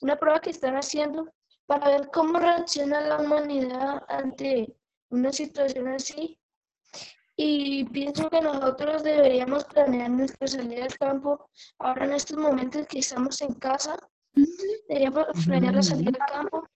una 0.02 0.16
prueba 0.16 0.40
que 0.40 0.50
están 0.50 0.74
haciendo 0.76 1.32
para 1.72 1.88
ver 1.98 2.10
cómo 2.12 2.38
reacciona 2.38 3.00
la 3.00 3.18
humanidad 3.18 4.02
ante 4.08 4.76
una 5.08 5.32
situación 5.32 5.88
así. 5.88 6.38
Y 7.34 7.84
pienso 7.84 8.28
que 8.28 8.42
nosotros 8.42 9.02
deberíamos 9.02 9.64
planear 9.64 10.10
nuestra 10.10 10.46
salida 10.46 10.84
al 10.84 10.98
campo 10.98 11.48
ahora 11.78 12.04
en 12.04 12.12
estos 12.12 12.36
momentos 12.36 12.86
que 12.86 12.98
estamos 12.98 13.40
en 13.40 13.54
casa. 13.54 13.96
Deberíamos 14.86 15.26
planear 15.46 15.74
la 15.74 15.82
salida 15.82 16.10
al 16.20 16.32
campo. 16.32 16.68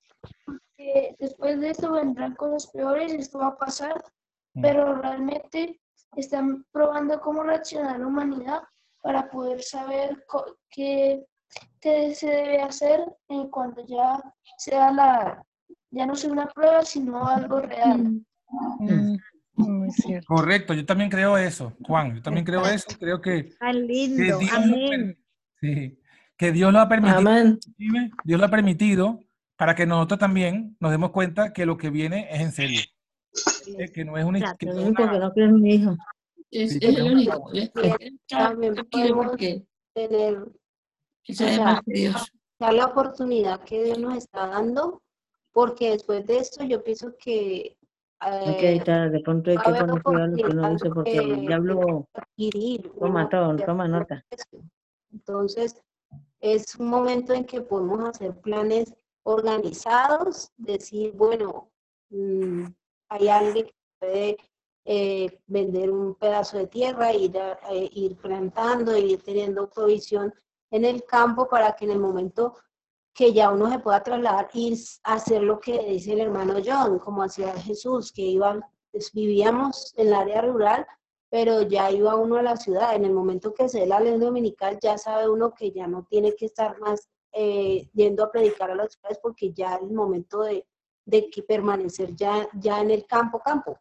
porque 0.47 1.14
después 1.18 1.61
de 1.61 1.70
esto 1.70 1.92
vendrán 1.92 2.34
cosas 2.34 2.70
peores, 2.72 3.12
esto 3.12 3.38
va 3.38 3.49
a 3.49 3.59
pasar, 3.59 4.03
Mm. 4.55 4.62
pero 4.62 4.94
realmente 4.94 5.78
están 6.16 6.64
probando 6.72 7.20
cómo 7.20 7.42
reaccionar 7.42 8.01
la 8.01 8.07
humanidad 8.07 8.62
para 9.03 9.28
poder 9.30 9.62
saber 9.62 10.24
qué, 10.70 11.26
qué 11.80 12.14
se 12.14 12.26
debe 12.28 12.61
hacer 12.62 13.01
en 13.28 13.49
cuando 13.49 13.84
ya 13.86 14.22
sea 14.59 14.90
la, 14.92 15.44
ya 15.90 16.07
no 16.07 16.14
sea 16.16 16.30
una 16.32 16.47
prueba, 16.49 16.84
sino 16.84 17.26
algo 17.26 17.61
real. 17.61 18.20
Mm, 18.78 19.16
Muy 19.55 19.90
cierto. 19.90 20.26
Correcto, 20.28 20.74
yo 20.74 20.84
también 20.84 21.11
creo 21.11 21.36
eso, 21.38 21.72
Juan. 21.84 22.14
Yo 22.16 22.22
también 22.22 22.44
creo 22.44 22.64
eso. 22.66 22.86
Creo 22.99 23.20
que, 23.20 23.44
Tan 23.59 23.86
que 23.86 24.09
Dios, 24.09 24.42
lo 24.42 24.57
amén. 24.57 24.90
per- 24.90 25.18
sí, 25.61 25.99
que 26.36 26.53
Dios 26.53 26.72
lo 26.72 26.80
ha 26.80 26.88
permitido. 26.88 27.18
Amén. 27.20 27.59
Dios 28.24 28.38
lo 28.40 28.47
ha 28.47 28.51
permitido 28.51 29.20
para 29.57 29.74
que 29.74 29.86
nosotros 29.86 30.20
también 30.20 30.76
nos 30.80 30.90
demos 30.90 31.11
cuenta 31.11 31.53
que 31.55 31.64
lo 31.64 31.78
que 31.78 31.88
viene 31.90 32.28
es 32.30 32.40
en 32.40 32.53
serio. 32.53 32.80
Eh, 33.78 33.90
Que 33.92 34.05
no 34.05 34.16
es 34.18 34.24
una... 34.24 34.38
Exacto. 34.38 34.59
que 34.59 34.66
no 34.66 34.72
Lo 34.74 34.80
es 34.80 34.86
único 34.86 35.03
una- 35.03 35.12
que 35.12 35.18
no 35.18 35.32
creo 35.32 35.47
en 35.49 35.61
mi 35.62 35.74
hijo. 35.74 35.97
Es, 36.51 36.72
Sí, 36.72 36.78
es 36.82 36.94
pero- 36.94 37.05
lo 37.07 37.12
único. 37.12 37.51
podemos 38.90 39.36
tener 39.94 40.38
que 41.27 41.35
sabe 41.35 41.53
o 41.53 41.55
sea, 41.57 41.83
que 41.85 41.93
Dios. 41.93 42.33
la 42.59 42.87
oportunidad 42.87 43.61
que 43.62 43.85
Dios 43.85 43.99
nos 43.99 44.16
está 44.16 44.47
dando, 44.47 45.03
porque 45.53 45.91
después 45.91 46.27
de 46.27 46.39
esto 46.39 46.64
yo 46.64 46.83
pienso 46.85 47.14
que 47.18 47.77
Hay 48.20 48.57
que 48.57 48.66
eh, 48.68 48.77
evitar, 48.77 49.11
de 49.11 49.20
pronto 49.20 49.51
hay 49.51 49.57
que 49.59 49.62
cuidado 50.03 50.27
lo 50.29 50.37
que 50.37 50.43
uno 50.47 50.70
dice 50.70 50.91
porque 50.91 51.18
el 51.18 51.41
diablo 51.47 52.09
adquirir 52.14 52.91
toma 52.99 53.29
todo, 53.29 53.57
toma 53.57 53.89
nota. 53.89 54.24
Entonces, 55.12 55.83
es 56.41 56.74
un 56.77 56.89
momento 56.89 57.33
en 57.33 57.45
que 57.45 57.61
podemos 57.61 58.09
hacer 58.09 58.35
planes 58.41 58.95
organizados, 59.22 60.51
decir, 60.57 61.12
bueno, 61.12 61.70
mm, 62.11 62.64
hay 63.09 63.29
alguien 63.29 63.66
que 63.66 63.74
puede 63.99 64.37
eh, 64.89 65.41
vender 65.49 65.91
un 65.91 66.14
pedazo 66.14 66.59
de 66.59 66.68
tierra, 66.68 67.12
ir, 67.12 67.37
a- 67.39 67.59
eh, 67.72 67.89
ir 67.93 68.16
plantando, 68.16 68.97
ir 68.97 69.20
teniendo 69.22 69.68
provisión 69.68 70.33
en 70.71 70.85
el 70.85 71.05
campo 71.05 71.49
para 71.49 71.73
que 71.75 71.85
en 71.85 71.93
el 71.93 71.99
momento 71.99 72.55
que 73.17 73.33
ya 73.33 73.51
uno 73.51 73.71
se 73.71 73.79
pueda 73.79 74.03
trasladar, 74.03 74.51
a 75.05 75.14
hacer 75.14 75.43
lo 75.43 75.59
que 75.59 75.79
dice 75.87 76.12
el 76.12 76.21
hermano 76.21 76.57
John, 76.64 76.99
como 76.99 77.23
hacía 77.23 77.53
Jesús, 77.55 78.12
que 78.12 78.23
iban, 78.23 78.62
pues, 78.93 79.11
vivíamos 79.12 79.95
en 79.97 80.09
el 80.09 80.14
área 80.14 80.43
rural, 80.43 80.87
pero 81.31 81.62
ya 81.62 81.91
iba 81.91 82.14
uno 82.14 82.37
a 82.37 82.43
la 82.43 82.57
ciudad. 82.57 82.95
En 82.95 83.07
el 83.07 83.12
momento 83.12 83.55
que 83.55 83.71
se 83.71 83.81
dé 83.81 83.87
la 83.87 84.01
ley 84.01 84.19
dominical, 84.19 84.79
ya 84.83 84.99
sabe 84.99 85.31
uno 85.31 85.55
que 85.55 85.73
ya 85.73 85.87
no 85.87 86.05
tiene 86.05 86.35
que 86.37 86.47
estar 86.47 86.79
más 86.79 87.09
eh, 87.33 87.89
yendo 87.95 88.23
a 88.23 88.31
predicar 88.31 88.71
a 88.71 88.75
las 88.75 88.93
ciudades 88.93 89.19
porque 89.23 89.53
ya 89.53 89.77
es 89.77 89.83
el 89.83 89.93
momento 89.93 90.43
de, 90.43 90.67
de 91.07 91.31
que 91.31 91.43
permanecer 91.43 92.14
ya, 92.14 92.47
ya 92.53 92.81
en 92.81 92.91
el 92.91 93.07
campo, 93.07 93.41
campo. 93.41 93.79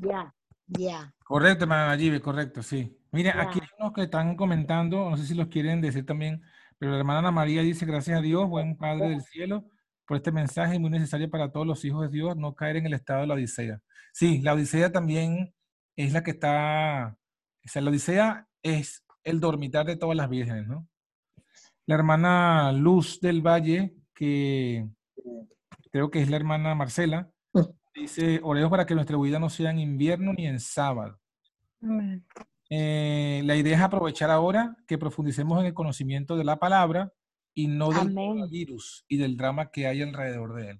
Ya, 0.00 0.34
ya. 0.66 1.14
Correcto, 1.24 1.64
Nayibe, 1.64 2.20
correcto, 2.20 2.62
sí. 2.62 2.97
Mire, 3.10 3.30
aquí 3.30 3.60
hay 3.60 3.68
unos 3.78 3.92
que 3.92 4.02
están 4.02 4.36
comentando, 4.36 5.08
no 5.10 5.16
sé 5.16 5.26
si 5.26 5.34
los 5.34 5.48
quieren 5.48 5.80
decir 5.80 6.04
también, 6.04 6.42
pero 6.78 6.92
la 6.92 6.98
hermana 6.98 7.20
Ana 7.20 7.30
María 7.30 7.62
dice, 7.62 7.86
gracias 7.86 8.18
a 8.18 8.22
Dios, 8.22 8.48
buen 8.48 8.76
Padre 8.76 9.08
del 9.08 9.22
cielo, 9.22 9.64
por 10.06 10.18
este 10.18 10.30
mensaje 10.30 10.78
muy 10.78 10.90
necesario 10.90 11.30
para 11.30 11.50
todos 11.50 11.66
los 11.66 11.84
hijos 11.84 12.02
de 12.02 12.08
Dios, 12.16 12.36
no 12.36 12.54
caer 12.54 12.76
en 12.76 12.86
el 12.86 12.94
estado 12.94 13.22
de 13.22 13.26
la 13.26 13.34
Odisea. 13.34 13.80
Sí, 14.12 14.40
la 14.40 14.54
Odisea 14.54 14.92
también 14.92 15.54
es 15.96 16.12
la 16.12 16.22
que 16.22 16.32
está, 16.32 17.16
o 17.64 17.68
sea, 17.68 17.82
la 17.82 17.90
Odisea 17.90 18.46
es 18.62 19.04
el 19.24 19.40
dormitar 19.40 19.86
de 19.86 19.96
todas 19.96 20.16
las 20.16 20.28
vírgenes, 20.28 20.66
¿no? 20.66 20.86
La 21.86 21.94
hermana 21.94 22.72
Luz 22.72 23.20
del 23.20 23.40
Valle, 23.40 23.94
que 24.14 24.86
creo 25.90 26.10
que 26.10 26.20
es 26.20 26.28
la 26.28 26.36
hermana 26.36 26.74
Marcela, 26.74 27.30
dice, 27.94 28.40
oremos 28.42 28.70
para 28.70 28.86
que 28.86 28.94
nuestra 28.94 29.16
vida 29.18 29.38
no 29.38 29.48
sea 29.48 29.70
en 29.70 29.78
invierno 29.78 30.32
ni 30.32 30.46
en 30.46 30.60
sábado. 30.60 31.18
Amén. 31.82 32.24
Eh, 32.70 33.42
la 33.44 33.56
idea 33.56 33.76
es 33.76 33.82
aprovechar 33.82 34.30
ahora 34.30 34.76
que 34.86 34.98
profundicemos 34.98 35.60
en 35.60 35.66
el 35.66 35.74
conocimiento 35.74 36.36
de 36.36 36.44
la 36.44 36.58
palabra 36.58 37.12
y 37.54 37.66
no 37.66 37.88
del 37.90 37.98
Amén. 38.00 38.14
coronavirus 38.14 39.04
y 39.08 39.16
del 39.16 39.36
drama 39.36 39.70
que 39.70 39.86
hay 39.86 40.02
alrededor 40.02 40.54
de 40.54 40.70
él. 40.70 40.78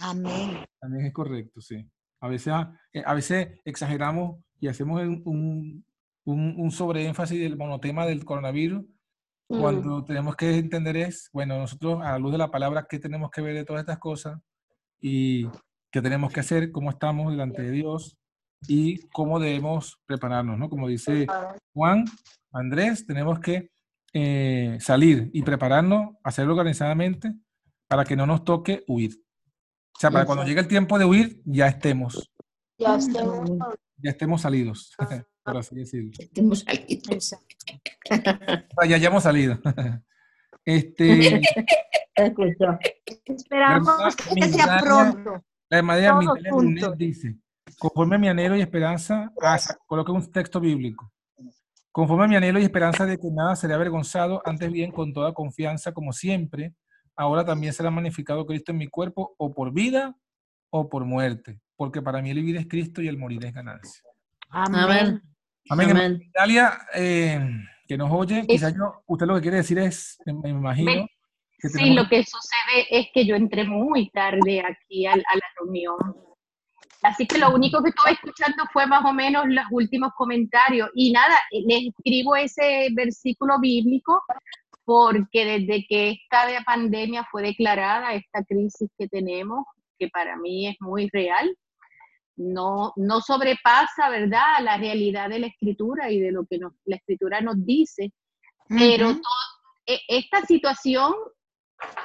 Amén. 0.00 0.64
También 0.80 1.06
es 1.06 1.12
correcto, 1.12 1.60
sí. 1.60 1.86
A 2.20 2.28
veces, 2.28 2.52
ah, 2.52 2.72
eh, 2.92 3.02
a 3.04 3.14
veces 3.14 3.60
exageramos 3.64 4.40
y 4.58 4.68
hacemos 4.68 5.02
un, 5.02 5.22
un, 5.24 5.84
un, 6.24 6.54
un 6.58 6.70
sobreénfasis 6.70 7.38
del 7.40 7.56
monotema 7.56 8.06
del 8.06 8.24
coronavirus 8.24 8.84
Mm. 9.52 9.60
cuando 9.60 10.04
tenemos 10.04 10.34
que 10.34 10.56
entender 10.56 10.96
es, 10.96 11.28
bueno, 11.32 11.58
nosotros 11.58 12.00
a 12.02 12.12
la 12.12 12.18
luz 12.18 12.32
de 12.32 12.38
la 12.38 12.50
palabra, 12.50 12.86
¿qué 12.88 12.98
tenemos 12.98 13.30
que 13.30 13.42
ver 13.42 13.54
de 13.54 13.64
todas 13.64 13.80
estas 13.80 13.98
cosas? 13.98 14.40
Y 14.98 15.46
qué 15.90 16.00
tenemos 16.00 16.32
que 16.32 16.40
hacer, 16.40 16.72
cómo 16.72 16.88
estamos 16.90 17.30
delante 17.30 17.60
de 17.62 17.70
Dios 17.70 18.16
y 18.68 18.98
cómo 19.08 19.38
debemos 19.40 19.98
prepararnos, 20.06 20.58
¿no? 20.58 20.68
Como 20.68 20.88
dice 20.88 21.26
Juan, 21.74 22.04
Andrés, 22.52 23.06
tenemos 23.06 23.40
que 23.40 23.70
eh, 24.12 24.76
salir 24.80 25.30
y 25.32 25.42
prepararnos, 25.42 26.16
hacerlo 26.22 26.52
organizadamente 26.52 27.32
para 27.88 28.04
que 28.04 28.16
no 28.16 28.26
nos 28.26 28.44
toque 28.44 28.84
huir. 28.86 29.12
O 29.96 30.00
sea, 30.00 30.10
para 30.10 30.24
cuando 30.24 30.44
llegue 30.44 30.60
el 30.60 30.68
tiempo 30.68 30.98
de 30.98 31.04
huir, 31.04 31.40
ya 31.44 31.68
estemos, 31.68 32.30
Ya 32.78 32.96
estemos 32.96 33.50
ya 33.98 34.10
estemos 34.10 34.40
salidos, 34.42 34.94
por 35.44 35.56
así 35.56 35.76
decirlo. 35.76 36.10
Estemos 36.18 36.64
sea, 38.76 38.88
ya 38.88 38.96
hayamos 38.96 39.22
salido. 39.22 39.58
Este. 40.64 41.40
Esperamos 43.24 44.16
que 44.16 44.42
sea 44.42 44.78
Migdalia- 44.78 44.80
pronto. 44.80 45.44
la 45.70 46.50
juntos. 46.50 46.80
Brunet 46.80 46.96
dice, 46.96 47.36
conforme 47.82 48.14
a 48.14 48.18
mi 48.18 48.28
anhelo 48.28 48.56
y 48.56 48.60
esperanza, 48.60 49.32
ah, 49.42 49.58
coloca 49.86 50.12
un 50.12 50.30
texto 50.30 50.60
bíblico. 50.60 51.10
Conforme 51.90 52.24
a 52.24 52.28
mi 52.28 52.36
anhelo 52.36 52.60
y 52.60 52.62
esperanza 52.62 53.04
de 53.04 53.18
que 53.18 53.28
nada 53.30 53.56
será 53.56 53.74
avergonzado, 53.74 54.40
antes 54.44 54.70
bien 54.70 54.92
con 54.92 55.12
toda 55.12 55.34
confianza, 55.34 55.92
como 55.92 56.12
siempre, 56.12 56.74
ahora 57.16 57.44
también 57.44 57.72
será 57.72 57.90
magnificado 57.90 58.46
Cristo 58.46 58.70
en 58.70 58.78
mi 58.78 58.86
cuerpo, 58.86 59.34
o 59.36 59.52
por 59.52 59.72
vida 59.72 60.14
o 60.70 60.88
por 60.88 61.04
muerte, 61.04 61.58
porque 61.76 62.00
para 62.00 62.22
mí 62.22 62.30
el 62.30 62.36
vivir 62.36 62.56
es 62.56 62.66
Cristo 62.68 63.02
y 63.02 63.08
el 63.08 63.18
morir 63.18 63.44
es 63.44 63.52
ganancia. 63.52 64.00
Amén. 64.48 65.20
Amén. 65.68 65.90
Amén. 65.90 66.22
Italia, 66.22 66.72
eh, 66.94 67.40
que 67.86 67.98
nos 67.98 68.10
oye, 68.12 68.46
quizás 68.46 68.74
yo, 68.74 69.02
usted 69.06 69.26
lo 69.26 69.34
que 69.34 69.42
quiere 69.42 69.56
decir 69.58 69.78
es, 69.78 70.18
me, 70.24 70.32
me 70.34 70.48
imagino, 70.50 70.92
Ven, 70.92 71.08
Sí, 71.58 71.90
lo 71.94 72.08
que 72.08 72.24
sucede 72.24 72.86
es 72.90 73.06
que 73.14 73.24
yo 73.24 73.36
entré 73.36 73.64
muy 73.64 74.10
tarde 74.10 74.62
aquí 74.62 75.06
al- 75.06 75.20
a, 75.28 75.36
la 75.36 75.44
reunión. 75.60 75.94
Así 77.02 77.26
que 77.26 77.38
lo 77.38 77.50
único 77.52 77.82
que 77.82 77.88
estuve 77.90 78.12
escuchando 78.12 78.62
fue 78.72 78.86
más 78.86 79.04
o 79.04 79.12
menos 79.12 79.44
los 79.48 79.64
últimos 79.72 80.12
comentarios. 80.16 80.88
Y 80.94 81.10
nada, 81.12 81.34
les 81.50 81.88
escribo 81.88 82.36
ese 82.36 82.88
versículo 82.92 83.58
bíblico 83.60 84.22
porque 84.84 85.44
desde 85.44 85.84
que 85.88 86.10
esta 86.10 86.46
de- 86.46 86.60
pandemia 86.62 87.26
fue 87.30 87.42
declarada, 87.42 88.14
esta 88.14 88.44
crisis 88.44 88.88
que 88.98 89.08
tenemos, 89.08 89.64
que 89.98 90.08
para 90.08 90.36
mí 90.36 90.68
es 90.68 90.76
muy 90.80 91.08
real, 91.12 91.56
no, 92.36 92.92
no 92.96 93.20
sobrepasa, 93.20 94.08
¿verdad?, 94.08 94.60
la 94.62 94.76
realidad 94.78 95.28
de 95.28 95.38
la 95.40 95.46
escritura 95.48 96.10
y 96.10 96.18
de 96.20 96.32
lo 96.32 96.44
que 96.46 96.58
nos- 96.58 96.72
la 96.84 96.96
escritura 96.96 97.40
nos 97.40 97.64
dice. 97.64 98.12
Pero 98.68 99.10
Ujú. 99.10 99.20
to- 99.20 99.28
e- 99.86 100.00
esta 100.08 100.42
situación 100.42 101.12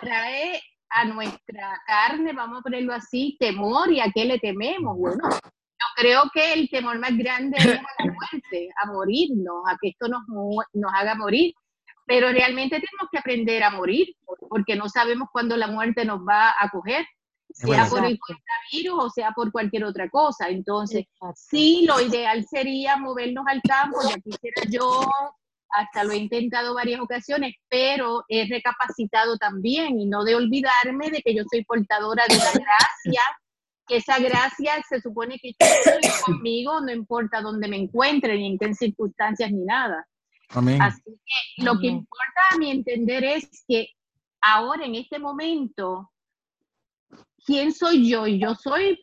trae 0.02 0.62
a 0.90 1.06
nuestra 1.06 1.82
carne, 1.86 2.34
vamos 2.34 2.60
a 2.60 2.64
ponerlo 2.64 2.94
así, 2.94 3.38
temor 3.40 3.92
y 3.92 4.00
a 4.00 4.12
qué 4.14 4.26
le 4.26 4.40
tememos. 4.40 4.98
Bueno, 4.98 5.30
yo 5.30 5.86
creo 5.96 6.24
que 6.34 6.54
el 6.54 6.70
temor 6.70 7.00
más 7.00 7.16
grande 7.16 7.58
es 7.58 7.66
a 7.68 8.04
la 8.04 8.14
muerte, 8.14 8.70
a 8.82 8.88
morirnos, 8.88 9.64
a 9.68 9.78
que 9.82 9.90
esto 9.90 10.08
nos, 10.08 10.24
nos 10.74 10.94
haga 10.94 11.16
morir. 11.16 11.54
Pero 12.06 12.30
realmente 12.32 12.76
tenemos 12.76 13.10
que 13.12 13.18
aprender 13.18 13.64
a 13.64 13.70
morir, 13.70 14.08
porque 14.50 14.76
no 14.78 14.88
sabemos 14.88 15.28
cuándo 15.32 15.58
la 15.58 15.68
muerte 15.68 16.06
nos 16.06 16.20
va 16.22 16.52
a 16.58 16.70
coger, 16.70 17.06
sea 17.50 17.68
Bueno. 17.68 17.90
por 17.90 18.06
el 18.06 18.18
coronavirus 18.20 19.06
o 19.06 19.10
sea 19.10 19.32
por 19.32 19.52
cualquier 19.52 19.84
otra 19.84 20.10
cosa. 20.10 20.48
Entonces, 20.50 21.02
Exacto. 21.02 21.36
Sí, 21.36 21.86
lo 21.86 22.00
ideal 22.00 22.46
sería 22.50 22.98
movernos 22.98 23.46
al 23.48 23.62
campo, 23.62 23.98
ya 24.08 24.16
quisiera 24.20 24.64
yo, 24.70 25.10
hasta 25.70 26.04
lo 26.04 26.12
he 26.12 26.18
intentado 26.18 26.74
varias 26.74 27.02
ocasiones, 27.02 27.56
pero 27.70 28.24
he 28.28 28.48
recapacitado 28.48 29.38
también 29.38 30.00
y 30.00 30.06
no 30.06 30.24
de 30.24 30.36
olvidarme 30.36 31.12
de 31.12 31.22
que 31.22 31.36
yo 31.36 31.44
soy 31.52 31.64
portadora 31.66 32.24
de 32.28 32.36
una 32.36 32.52
gracia, 32.52 33.22
que 33.86 33.98
esa 33.98 34.20
gracia 34.20 34.84
se 34.88 35.02
supone 35.02 35.40
que 35.40 35.50
está 35.50 35.66
conmigo, 36.26 36.82
no 36.82 36.92
importa 36.92 37.42
dónde 37.42 37.68
me 37.68 37.78
encuentre, 37.78 38.36
ni 38.38 38.48
en 38.48 38.58
qué 38.58 38.74
circunstancias, 38.74 39.52
ni 39.52 39.64
nada. 39.64 40.08
Amén. 40.50 40.82
Así 40.82 41.02
que 41.04 41.64
lo 41.64 41.80
que 41.80 41.88
importa 41.88 42.42
a 42.52 42.58
mi 42.58 42.72
entender 42.72 43.24
es 43.24 43.64
que 43.68 43.90
ahora, 44.42 44.86
en 44.86 44.96
este 44.96 45.20
momento, 45.20 46.12
¿quién 47.46 47.74
soy 47.74 48.10
yo? 48.10 48.28
Y 48.28 48.40
yo 48.40 48.56
soy, 48.56 49.00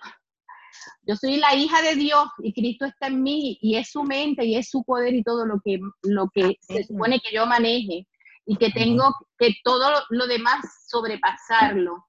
yo 1.02 1.16
soy 1.16 1.36
la 1.36 1.54
hija 1.54 1.82
de 1.82 1.96
Dios 1.96 2.28
y 2.38 2.52
Cristo 2.52 2.84
está 2.84 3.08
en 3.08 3.22
mí 3.22 3.58
y 3.60 3.76
es 3.76 3.90
su 3.90 4.02
mente 4.02 4.44
y 4.44 4.56
es 4.56 4.70
su 4.70 4.82
poder 4.84 5.14
y 5.14 5.22
todo 5.22 5.46
lo 5.46 5.60
que, 5.64 5.78
lo 6.02 6.28
que 6.32 6.56
se 6.60 6.84
supone 6.84 7.20
que 7.20 7.34
yo 7.34 7.46
maneje 7.46 8.06
y 8.46 8.56
que 8.56 8.70
tengo 8.70 9.14
que 9.38 9.54
todo 9.64 9.90
lo, 9.90 9.98
lo 10.10 10.26
demás 10.26 10.64
sobrepasarlo. 10.88 12.04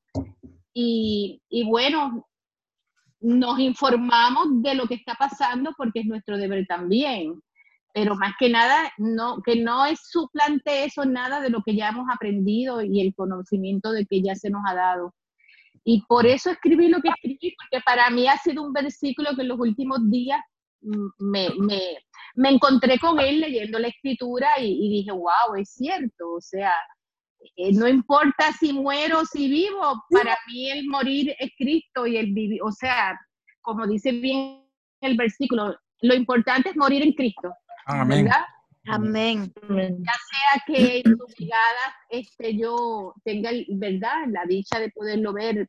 Y, 0.74 1.42
y 1.50 1.64
bueno, 1.70 2.28
nos 3.22 3.60
informamos 3.60 4.62
de 4.62 4.76
lo 4.76 4.88
que 4.88 4.96
está 4.96 5.16
pasando 5.16 5.74
porque 5.78 6.02
es 6.02 6.06
nuestro 6.06 6.38
deber 6.38 6.66
también 6.68 7.42
pero 7.96 8.14
más 8.16 8.34
que 8.38 8.50
nada, 8.50 8.92
no, 8.98 9.42
que 9.42 9.56
no 9.56 9.86
es 9.86 10.02
suplante 10.10 10.84
eso 10.84 11.06
nada 11.06 11.40
de 11.40 11.50
lo 11.50 11.64
que 11.64 11.78
ya 11.78 11.88
hemos 11.88 12.06
aprendido 12.14 12.82
y 12.82 13.00
el 13.00 13.16
conocimiento 13.16 13.94
de 13.94 14.06
que 14.06 14.22
ya 14.22 14.36
se 14.36 14.50
nos 14.50 14.64
ha 14.68 14.76
dado. 14.76 15.16
Y 15.88 16.02
por 16.08 16.26
eso 16.26 16.50
escribí 16.50 16.88
lo 16.90 17.00
que 17.00 17.10
escribí, 17.10 17.56
porque 17.56 17.82
para 17.86 18.10
mí 18.10 18.28
ha 18.28 18.38
sido 18.40 18.64
un 18.64 18.74
versículo 18.74 19.36
que 19.36 19.44
en 19.44 19.48
los 19.50 19.60
últimos 19.60 20.00
días 20.10 20.42
me, 20.82 21.50
me, 21.60 21.80
me 22.36 22.50
encontré 22.50 22.98
con 23.00 23.20
él 23.20 23.40
leyendo 23.40 23.80
la 23.80 23.88
escritura 23.88 24.48
y, 24.60 24.66
y 24.66 24.90
dije, 24.98 25.12
wow, 25.12 25.56
es 25.58 25.70
cierto, 25.72 26.34
o 26.34 26.42
sea, 26.42 26.74
eh, 27.56 27.72
no 27.74 27.88
importa 27.88 28.52
si 28.54 28.74
muero 28.74 29.20
o 29.22 29.26
si 29.26 29.48
vivo, 29.48 30.04
para 30.10 30.36
mí 30.48 30.70
el 30.70 30.88
morir 30.88 31.36
es 31.40 31.52
Cristo 31.58 32.08
y 32.08 32.18
el 32.18 32.34
vivir, 32.34 32.62
o 32.64 32.72
sea, 32.72 33.20
como 33.62 33.88
dice 33.88 34.12
bien 34.12 34.66
el 35.02 35.16
versículo, 35.16 35.76
lo 36.02 36.16
importante 36.16 36.70
es 36.70 36.76
morir 36.76 37.04
en 37.04 37.14
Cristo. 37.14 37.54
Amén. 37.86 38.26
¿verdad? 38.26 38.46
Amén. 38.88 39.54
Amén. 39.64 40.04
sea 40.04 40.64
que 40.66 40.98
en 40.98 41.18
su 41.18 41.26
llegada 41.38 41.96
este, 42.10 42.58
yo 42.58 43.14
tenga, 43.24 43.52
¿verdad?, 43.70 44.28
la 44.30 44.46
dicha 44.46 44.80
de 44.80 44.90
poderlo 44.92 45.34
ver 45.34 45.68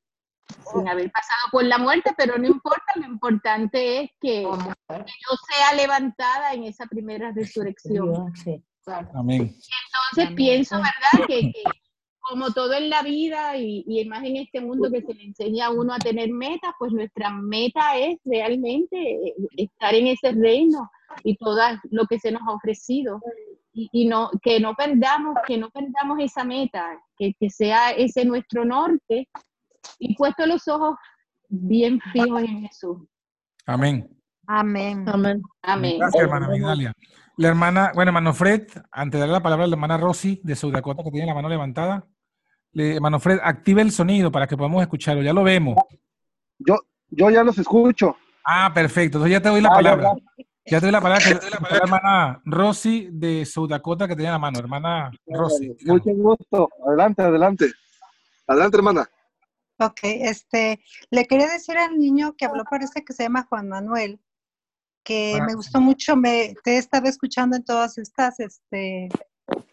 sin 0.73 0.89
haber 0.89 1.11
pasado 1.11 1.41
por 1.51 1.65
la 1.65 1.79
muerte, 1.79 2.13
pero 2.17 2.39
no 2.39 2.47
importa, 2.47 2.93
lo 2.97 3.07
importante 3.07 4.03
es 4.03 4.11
que 4.21 4.45
a 4.47 4.95
ver. 4.95 5.07
yo 5.07 5.37
sea 5.49 5.75
levantada 5.75 6.55
en 6.55 6.65
esa 6.65 6.87
primera 6.87 7.33
resurrección. 7.33 8.35
Sí. 8.37 8.63
Amén. 9.15 9.43
Entonces 9.43 10.27
Amén. 10.27 10.35
pienso, 10.37 10.77
¿verdad?, 10.77 11.27
que, 11.27 11.53
que 11.53 11.63
como 12.21 12.53
todo 12.53 12.75
en 12.75 12.91
la 12.91 13.03
vida 13.03 13.57
y, 13.57 13.85
y 13.87 14.05
más 14.05 14.25
en 14.25 14.37
este 14.37 14.61
mundo 14.61 14.91
que 14.91 15.03
se 15.03 15.15
le 15.15 15.25
enseña 15.25 15.67
a 15.67 15.71
uno 15.71 15.95
a 15.95 15.99
tener 15.99 16.31
metas, 16.31 16.73
pues 16.79 16.93
nuestra 16.93 17.31
meta 17.31 17.97
es 17.97 18.19
realmente 18.25 18.97
eh, 18.97 19.35
estar 19.57 19.95
en 19.95 20.09
ese 20.09 20.33
reino 20.33 20.91
y 21.23 21.37
todo 21.37 21.61
lo 21.91 22.07
que 22.07 22.19
se 22.19 22.33
nos 22.33 22.43
ha 22.43 22.53
ofrecido. 22.53 23.21
Y, 23.73 23.89
y 23.93 24.09
no, 24.09 24.31
que 24.43 24.59
no 24.59 24.75
perdamos, 24.75 25.37
que 25.47 25.59
no 25.59 25.71
perdamos 25.71 26.19
esa 26.21 26.45
meta, 26.45 26.99
que, 27.17 27.35
que 27.39 27.51
sea 27.51 27.91
ese 27.91 28.25
nuestro 28.25 28.65
norte 28.65 29.29
y 29.99 30.15
puesto 30.17 30.47
los 30.47 30.67
ojos 30.69 30.97
bien 31.49 32.01
fijos 32.13 32.43
en 32.43 32.63
Jesús. 32.63 32.99
Amén. 33.67 34.09
Amén. 34.47 35.09
Amén. 35.09 35.43
Amén. 35.63 35.99
Gracias, 35.99 36.23
hermana 36.23 36.49
Migdalia. 36.49 36.93
La 37.39 37.49
hermana, 37.49 37.91
bueno, 37.95 38.11
hermano 38.11 38.33
Fred, 38.33 38.69
antes 38.91 39.13
de 39.13 39.19
darle 39.21 39.35
la 39.35 39.43
palabra 39.43 39.65
a 39.65 39.69
la 39.69 39.75
hermana 39.75 39.99
Rosy 39.99 40.41
de 40.43 40.55
South 40.57 40.73
Dakota, 40.73 41.03
que 41.03 41.11
tiene 41.11 41.27
la 41.27 41.35
mano 41.35 41.49
levantada, 41.49 42.07
le, 42.73 42.95
hermano 42.97 43.19
Fred, 43.21 43.39
active 43.43 43.83
el 43.83 43.91
sonido 43.91 44.31
para 44.33 44.47
que 44.47 44.57
podamos 44.57 44.81
escucharlo. 44.83 45.23
Ya 45.23 45.33
lo 45.33 45.43
vemos. 45.43 45.77
Yo, 46.59 46.79
yo 47.11 47.31
ya 47.31 47.43
los 47.43 47.59
escucho. 47.59 48.17
Ah, 48.45 48.71
perfecto. 48.73 49.19
Entonces 49.19 49.33
ya 49.33 49.43
te 49.43 49.49
doy 49.51 49.61
la 49.61 49.69
Ah, 49.69 49.73
ya, 49.73 49.77
palabra. 49.77 50.13
Ya 50.69 50.81
te 50.81 50.87
doy 50.87 50.93
la 50.93 51.01
palabra. 51.01 51.25
que- 51.25 51.39
que 51.39 51.51
la 51.71 51.77
hermana 51.77 52.41
Rosy 52.45 53.09
de 53.13 53.45
South 53.45 53.69
Dakota, 53.69 54.07
que 54.09 54.17
tiene 54.17 54.31
la 54.31 54.39
mano. 54.39 54.59
Hermana 54.59 55.11
Rosy. 55.27 55.77
Mucho 55.85 56.11
gusto. 56.15 56.69
Adelante, 56.87 57.23
adelante. 57.23 57.67
Adelante, 58.47 58.77
hermana. 58.77 59.09
Ok, 59.79 60.01
este, 60.03 60.81
le 61.11 61.27
quería 61.27 61.49
decir 61.49 61.77
al 61.77 61.99
niño 61.99 62.35
que 62.37 62.47
habló, 62.47 62.65
parece 62.65 63.05
que 63.05 63.13
se 63.13 63.25
llama 63.25 63.47
Juan 63.49 63.69
Manuel, 63.69 64.21
que 65.05 65.39
Ah, 65.41 65.45
me 65.47 65.55
gustó 65.55 65.81
mucho, 65.81 66.17
me, 66.17 66.55
te 66.65 66.73
he 66.73 66.79
estado 66.79 67.09
escuchando 67.09 67.57
en 67.57 67.65
todas 67.65 67.99
estas, 67.99 68.41
este, 68.41 69.09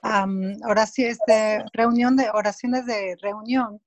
am, 0.01 0.58
oraciones 0.68 1.20
de 1.26 1.64
reunión 1.72 2.18
de 2.18 2.30
oraciones 2.32 2.86
de 2.86 3.16
reunión 3.22 3.82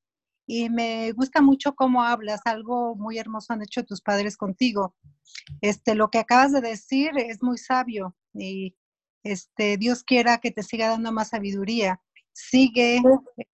y 0.46 0.70
me 0.70 1.12
gusta 1.12 1.42
mucho 1.42 1.74
cómo 1.74 2.02
hablas, 2.02 2.40
algo 2.44 2.94
muy 2.94 3.18
hermoso 3.18 3.52
han 3.52 3.62
hecho 3.62 3.84
tus 3.84 4.00
padres 4.00 4.36
contigo. 4.36 4.94
Este, 5.60 5.94
lo 5.94 6.08
que 6.08 6.18
acabas 6.18 6.52
de 6.52 6.60
decir 6.60 7.10
es 7.18 7.42
muy 7.42 7.58
sabio 7.58 8.16
y 8.32 8.76
este, 9.22 9.76
Dios 9.76 10.04
quiera 10.04 10.38
que 10.38 10.52
te 10.52 10.62
siga 10.62 10.88
dando 10.88 11.12
más 11.12 11.30
sabiduría. 11.30 12.00
Sigue 12.32 13.02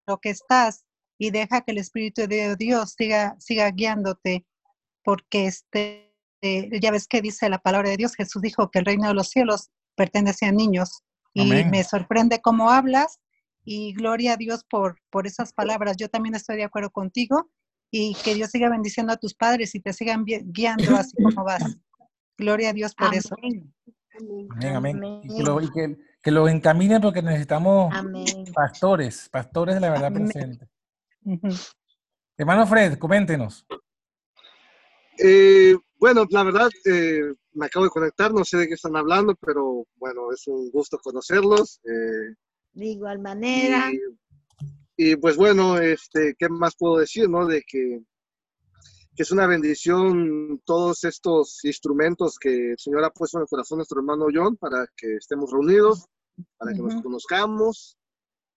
lo 0.05 0.19
que 0.19 0.29
estás 0.29 0.85
y 1.17 1.31
deja 1.31 1.61
que 1.61 1.71
el 1.71 1.77
Espíritu 1.77 2.27
de 2.27 2.55
Dios 2.55 2.95
siga, 2.97 3.35
siga 3.39 3.69
guiándote, 3.71 4.45
porque 5.03 5.45
este, 5.47 6.15
eh, 6.41 6.79
ya 6.81 6.91
ves 6.91 7.07
que 7.07 7.21
dice 7.21 7.49
la 7.49 7.59
palabra 7.59 7.89
de 7.89 7.97
Dios, 7.97 8.15
Jesús 8.15 8.41
dijo 8.41 8.69
que 8.71 8.79
el 8.79 8.85
reino 8.85 9.07
de 9.07 9.13
los 9.13 9.29
cielos 9.29 9.69
pertenece 9.95 10.45
a 10.45 10.51
niños. 10.51 11.03
Y 11.33 11.41
Amén. 11.51 11.69
me 11.71 11.83
sorprende 11.83 12.41
cómo 12.41 12.69
hablas 12.69 13.19
y 13.65 13.93
gloria 13.93 14.33
a 14.33 14.37
Dios 14.37 14.63
por, 14.69 14.99
por 15.09 15.25
esas 15.25 15.51
palabras. 15.53 15.97
Yo 15.97 16.09
también 16.09 16.35
estoy 16.35 16.57
de 16.57 16.63
acuerdo 16.63 16.91
contigo 16.91 17.49
y 17.91 18.15
que 18.23 18.35
Dios 18.35 18.49
siga 18.51 18.69
bendiciendo 18.69 19.13
a 19.13 19.17
tus 19.17 19.33
padres 19.33 19.73
y 19.75 19.79
te 19.79 19.93
sigan 19.93 20.25
gui- 20.25 20.43
guiando 20.45 20.95
así 20.95 21.15
como 21.21 21.43
vas. 21.43 21.77
Gloria 22.37 22.69
a 22.69 22.73
Dios 22.73 22.93
por 22.95 23.13
eso. 23.13 23.35
Amén. 23.39 23.73
Amén, 24.19 24.75
amén. 24.75 24.97
Amén. 24.97 25.21
Y 25.23 25.35
que 25.37 25.43
lo, 25.43 25.61
y 25.61 25.71
que, 25.71 25.97
que 26.21 26.31
lo 26.31 26.47
encamine 26.47 26.99
porque 26.99 27.21
necesitamos 27.21 27.91
Amén. 27.95 28.45
pastores, 28.53 29.27
pastores 29.29 29.75
de 29.75 29.81
la 29.81 29.89
verdad 29.91 30.07
Amén. 30.07 30.27
Hermano 32.37 32.67
Fred, 32.67 32.97
coméntenos. 32.97 33.65
Eh, 35.17 35.75
bueno, 35.99 36.25
la 36.29 36.43
verdad, 36.43 36.69
eh, 36.85 37.33
me 37.53 37.67
acabo 37.67 37.85
de 37.85 37.91
conectar, 37.91 38.33
no 38.33 38.43
sé 38.43 38.57
de 38.57 38.67
qué 38.67 38.73
están 38.73 38.95
hablando, 38.95 39.35
pero 39.35 39.85
bueno, 39.95 40.31
es 40.33 40.47
un 40.47 40.69
gusto 40.71 40.97
conocerlos. 40.99 41.79
eh, 41.85 42.35
De 42.73 42.85
igual 42.85 43.19
manera. 43.19 43.91
y, 43.91 45.11
y, 45.11 45.15
pues 45.15 45.37
bueno, 45.37 45.77
este, 45.77 46.35
¿qué 46.37 46.49
más 46.49 46.75
puedo 46.75 46.97
decir, 46.97 47.29
no? 47.29 47.45
De 47.45 47.63
que 47.67 48.01
que 49.15 49.23
es 49.23 49.31
una 49.31 49.45
bendición 49.45 50.59
todos 50.65 51.03
estos 51.03 51.63
instrumentos 51.65 52.37
que 52.39 52.71
el 52.71 52.79
Señor 52.79 53.03
ha 53.03 53.11
puesto 53.11 53.37
en 53.37 53.43
el 53.43 53.47
corazón 53.47 53.77
de 53.77 53.79
nuestro 53.81 53.99
hermano 53.99 54.25
John 54.33 54.57
para 54.57 54.87
que 54.97 55.17
estemos 55.17 55.51
reunidos, 55.51 56.05
para 56.57 56.73
que 56.73 56.79
nos 56.81 57.01
conozcamos 57.01 57.95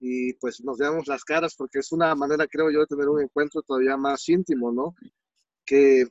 y 0.07 0.33
pues 0.35 0.63
nos 0.63 0.79
veamos 0.79 1.09
las 1.09 1.25
caras, 1.25 1.55
porque 1.57 1.81
es 1.81 1.91
una 1.93 2.15
manera, 2.15 2.47
creo 2.47 2.71
yo, 2.71 2.81
de 2.81 2.87
tener 2.87 3.09
un 3.09 3.23
encuentro 3.23 3.63
todavía 3.63 3.97
más 3.97 4.29
íntimo, 4.29 4.71
¿no? 4.71 4.95
Que, 5.65 6.07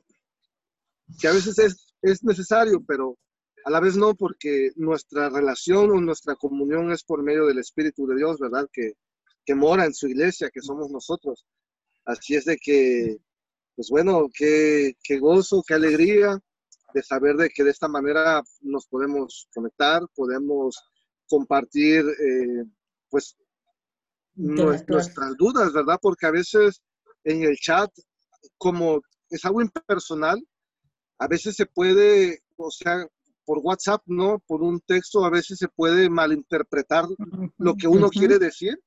que 1.18 1.28
a 1.28 1.32
veces 1.32 1.58
es, 1.58 1.94
es 2.02 2.22
necesario, 2.22 2.82
pero 2.86 3.16
a 3.64 3.70
la 3.70 3.80
vez 3.80 3.96
no, 3.96 4.14
porque 4.14 4.70
nuestra 4.76 5.30
relación 5.30 5.90
o 5.90 6.00
nuestra 6.00 6.36
comunión 6.36 6.92
es 6.92 7.02
por 7.04 7.22
medio 7.22 7.46
del 7.46 7.58
Espíritu 7.58 8.06
de 8.06 8.16
Dios, 8.16 8.38
¿verdad? 8.38 8.68
Que, 8.72 8.92
que 9.44 9.54
mora 9.54 9.86
en 9.86 9.94
su 9.94 10.08
iglesia, 10.08 10.50
que 10.52 10.60
somos 10.60 10.90
nosotros. 10.90 11.46
Así 12.04 12.34
es 12.36 12.44
de 12.44 12.58
que, 12.58 13.16
pues 13.74 13.88
bueno, 13.90 14.28
qué, 14.32 14.94
qué 15.02 15.18
gozo, 15.18 15.64
qué 15.66 15.74
alegría 15.74 16.38
de 16.92 17.02
saber 17.02 17.36
de 17.36 17.48
que 17.48 17.64
de 17.64 17.70
esta 17.70 17.88
manera 17.88 18.42
nos 18.60 18.86
podemos 18.86 19.48
conectar, 19.54 20.02
podemos 20.14 20.76
compartir, 21.28 22.04
eh, 22.06 22.64
pues. 23.10 23.36
Nuestras 24.88 25.36
dudas, 25.36 25.72
¿verdad? 25.72 25.98
Porque 26.00 26.26
a 26.26 26.30
veces 26.30 26.82
en 27.24 27.42
el 27.42 27.56
chat, 27.56 27.90
como 28.58 29.00
es 29.30 29.44
algo 29.44 29.60
impersonal, 29.62 30.40
a 31.18 31.26
veces 31.28 31.56
se 31.56 31.66
puede, 31.66 32.40
o 32.56 32.70
sea, 32.70 33.06
por 33.44 33.58
WhatsApp, 33.58 34.02
¿no? 34.06 34.38
Por 34.46 34.62
un 34.62 34.80
texto, 34.80 35.24
a 35.24 35.30
veces 35.30 35.58
se 35.58 35.68
puede 35.68 36.10
malinterpretar 36.10 37.04
lo 37.58 37.74
que 37.74 37.86
uno 37.88 38.08
quiere 38.18 38.38
decir. 38.38 38.78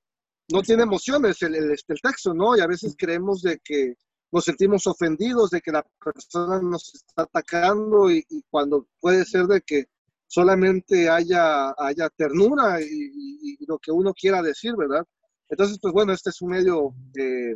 No 0.52 0.62
tiene 0.62 0.84
emociones 0.84 1.42
el, 1.42 1.56
el, 1.56 1.72
el 1.72 2.02
texto, 2.02 2.34
¿no? 2.34 2.58
Y 2.58 2.60
a 2.62 2.68
veces 2.68 2.96
creemos 2.98 3.42
de 3.42 3.60
que 3.64 3.96
nos 4.32 4.46
sentimos 4.46 4.86
ofendidos, 4.88 5.50
de 5.52 5.62
que 5.62 5.72
la 5.72 5.84
persona 6.04 6.62
nos 6.62 6.94
está 6.94 7.24
atacando 7.24 8.12
y, 8.12 8.24
y 8.30 8.44
cuando 8.50 8.88
puede 9.00 9.26
ser 9.26 9.46
de 9.48 9.62
que 9.62 9.86
solamente 10.28 11.10
haya, 11.10 11.74
haya 11.78 12.10
ternura 12.16 12.80
y, 12.82 12.86
y- 12.86 13.58
y 13.60 13.66
lo 13.66 13.80
que 13.80 13.92
uno 13.92 14.14
quiera 14.14 14.42
decir, 14.44 14.76
¿verdad? 14.76 15.06
Entonces, 15.50 15.80
pues 15.82 15.94
bueno, 15.94 16.14
este 16.14 16.30
es 16.30 16.42
un 16.42 16.52
medio, 16.52 16.94
eh, 17.18 17.56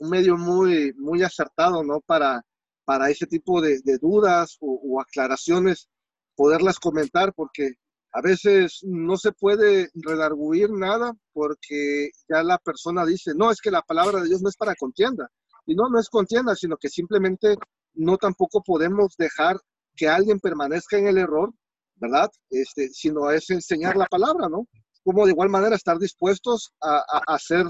un 0.00 0.10
medio 0.10 0.36
muy, 0.36 0.92
muy 0.94 1.22
acertado, 1.22 1.82
¿no? 1.82 2.00
Para, 2.00 2.42
para 2.84 3.10
ese 3.10 3.26
tipo 3.26 3.60
de, 3.60 3.80
dudas 4.00 4.56
o, 4.60 4.80
o 4.84 5.00
aclaraciones, 5.00 5.88
poderlas 6.34 6.78
comentar, 6.78 7.32
porque 7.34 7.74
a 8.12 8.20
veces 8.20 8.80
no 8.82 9.16
se 9.16 9.32
puede 9.32 9.90
redarguir 9.94 10.70
nada 10.70 11.12
porque 11.32 12.10
ya 12.28 12.42
la 12.42 12.58
persona 12.58 13.06
dice, 13.06 13.32
no, 13.34 13.50
es 13.50 13.60
que 13.60 13.70
la 13.70 13.82
palabra 13.82 14.20
de 14.20 14.28
Dios 14.28 14.42
no 14.42 14.50
es 14.50 14.56
para 14.56 14.74
contienda. 14.74 15.30
Y 15.64 15.74
no, 15.74 15.88
no 15.88 15.98
es 15.98 16.08
contienda, 16.10 16.54
sino 16.54 16.76
que 16.76 16.88
simplemente 16.88 17.56
no 17.94 18.18
tampoco 18.18 18.62
podemos 18.62 19.14
dejar 19.16 19.56
que 19.96 20.08
alguien 20.08 20.40
permanezca 20.40 20.98
en 20.98 21.06
el 21.06 21.18
error, 21.18 21.52
¿verdad? 21.96 22.30
Este, 22.50 22.90
sino 22.90 23.30
es 23.30 23.48
enseñar 23.48 23.96
la 23.96 24.06
palabra, 24.06 24.48
¿no? 24.48 24.66
Como 25.04 25.24
de 25.24 25.32
igual 25.32 25.48
manera 25.48 25.76
estar 25.76 25.98
dispuestos 25.98 26.72
a, 26.80 26.98
a, 26.98 27.34
a 27.34 27.38
ser, 27.38 27.66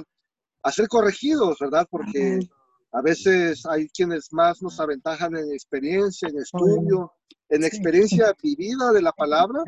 a 0.62 0.72
ser 0.72 0.89
corregidos, 0.89 1.59
¿verdad? 1.61 1.87
Porque 1.91 2.41
a 2.93 3.01
veces 3.01 3.64
hay 3.66 3.89
quienes 3.89 4.33
más 4.33 4.61
nos 4.61 4.78
aventajan 4.78 5.35
en 5.37 5.51
experiencia, 5.53 6.28
en 6.28 6.39
estudio, 6.39 7.12
en 7.49 7.64
experiencia 7.64 8.35
vivida 8.43 8.93
de 8.93 9.03
la 9.03 9.12
palabra. 9.12 9.62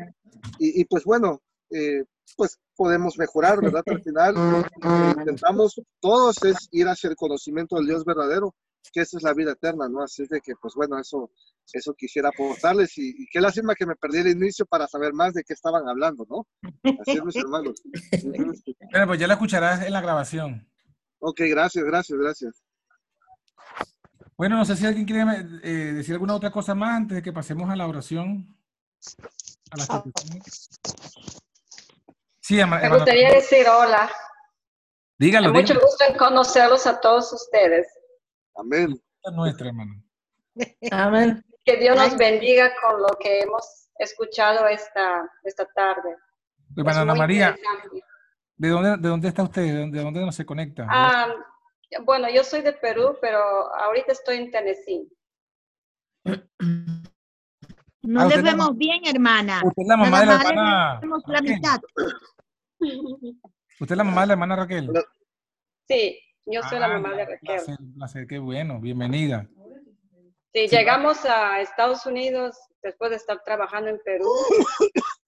Y, 0.59 0.81
y 0.81 0.85
pues 0.85 1.03
bueno, 1.03 1.41
eh, 1.71 2.03
pues 2.37 2.59
podemos 2.75 3.17
mejorar, 3.17 3.61
¿verdad? 3.61 3.83
Al 3.85 4.03
final 4.03 4.35
eh, 4.37 5.13
intentamos 5.17 5.81
todos 5.99 6.43
es 6.43 6.67
ir 6.71 6.87
hacia 6.87 7.09
el 7.09 7.15
conocimiento 7.15 7.75
del 7.77 7.87
Dios 7.87 8.05
verdadero, 8.05 8.53
que 8.91 9.01
esa 9.01 9.17
es 9.17 9.23
la 9.23 9.33
vida 9.33 9.51
eterna, 9.53 9.87
¿no? 9.89 10.03
Así 10.03 10.23
es 10.23 10.29
de 10.29 10.39
que, 10.41 10.53
pues 10.61 10.73
bueno, 10.75 10.99
eso, 10.99 11.31
eso 11.73 11.93
quisiera 11.93 12.29
aportarles 12.29 12.97
y, 12.97 13.09
y 13.23 13.27
qué 13.31 13.39
lástima 13.41 13.75
que 13.75 13.85
me 13.85 13.95
perdí 13.95 14.19
el 14.19 14.27
inicio 14.27 14.65
para 14.65 14.87
saber 14.87 15.13
más 15.13 15.33
de 15.33 15.43
qué 15.43 15.53
estaban 15.53 15.87
hablando, 15.87 16.25
¿no? 16.29 16.47
Así 17.01 17.17
es, 17.17 17.23
mis 17.23 17.35
hermanos. 17.35 17.75
Ujú. 18.23 18.53
Bueno, 18.91 19.07
pues 19.07 19.19
ya 19.19 19.27
la 19.27 19.33
escucharás 19.35 19.83
en 19.85 19.93
la 19.93 20.01
grabación. 20.01 20.67
Ok, 21.19 21.41
gracias, 21.49 21.83
gracias, 21.85 22.19
gracias. 22.19 22.63
Bueno, 24.37 24.57
no 24.57 24.65
sé 24.65 24.75
si 24.75 24.85
alguien 24.85 25.05
quiere 25.05 25.23
eh, 25.63 25.93
decir 25.93 26.13
alguna 26.13 26.35
otra 26.35 26.51
cosa 26.51 26.75
más 26.75 26.97
antes 26.97 27.15
de 27.15 27.21
que 27.23 27.31
pasemos 27.31 27.69
a 27.69 27.75
la 27.75 27.87
oración. 27.87 28.55
A 29.71 29.77
la 29.77 30.03
petición. 30.03 30.41
Sí, 32.41 32.55
Me 32.55 32.61
hermano. 32.61 32.95
gustaría 32.95 33.31
decir 33.33 33.65
hola. 33.67 34.11
Dígalo, 35.17 35.53
Mucho 35.53 35.73
dígalo. 35.73 35.81
gusto 35.87 36.03
en 36.09 36.17
conocerlos 36.17 36.85
a 36.85 36.99
todos 36.99 37.31
ustedes. 37.33 37.87
Amén. 38.55 38.93
Es 39.23 39.33
nuestra, 39.33 39.67
hermano. 39.67 40.01
Amén. 40.91 41.43
Que 41.63 41.77
Dios 41.77 41.95
nos 41.95 42.15
bendiga 42.17 42.71
con 42.81 43.01
lo 43.01 43.07
que 43.19 43.39
hemos 43.41 43.89
escuchado 43.97 44.67
esta, 44.67 45.29
esta 45.43 45.65
tarde. 45.73 46.15
Hermana 46.77 46.97
Es 46.97 47.01
Ana 47.01 47.15
María. 47.15 47.55
¿de 48.57 48.69
dónde, 48.69 48.89
¿de 48.97 49.09
dónde 49.09 49.27
está 49.27 49.43
usted? 49.43 49.61
¿De 49.63 49.79
dónde, 49.79 49.97
de 49.97 50.03
dónde 50.03 50.21
nos 50.21 50.35
se 50.35 50.45
conecta? 50.45 50.85
Ah, 50.89 51.27
bueno, 52.03 52.29
yo 52.29 52.43
soy 52.43 52.61
de 52.61 52.73
Perú, 52.73 53.17
pero 53.21 53.39
ahorita 53.75 54.11
estoy 54.11 54.37
en 54.37 54.51
Tennessee. 54.51 55.09
No 58.07 58.21
Ah, 58.21 58.25
le 58.25 58.27
usted 58.35 58.43
la- 58.43 58.51
vemos 58.51 58.77
bien, 58.77 59.01
hermana. 59.07 59.61
Usted 59.65 59.81
es 59.81 59.87
la 59.87 59.97
mamá 59.97 60.19
de 60.19 60.25
la 60.27 60.35
hermana 60.35 60.99
vemos 61.01 61.23
la 61.25 61.33
Raquel. 61.39 61.55
mitad. 61.55 61.81
Usted 63.79 63.91
es 63.93 63.97
la 63.97 64.03
mamá 64.03 64.21
de 64.21 64.27
la 64.27 64.33
hermana 64.33 64.55
Raquel. 64.55 64.91
Sí, 65.87 66.19
yo 66.45 66.61
soy 66.63 66.79
la 66.79 66.85
Ah, 66.87 66.99
mamá 66.99 67.15
de 67.15 67.25
Raquel. 67.25 67.39
placer, 67.41 67.75
un 67.79 67.93
placer, 67.95 68.27
qué 68.27 68.37
bueno, 68.39 68.79
bienvenida. 68.79 69.47
Sí, 70.53 70.67
Sí. 70.67 70.75
llegamos 70.75 71.25
a 71.25 71.59
Estados 71.61 72.05
Unidos 72.05 72.55
después 72.81 73.09
de 73.11 73.17
estar 73.17 73.41
trabajando 73.43 73.89
en 73.89 73.99
Perú 74.05 74.29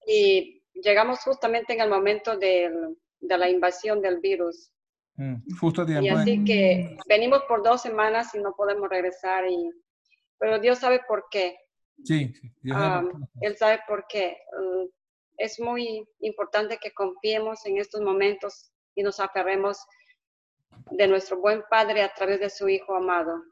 y 0.06 0.62
llegamos 0.74 1.20
justamente 1.20 1.72
en 1.74 1.80
el 1.80 1.90
momento 1.90 2.36
del- 2.36 2.96
de 3.20 3.38
la 3.38 3.48
invasión 3.50 4.00
del 4.00 4.20
virus. 4.20 4.70
Mm, 5.16 5.34
Justo 5.60 5.82
a 5.82 5.84
Y 5.84 5.86
tiempo. 5.88 6.06
¿eh? 6.08 6.22
así 6.22 6.44
que 6.44 6.96
venimos 7.08 7.42
por 7.48 7.62
dos 7.62 7.82
semanas 7.82 8.34
y 8.34 8.38
no 8.38 8.54
podemos 8.56 8.88
regresar. 8.88 9.44
Y, 9.48 9.70
pero 10.38 10.58
Dios 10.60 10.78
sabe 10.78 11.00
por 11.08 11.24
qué. 11.30 11.58
Sí, 12.04 12.32
sí, 12.32 12.52
Dios 12.62 12.76
Ah, 12.78 13.02
sabe. 13.04 13.24
él 13.40 13.56
sabe 13.56 13.80
por 13.88 14.06
qué. 14.08 14.38
Es 15.36 15.58
muy 15.60 16.08
importante 16.20 16.78
que 16.80 16.92
confiemos 16.92 17.66
en 17.66 17.78
estos 17.78 18.00
momentos 18.00 18.70
y 18.94 19.02
nos 19.02 19.18
aferremos 19.20 19.78
de 20.90 21.06
nuestro 21.06 21.40
buen 21.40 21.62
Padre 21.70 22.02
a 22.02 22.12
través 22.12 22.40
de 22.40 22.50
su 22.50 22.68
Hijo 22.68 22.96
amado. 22.96 23.42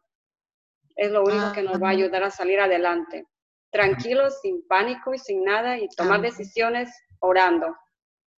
Es 0.94 1.10
lo 1.10 1.22
único 1.22 1.52
que 1.52 1.62
nos 1.62 1.80
va 1.82 1.88
a 1.88 1.92
ayudar 1.92 2.22
a 2.22 2.30
salir 2.30 2.58
adelante. 2.58 3.26
Tranquilos, 3.70 4.40
sin 4.40 4.66
pánico 4.66 5.12
y 5.12 5.18
sin 5.18 5.44
nada 5.44 5.78
y 5.78 5.88
tomar 5.96 6.18
Amén. 6.18 6.30
decisiones 6.30 6.90
orando. 7.20 7.76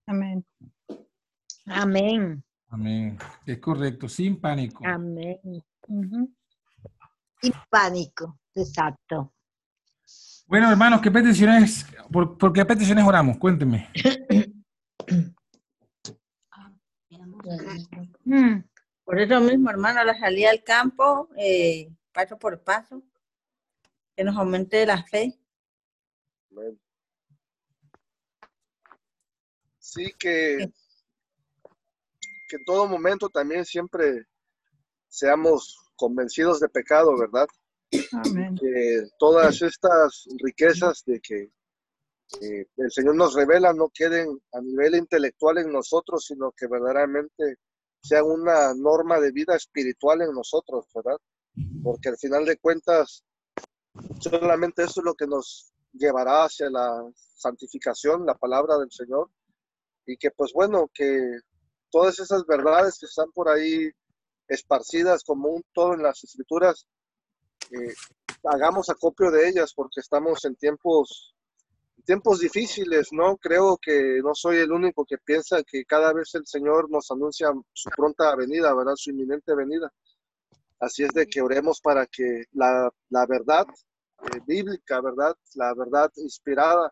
Amén. 0.06 0.44
Amén. 1.66 2.42
Amén. 2.70 3.18
Es 3.46 3.58
correcto, 3.58 4.08
sin 4.08 4.40
pánico. 4.40 4.84
Amén. 4.84 5.38
Ujú. 5.86 6.34
Sin 7.40 7.52
pánico. 7.70 8.38
Exacto. 8.54 9.32
Bueno, 10.46 10.70
hermanos, 10.70 11.00
¿qué 11.02 11.10
peticiones, 11.10 11.86
por, 12.10 12.38
por 12.38 12.52
qué 12.52 12.64
peticiones 12.64 13.04
oramos? 13.04 13.36
Cuéntenme. 13.38 13.90
Mm. 18.24 18.64
Por 19.05 19.20
eso 19.20 19.40
mismo, 19.40 19.70
hermano, 19.70 20.05
la 20.05 20.18
salida 20.18 20.51
al 20.51 20.62
campo, 20.62 21.28
eh, 21.36 21.88
paso 22.12 22.38
por 22.38 22.62
paso, 22.62 23.03
que 24.14 24.24
nos 24.24 24.36
aumente 24.36 24.84
la 24.84 25.03
fe. 25.03 25.38
Sí, 29.78 30.12
que, 30.18 30.70
que 32.49 32.57
en 32.57 32.64
todo 32.66 32.86
momento 32.86 33.28
también 33.28 33.64
siempre 33.64 34.26
seamos 35.09 35.78
convencidos 35.96 36.61
de 36.61 36.68
pecado, 36.68 37.16
¿verdad? 37.16 37.49
Amén. 38.12 38.57
Que 38.57 39.09
todas 39.18 39.62
estas 39.62 40.28
riquezas 40.42 41.03
de 41.07 41.20
que 41.20 41.51
eh, 42.40 42.66
el 42.76 42.90
Señor 42.90 43.16
nos 43.16 43.34
revela 43.34 43.72
no 43.72 43.88
queden 43.88 44.38
a 44.52 44.60
nivel 44.60 44.96
intelectual 44.96 45.58
en 45.58 45.72
nosotros, 45.72 46.24
sino 46.26 46.52
que 46.52 46.66
verdaderamente 46.66 47.56
sean 48.02 48.24
una 48.24 48.74
norma 48.74 49.18
de 49.18 49.32
vida 49.32 49.56
espiritual 49.56 50.22
en 50.22 50.32
nosotros, 50.32 50.86
¿verdad? 50.94 51.16
Porque 51.82 52.10
al 52.10 52.18
final 52.18 52.44
de 52.44 52.58
cuentas, 52.58 53.24
solamente 54.20 54.84
eso 54.84 55.00
es 55.00 55.04
lo 55.04 55.14
que 55.14 55.26
nos 55.26 55.72
llevará 55.92 56.44
hacia 56.44 56.70
la 56.70 57.10
santificación, 57.14 58.26
la 58.26 58.34
palabra 58.34 58.78
del 58.78 58.90
Señor. 58.92 59.30
Y 60.06 60.16
que 60.16 60.30
pues 60.30 60.52
bueno, 60.52 60.90
que 60.92 61.40
todas 61.90 62.18
esas 62.20 62.46
verdades 62.46 62.98
que 62.98 63.06
están 63.06 63.30
por 63.32 63.48
ahí 63.48 63.90
esparcidas 64.48 65.24
como 65.24 65.48
un 65.48 65.62
todo 65.72 65.94
en 65.94 66.02
las 66.02 66.22
escrituras, 66.24 66.86
eh, 67.70 67.94
hagamos 68.44 68.88
acopio 68.88 69.30
de 69.30 69.48
ellas 69.48 69.72
porque 69.74 70.00
estamos 70.00 70.44
en 70.44 70.56
tiempos 70.56 71.34
tiempos 72.09 72.40
difíciles, 72.40 73.12
¿no? 73.12 73.36
Creo 73.36 73.76
que 73.76 74.20
no 74.24 74.34
soy 74.34 74.56
el 74.56 74.72
único 74.72 75.04
que 75.04 75.18
piensa 75.18 75.62
que 75.62 75.84
cada 75.84 76.14
vez 76.14 76.34
el 76.36 76.46
Señor 76.46 76.90
nos 76.90 77.11
anuncia 77.11 77.48
su 77.74 77.90
pronta 77.90 78.34
venida, 78.34 78.74
¿verdad? 78.74 78.94
Su 78.96 79.11
inminente 79.11 79.54
venida. 79.54 79.92
Así 80.80 81.02
es 81.02 81.11
de 81.12 81.26
que 81.26 81.42
oremos 81.42 81.82
para 81.82 82.06
que 82.06 82.44
la, 82.52 82.90
la 83.11 83.26
verdad 83.26 83.66
eh, 84.22 84.40
bíblica, 84.46 85.02
¿verdad? 85.02 85.36
La 85.56 85.74
verdad 85.74 86.11
inspirada 86.16 86.90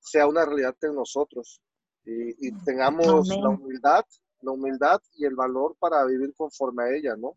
sea 0.00 0.26
una 0.26 0.44
realidad 0.44 0.76
en 0.82 0.96
nosotros 0.96 1.62
y, 2.04 2.48
y 2.48 2.52
tengamos 2.66 3.30
Amén. 3.30 3.42
la 3.42 3.48
humildad, 3.48 4.04
la 4.42 4.50
humildad 4.52 5.00
y 5.14 5.24
el 5.24 5.34
valor 5.34 5.76
para 5.78 6.04
vivir 6.04 6.34
conforme 6.36 6.82
a 6.84 6.90
ella, 6.94 7.16
¿no? 7.16 7.32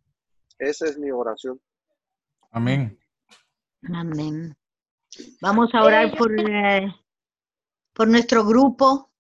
Esa 0.59 0.86
es 0.86 0.97
mi 0.99 1.09
oración. 1.11 1.61
Amén. 2.51 2.99
Amén. 3.93 4.53
Vamos 5.41 5.69
a 5.73 5.84
orar 5.84 6.07
Eh, 6.07 6.15
por, 6.17 6.32
eh, 6.38 6.93
por 7.93 8.07
nuestro 8.07 8.45
grupo, 8.45 9.11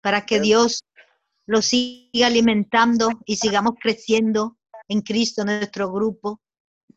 para 0.00 0.24
que. 0.26 0.40
Dios 0.40 0.84
lo 1.48 1.62
siga 1.62 2.26
alimentando 2.26 3.08
y 3.24 3.36
sigamos 3.36 3.72
creciendo 3.80 4.58
en 4.86 5.00
Cristo, 5.00 5.44
nuestro 5.46 5.90
grupo, 5.90 6.40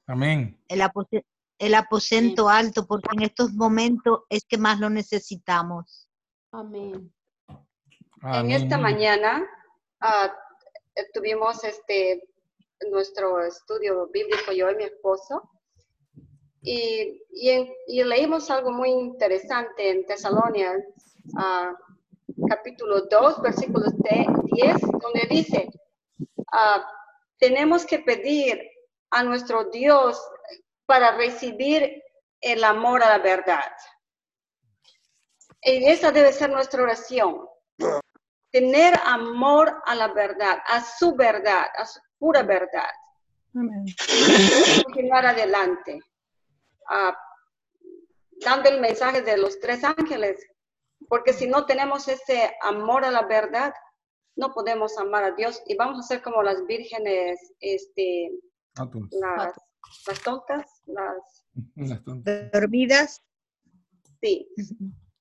Amén. 0.08 0.62
el, 0.68 0.82
apose- 0.82 1.26
el 1.58 1.74
aposento 1.74 2.50
alto, 2.50 2.86
porque 2.86 3.08
en 3.16 3.24
estos 3.24 3.54
momentos 3.54 4.24
es 4.30 4.44
que 4.44 4.58
más 4.58 4.80
lo 4.80 4.90
necesitamos. 4.90 6.10
Amén. 6.52 7.14
En 8.24 8.52
esta 8.52 8.78
mañana 8.78 9.48
ah, 10.02 10.36
tuvimos 11.14 11.64
este 11.64 12.22
nuestro 12.92 13.42
estudio 13.46 14.08
bíblico, 14.08 14.52
yo 14.52 14.70
y 14.70 14.76
mi 14.76 14.84
esposo, 14.84 15.50
y, 16.62 17.24
y, 17.32 18.04
leímos 18.04 18.52
algo 18.52 18.72
muy 18.72 18.90
interesante 18.90 19.90
en 19.92 20.06
Tesalonias, 20.06 20.84
ah, 21.38 21.74
capítulo 22.50 23.02
2, 23.02 23.42
versículo 23.42 23.86
te- 24.04 24.28
10, 24.54 24.82
donde 25.02 25.28
dice, 25.30 25.70
ah, 26.52 26.86
tenemos 27.38 27.86
que 27.86 28.00
pedir 28.00 28.62
a 29.12 29.24
nuestro 29.24 29.66
Dios 29.66 30.22
para 30.86 31.16
recibir 31.18 32.02
el 32.42 32.64
amor 32.64 33.04
a 33.04 33.10
la 33.10 33.24
verdad. 33.24 33.72
Y 35.64 35.86
esa 35.86 36.12
debe 36.12 36.34
ser 36.34 36.50
nuestra 36.50 36.82
oración 36.84 37.48
tener 38.52 39.00
amor 39.06 39.82
a 39.86 39.96
la 39.96 40.10
verdad, 40.10 40.60
a 40.68 40.82
su 40.84 41.16
verdad, 41.16 41.68
a 41.76 41.86
su 41.86 42.00
pura 42.20 42.44
verdad. 42.44 42.90
Amén. 43.56 43.86
Y 43.88 44.84
continuar 44.84 45.26
adelante, 45.26 46.00
ah, 46.90 47.18
dando 48.44 48.70
el 48.70 48.82
mensaje 48.82 49.22
de 49.22 49.38
los 49.38 49.60
tres 49.60 49.84
ángeles, 49.84 50.46
porque 51.08 51.34
si 51.34 51.48
no 51.48 51.66
tenemos 51.66 52.08
ese 52.08 52.54
amor 52.62 53.06
a 53.06 53.12
la 53.12 53.24
verdad, 53.24 53.74
no 54.36 54.54
podemos 54.54 54.98
amar 54.98 55.24
a 55.24 55.32
Dios 55.32 55.62
y 55.66 55.76
vamos 55.76 56.00
a 56.00 56.08
ser 56.08 56.22
como 56.22 56.42
las 56.42 56.66
vírgenes, 56.66 57.54
este, 57.60 58.32
las, 58.76 59.54
las 60.08 60.24
tontas, 60.24 60.82
las, 60.86 61.46
Las 61.76 62.04
tontas. 62.04 62.52
Dormidas. 62.52 63.22
sí. 64.22 64.48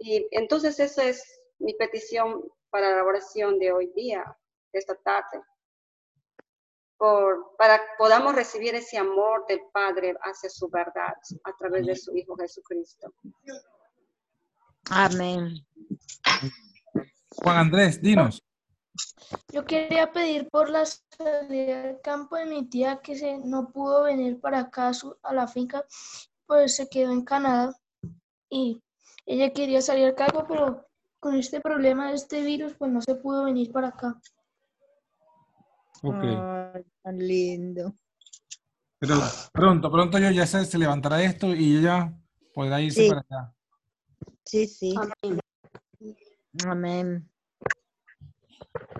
Y 0.02 0.26
entonces 0.30 0.80
esa 0.80 1.04
es 1.04 1.22
mi 1.58 1.74
petición 1.74 2.42
para 2.70 2.96
la 2.96 3.04
oración 3.04 3.58
de 3.58 3.70
hoy 3.70 3.92
día, 3.94 4.24
de 4.72 4.78
esta 4.78 4.94
tarde. 4.94 5.42
Por, 6.96 7.54
para 7.58 7.78
que 7.78 7.84
podamos 7.98 8.34
recibir 8.34 8.74
ese 8.74 8.96
amor 8.96 9.44
del 9.46 9.60
Padre 9.72 10.14
hacia 10.22 10.48
su 10.48 10.68
verdad 10.68 11.14
a 11.44 11.56
través 11.58 11.86
de 11.86 11.96
su 11.96 12.16
Hijo 12.16 12.34
Jesucristo. 12.36 13.12
Amén. 14.88 15.64
Juan 17.42 17.56
Andrés, 17.56 18.00
dinos. 18.02 18.42
Yo 19.52 19.64
quería 19.64 20.10
pedir 20.12 20.48
por 20.50 20.68
la 20.68 20.84
salida 20.86 21.42
del 21.82 22.00
campo 22.02 22.36
de 22.36 22.46
mi 22.46 22.66
tía 22.68 23.00
que 23.02 23.16
se 23.16 23.38
no 23.38 23.70
pudo 23.70 24.02
venir 24.04 24.40
para 24.40 24.60
acá 24.60 24.88
a, 24.88 24.94
su- 24.94 25.16
a 25.22 25.32
la 25.32 25.46
finca, 25.46 25.84
pues 26.46 26.76
se 26.76 26.88
quedó 26.88 27.12
en 27.12 27.24
Canadá 27.24 27.72
y 28.48 28.82
ella 29.26 29.52
quería 29.52 29.80
salir 29.80 30.06
al 30.06 30.14
campo, 30.16 30.44
pero 30.48 30.86
con 31.20 31.34
este 31.36 31.60
problema 31.60 32.08
de 32.08 32.14
este 32.16 32.42
virus, 32.42 32.74
pues 32.74 32.90
no 32.90 33.00
se 33.00 33.14
pudo 33.14 33.44
venir 33.44 33.70
para 33.70 33.88
acá. 33.88 34.20
Ok. 36.02 36.24
Ay, 36.24 36.84
tan 37.02 37.18
lindo. 37.18 37.94
Pero 38.98 39.16
pronto, 39.52 39.90
pronto 39.90 40.18
yo 40.18 40.30
ya 40.30 40.46
se, 40.46 40.64
se 40.64 40.78
levantará 40.78 41.22
esto 41.22 41.54
y 41.54 41.76
ella 41.78 42.12
podrá 42.52 42.80
irse 42.80 43.02
Sí. 43.04 43.08
para 43.08 43.20
allá. 43.28 43.54
Sí, 44.44 44.66
sí. 44.66 44.94
Amén. 44.96 45.40
Amén. 46.66 47.30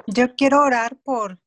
Yo 0.07 0.35
quiero 0.35 0.63
orar 0.63 0.97
por, 1.03 1.39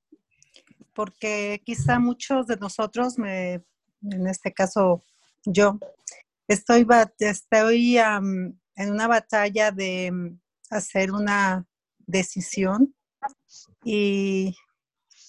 porque 0.93 1.61
quizá 1.65 1.99
muchos 1.99 2.47
de 2.47 2.57
nosotros, 2.57 3.17
me, 3.17 3.63
en 4.01 4.27
este 4.27 4.53
caso 4.53 5.03
yo, 5.45 5.79
estoy, 6.47 6.85
estoy 7.19 7.97
am, 7.97 8.59
en 8.75 8.91
una 8.91 9.07
batalla 9.07 9.71
de 9.71 10.11
mm, 10.11 10.39
hacer 10.69 11.11
una 11.11 11.65
decisión 11.99 12.95
y 13.83 14.55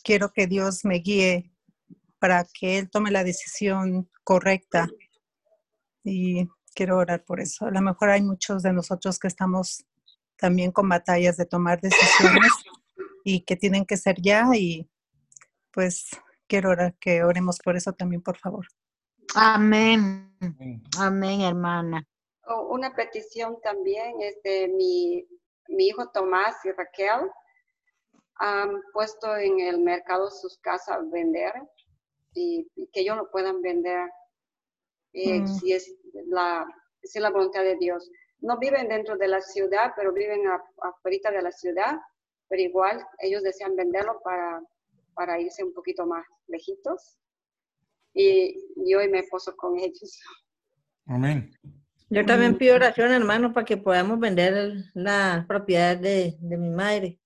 quiero 0.03 0.33
que 0.33 0.47
Dios 0.47 0.85
me 0.85 0.97
guíe 0.97 1.53
para 2.19 2.45
que 2.45 2.79
Él 2.79 2.91
tome 2.91 3.11
la 3.11 3.25
decisión 3.25 4.11
correcta. 4.23 4.89
Y 6.05 6.49
quiero 6.75 6.99
orar 6.99 7.25
por 7.25 7.41
eso. 7.41 7.67
A 7.67 7.71
lo 7.71 7.81
mejor 7.81 8.11
hay 8.11 8.23
muchos 8.23 8.63
de 8.63 8.73
nosotros 8.73 9.19
que 9.19 9.29
estamos 9.29 9.85
también 10.37 10.73
con 10.73 10.89
batallas 10.89 11.37
de 11.37 11.47
tomar 11.47 11.81
decisiones 11.81 12.53
y 13.25 13.45
que 13.45 13.57
tienen 13.57 13.87
que 13.87 13.97
ser 13.97 14.17
ya 14.21 14.47
y 14.55 14.89
pues 15.71 16.11
quiero 16.47 16.71
orar 16.71 16.95
que 17.01 17.25
oremos 17.25 17.59
por 17.59 17.77
eso 17.77 17.93
también, 17.93 18.23
por 18.23 18.37
favor. 18.37 18.67
Amén. 19.35 20.37
Amén. 20.99 21.41
Hermana. 21.41 22.07
O 22.47 22.75
Una 22.75 22.95
petición 22.95 23.59
también 23.63 24.21
es 24.21 24.43
de 24.43 24.69
mi, 24.69 25.27
mi 25.69 25.87
hijo 25.87 26.11
Tomás 26.11 26.57
y 26.65 26.73
Raquel. 26.73 27.31
Han 28.37 28.83
puesto 28.93 29.37
en 29.37 29.61
el 29.61 29.81
mercado 29.81 30.31
sus 30.31 30.59
casas 30.59 30.97
a 30.97 31.01
vender 31.01 31.53
y, 32.35 32.69
y 32.75 32.89
que 32.89 33.01
ellos 33.01 33.17
lo 33.17 33.31
puedan 33.31 33.63
vender 33.63 34.11
eh, 35.15 35.41
Mm. 35.41 35.47
si, 35.47 35.73
es 35.73 35.95
la, 36.27 36.67
si 37.03 37.19
es 37.19 37.23
la 37.23 37.31
voluntad 37.31 37.63
de 37.63 37.77
Dios. 37.77 38.11
No 38.41 38.59
viven 38.59 38.89
dentro 38.89 39.17
de 39.17 39.29
la 39.29 39.41
ciudad, 39.41 39.93
pero 39.97 40.13
viven 40.13 40.47
a- 40.49 40.63
afuera 40.83 41.31
de 41.31 41.43
la 41.43 41.53
ciudad, 41.53 41.99
pero 42.49 42.63
igual 42.63 43.05
ellos 43.21 43.43
desean 43.43 43.75
venderlo 43.77 44.21
para, 44.23 44.61
para 45.15 45.41
irse 45.41 45.65
un 45.65 45.73
poquito 45.73 46.07
más 46.07 46.25
lejitos. 46.49 47.17
Y 48.13 48.55
yo 48.89 49.03
y 49.03 49.09
mi 49.09 49.19
esposo 49.19 49.57
con 49.57 49.79
ellos. 49.79 50.21
Amén. 51.07 51.53
Yo 52.11 52.25
también 52.25 52.57
pido 52.59 52.77
oración, 52.77 53.11
hermano, 53.13 53.53
para 53.53 53.65
que 53.67 53.77
podamos 53.77 54.21
vender 54.21 54.75
la 54.95 55.45
propiedad 55.49 55.97
de, 55.97 56.37
de 56.39 56.57
mi 56.57 56.71
madre. 56.71 57.19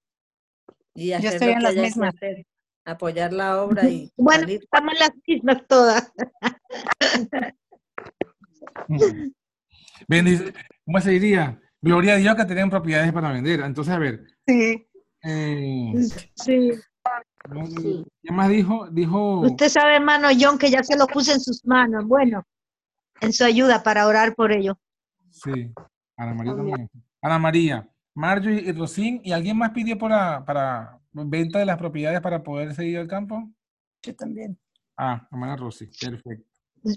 Y 0.95 1.12
hacer 1.12 1.32
estoy 1.34 1.49
lo 1.49 1.53
en 1.53 1.59
que 1.59 1.64
las 1.64 1.74
mismas. 1.76 2.14
hacer, 2.14 2.47
apoyar 2.84 3.32
la 3.32 3.62
obra 3.62 3.89
y 3.89 4.11
Bueno, 4.16 4.41
salir. 4.43 4.62
estamos 4.62 4.93
en 4.95 4.99
las 5.01 5.11
mismas 5.26 5.66
todas. 5.66 6.12
Bendice- 10.09 10.53
¿Cómo 10.85 11.01
se 11.01 11.11
diría? 11.11 11.61
Gloria 11.81 12.14
a 12.14 12.16
Dios 12.16 12.35
que 12.35 12.45
tienen 12.45 12.71
propiedades 12.71 13.12
para 13.12 13.33
vender. 13.33 13.61
Entonces, 13.61 13.93
a 13.95 13.99
ver. 13.99 14.25
Sí, 14.47 14.89
eh, 15.23 15.93
Sí. 16.35 16.71
¿Qué 18.23 18.33
más 18.33 18.49
dijo? 18.49 18.89
Dijo. 18.91 19.41
Usted 19.41 19.69
sabe, 19.69 19.97
hermano 19.97 20.29
John, 20.39 20.59
que 20.59 20.71
ya 20.71 20.83
se 20.83 20.97
lo 20.97 21.07
puse 21.07 21.33
en 21.33 21.41
sus 21.41 21.64
manos. 21.64 22.05
Bueno, 22.07 22.45
en 23.21 23.33
su 23.33 23.45
ayuda 23.45 23.83
para 23.83 24.07
orar 24.07 24.35
por 24.35 24.53
ello. 24.53 24.79
Sí. 25.31 25.73
Ana 26.16 26.35
María 26.35 26.57
también. 26.57 26.91
Ana 27.23 27.39
María, 27.39 27.89
Marjorie 28.14 28.61
y 28.61 28.73
Rosín. 28.73 29.21
¿Y 29.25 29.33
alguien 29.33 29.57
más 29.57 29.71
pidió 29.71 29.97
para, 29.99 30.45
para 30.45 30.99
venta 31.12 31.59
de 31.59 31.66
las 31.66 31.79
propiedades 31.79 32.21
para 32.21 32.43
poder 32.43 32.75
seguir 32.75 32.99
al 32.99 33.09
campo? 33.09 33.49
yo 34.03 34.14
también. 34.14 34.59
Ah, 34.97 35.27
hermana 35.31 35.57
Rosy. 35.57 35.87
Perfecto. 36.01 36.47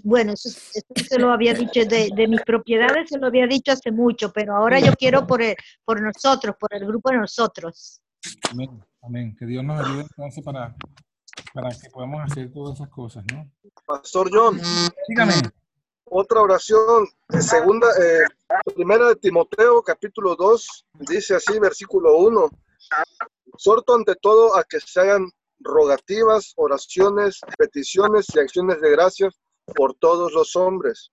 Bueno, 0.04 0.32
eso, 0.32 0.48
eso 0.48 1.06
se 1.08 1.18
lo 1.18 1.32
había 1.32 1.54
dicho 1.54 1.80
de, 1.84 2.10
de 2.14 2.28
mis 2.28 2.40
propiedades, 2.42 3.10
se 3.10 3.18
lo 3.18 3.26
había 3.26 3.46
dicho 3.46 3.72
hace 3.72 3.90
mucho, 3.90 4.32
pero 4.32 4.54
ahora 4.56 4.78
yo 4.80 4.92
quiero 4.94 5.26
por, 5.26 5.42
el- 5.42 5.56
por 5.84 6.00
nosotros, 6.00 6.54
por 6.58 6.72
el 6.74 6.86
grupo 6.86 7.10
de 7.10 7.18
nosotros. 7.18 8.00
Amén. 8.50 8.82
Amén. 9.02 9.36
Que 9.36 9.46
Dios 9.46 9.64
nos 9.64 9.84
ayude 9.84 10.02
entonces 10.02 10.44
para, 10.44 10.74
para 11.52 11.70
que 11.70 11.90
podamos 11.90 12.22
hacer 12.30 12.52
todas 12.52 12.76
esas 12.76 12.88
cosas, 12.88 13.24
¿no? 13.32 13.50
Pastor 13.84 14.30
John, 14.32 14.60
Dígame. 15.08 15.34
otra 16.04 16.40
oración, 16.40 17.08
segunda, 17.40 17.88
eh, 18.00 18.22
primera 18.76 19.08
de 19.08 19.16
Timoteo, 19.16 19.82
capítulo 19.82 20.36
2, 20.36 20.86
dice 21.00 21.34
así, 21.34 21.58
versículo 21.58 22.16
1. 22.18 22.48
Exhorto 23.54 23.94
ante 23.94 24.14
todo 24.14 24.56
a 24.56 24.62
que 24.64 24.78
se 24.80 25.00
hagan 25.00 25.28
rogativas, 25.60 26.52
oraciones, 26.56 27.40
peticiones 27.58 28.26
y 28.34 28.38
acciones 28.38 28.80
de 28.80 28.90
gracias 28.90 29.34
por 29.74 29.94
todos 29.94 30.32
los 30.32 30.56
hombres, 30.56 31.10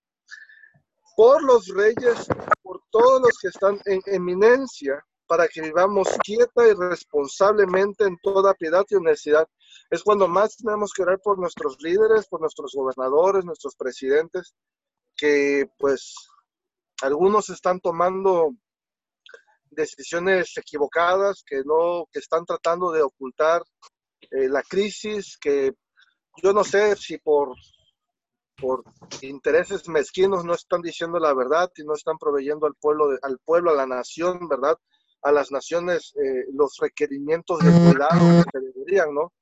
por 1.16 1.43
los 1.43 1.68
reyes, 1.68 2.28
por 2.62 2.82
todos 2.89 3.22
los 3.22 3.38
que 3.39 3.49
están 3.49 3.80
en 3.86 4.01
eminencia, 4.05 5.03
para 5.28 5.47
que 5.47 5.62
vivamos 5.62 6.07
quieta 6.24 6.68
y 6.68 6.74
responsablemente 6.74 8.05
en 8.05 8.18
toda 8.24 8.53
piedad 8.55 8.84
y 8.89 8.95
honestidad. 8.95 9.47
Es 9.91 10.01
cuando 10.01 10.28
más 10.28 10.57
tenemos 10.57 10.91
que 10.91 11.03
orar 11.03 11.20
por 11.24 11.38
nuestros 11.38 11.78
líderes, 11.82 12.28
por 12.28 12.41
nuestros 12.41 12.74
gobernadores, 12.74 13.45
nuestros 13.45 13.76
presidentes, 13.76 14.55
que 15.16 15.70
pues 15.78 16.16
algunos 17.01 17.49
están 17.49 17.80
tomando 17.80 18.51
decisiones 19.70 20.57
equivocadas, 20.57 21.43
que 21.45 21.64
no, 21.64 22.05
que 22.12 22.20
están 22.20 22.45
tratando 22.45 22.91
de 22.91 23.01
ocultar 23.01 23.62
eh, 24.32 24.49
la 24.49 24.64
crisis, 24.64 25.38
que 25.38 25.74
yo 26.41 26.53
no 26.53 26.64
sé 26.64 26.95
si 26.95 27.18
por, 27.18 27.55
por 28.60 28.84
intereses 29.22 29.88
mezquinos 29.88 30.45
no 30.45 30.53
están 30.53 30.82
diciendo 30.82 31.20
la 31.20 31.34
verdad 31.34 31.72
y 31.76 31.84
no 31.84 31.93
están 31.93 32.18
proveyendo 32.18 32.68
al 32.68 32.76
pueblo, 32.76 33.18
al 33.22 33.39
pueblo, 33.39 33.72
a 33.72 33.76
la 33.76 33.86
nación, 33.86 34.47
¿verdad? 34.47 34.78
A 35.22 35.32
las 35.32 35.51
naciones 35.51 36.14
eh, 36.16 36.45
los 36.53 36.78
requerimientos 36.80 37.60
de 37.60 37.72
cuidado 37.72 38.43
que 38.51 38.60
deberían, 38.60 39.14
¿no? 39.14 39.34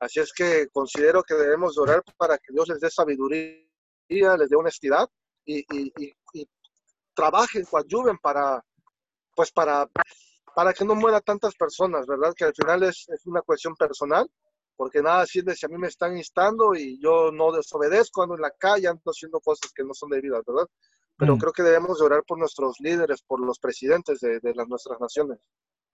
Así 0.00 0.20
es 0.20 0.32
que 0.32 0.68
considero 0.72 1.22
que 1.22 1.34
debemos 1.34 1.74
de 1.74 1.82
orar 1.82 2.02
para 2.16 2.36
que 2.36 2.52
Dios 2.52 2.68
les 2.68 2.80
dé 2.80 2.90
sabiduría, 2.90 3.66
les 4.08 4.48
dé 4.48 4.56
honestidad 4.56 5.08
y, 5.44 5.60
y, 5.60 5.92
y, 5.98 6.12
y 6.34 6.48
trabajen, 7.14 7.64
coadyuven 7.64 8.18
para, 8.18 8.62
pues 9.34 9.50
para, 9.52 9.88
para 10.54 10.72
que 10.72 10.84
no 10.84 10.94
mueran 10.94 11.22
tantas 11.22 11.54
personas, 11.54 12.06
¿verdad? 12.06 12.34
Que 12.36 12.44
al 12.44 12.54
final 12.54 12.82
es, 12.84 13.06
es 13.08 13.26
una 13.26 13.42
cuestión 13.42 13.74
personal, 13.76 14.28
porque 14.76 15.02
nada 15.02 15.26
sirve 15.26 15.54
si 15.54 15.66
a 15.66 15.68
mí 15.68 15.76
me 15.78 15.88
están 15.88 16.16
instando 16.16 16.74
y 16.74 16.98
yo 17.00 17.30
no 17.32 17.52
desobedezco, 17.52 18.22
ando 18.22 18.34
en 18.34 18.42
la 18.42 18.50
calle, 18.50 18.88
ando 18.88 19.02
haciendo 19.06 19.40
cosas 19.40 19.72
que 19.72 19.84
no 19.84 19.94
son 19.94 20.10
debidas, 20.10 20.42
¿verdad? 20.46 20.66
Pero 21.16 21.36
Mm. 21.36 21.38
creo 21.38 21.52
que 21.52 21.62
debemos 21.62 21.98
de 21.98 22.04
orar 22.06 22.22
por 22.26 22.38
nuestros 22.38 22.80
líderes, 22.80 23.22
por 23.22 23.40
los 23.40 23.58
presidentes 23.58 24.20
de, 24.20 24.40
de 24.40 24.54
las, 24.54 24.66
nuestras 24.68 24.98
naciones. 25.00 25.38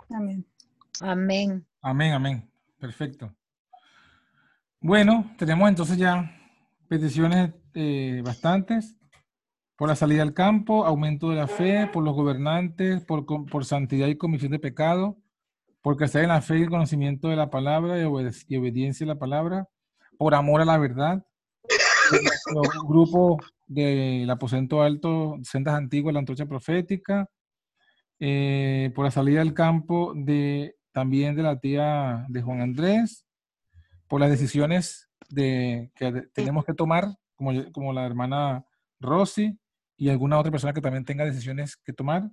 Amén. 0.08 0.46
Amén. 1.00 1.66
Amén, 1.82 2.12
amén. 2.12 2.50
Perfecto. 2.78 3.34
Bueno, 4.80 5.34
tenemos 5.38 5.68
entonces 5.68 5.98
ya 5.98 6.30
peticiones 6.88 7.52
eh, 7.74 8.22
bastantes 8.24 8.96
por 9.76 9.88
la 9.88 9.96
salida 9.96 10.22
al 10.22 10.34
campo, 10.34 10.84
aumento 10.84 11.30
de 11.30 11.36
la 11.36 11.46
fe, 11.46 11.86
por 11.92 12.02
los 12.02 12.14
gobernantes, 12.14 13.02
por, 13.04 13.24
por 13.26 13.64
santidad 13.64 14.08
y 14.08 14.16
comisión 14.16 14.52
de 14.52 14.58
pecado, 14.58 15.16
por 15.82 15.96
crecer 15.96 16.22
en 16.22 16.28
la 16.28 16.42
fe 16.42 16.58
y 16.58 16.62
el 16.62 16.70
conocimiento 16.70 17.28
de 17.28 17.36
la 17.36 17.50
palabra 17.50 17.98
y, 17.98 18.04
obediencia 18.56 19.04
a 19.04 19.08
la 19.08 19.18
palabra, 19.18 19.68
por 20.18 20.34
amor 20.34 20.60
a 20.60 20.64
la 20.64 20.78
verdad, 20.78 21.24
nuestro 22.10 22.62
grupo 22.86 23.38
del 23.66 24.28
aposento 24.28 24.82
alto, 24.82 25.38
sendas 25.42 25.74
antiguas, 25.74 26.12
la 26.12 26.20
antorcha 26.20 26.46
profética, 26.46 27.28
eh, 28.18 28.92
por 28.94 29.04
la 29.04 29.10
salida 29.10 29.40
al 29.40 29.54
campo 29.54 30.12
de 30.14 30.76
también 30.92 31.36
de 31.36 31.42
la 31.42 31.58
tía 31.58 32.26
de 32.28 32.42
Juan 32.42 32.60
Andrés, 32.60 33.24
por 34.08 34.20
las 34.20 34.30
decisiones 34.30 35.08
de, 35.28 35.92
que 35.94 36.10
de- 36.12 36.22
tenemos 36.34 36.64
que 36.64 36.74
tomar, 36.74 37.06
como, 37.36 37.52
como 37.72 37.92
la 37.92 38.04
hermana 38.04 38.64
Rosy 38.98 39.58
y 39.96 40.08
alguna 40.08 40.38
otra 40.38 40.50
persona 40.50 40.72
que 40.72 40.80
también 40.80 41.04
tenga 41.04 41.24
decisiones 41.24 41.76
que 41.76 41.92
tomar. 41.92 42.28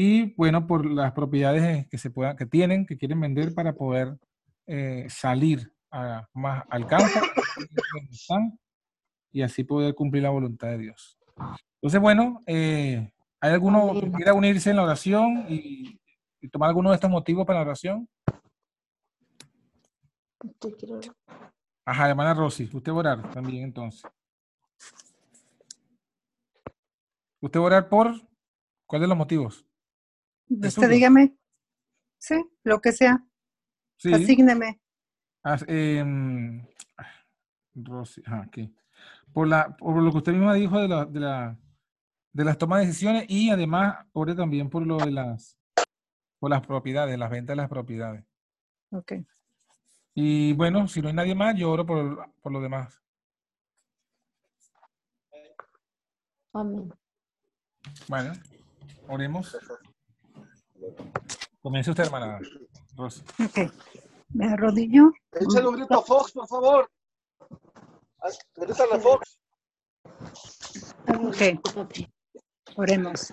Y 0.00 0.32
bueno, 0.36 0.64
por 0.64 0.86
las 0.86 1.10
propiedades 1.10 1.88
que 1.88 1.98
se 1.98 2.08
puedan, 2.08 2.36
que 2.36 2.46
tienen, 2.46 2.86
que 2.86 2.96
quieren 2.96 3.20
vender 3.20 3.52
para 3.52 3.72
poder 3.72 4.16
eh, 4.68 5.06
salir 5.08 5.72
a- 5.90 6.24
más 6.34 6.62
al 6.70 6.86
campo 6.86 7.18
y 9.32 9.42
así 9.42 9.64
poder 9.64 9.96
cumplir 9.96 10.22
la 10.22 10.30
voluntad 10.30 10.68
de 10.68 10.78
Dios. 10.78 11.18
Entonces, 11.82 12.00
bueno, 12.00 12.44
eh, 12.46 13.10
¿hay 13.40 13.52
alguno 13.52 13.92
que 14.00 14.08
quiera 14.12 14.34
unirse 14.34 14.70
en 14.70 14.76
la 14.76 14.84
oración 14.84 15.46
y, 15.48 15.98
y 16.40 16.48
tomar 16.48 16.68
alguno 16.68 16.90
de 16.90 16.94
estos 16.94 17.10
motivos 17.10 17.44
para 17.44 17.58
la 17.58 17.64
oración? 17.66 18.08
Ajá, 21.84 22.08
hermana 22.08 22.34
Rosy, 22.34 22.70
usted 22.72 22.92
va 22.92 22.96
a 22.96 22.98
orar 23.00 23.30
también 23.32 23.64
entonces. 23.64 24.02
¿Usted 27.40 27.58
va 27.58 27.64
a 27.64 27.66
orar 27.66 27.88
por 27.88 28.14
cuál 28.86 29.02
de 29.02 29.08
los 29.08 29.16
motivos? 29.18 29.67
Usted 30.48 30.88
dígame. 30.88 31.36
Sí, 32.18 32.44
lo 32.64 32.80
que 32.80 32.92
sea. 32.92 33.24
Sí. 33.96 34.12
Asígneme. 34.12 34.80
Ah, 35.44 35.58
em, 35.66 36.66
Rosy, 37.74 38.22
aquí. 38.26 38.74
Por, 39.32 39.48
la, 39.48 39.76
por 39.76 40.02
lo 40.02 40.10
que 40.10 40.18
usted 40.18 40.32
misma 40.32 40.54
dijo 40.54 40.78
de, 40.80 40.88
la, 40.88 41.04
de, 41.04 41.20
la, 41.20 41.58
de 42.32 42.44
las 42.44 42.58
tomas 42.58 42.80
de 42.80 42.86
decisiones 42.86 43.24
y 43.28 43.50
además 43.50 44.06
ore 44.12 44.34
también 44.34 44.68
por 44.68 44.86
lo 44.86 44.96
de 44.98 45.10
las, 45.10 45.56
por 46.38 46.50
las 46.50 46.66
propiedades, 46.66 47.18
las 47.18 47.30
ventas 47.30 47.54
de 47.54 47.62
las 47.62 47.68
propiedades. 47.68 48.24
Ok. 48.90 49.12
Y 50.14 50.52
bueno, 50.54 50.88
si 50.88 51.00
no 51.00 51.08
hay 51.08 51.14
nadie 51.14 51.34
más, 51.34 51.54
yo 51.56 51.70
oro 51.70 51.86
por, 51.86 52.32
por 52.40 52.52
lo 52.52 52.60
demás. 52.60 53.00
Amén. 56.52 56.92
Bueno, 58.08 58.32
oremos. 59.06 59.56
Comience 61.60 61.90
usted, 61.90 62.04
hermana 62.04 62.38
Rosy. 62.96 63.22
Ok. 63.44 63.72
Me 64.30 64.46
arrodillo. 64.46 65.12
Échale 65.32 65.68
un 65.68 65.76
grito 65.76 65.98
a 65.98 66.02
Fox, 66.02 66.32
por 66.32 66.46
favor. 66.46 66.90
Grítale 68.56 68.94
a 68.94 69.00
Fox. 69.00 69.38
Ok. 71.08 71.96
Oremos. 72.76 73.32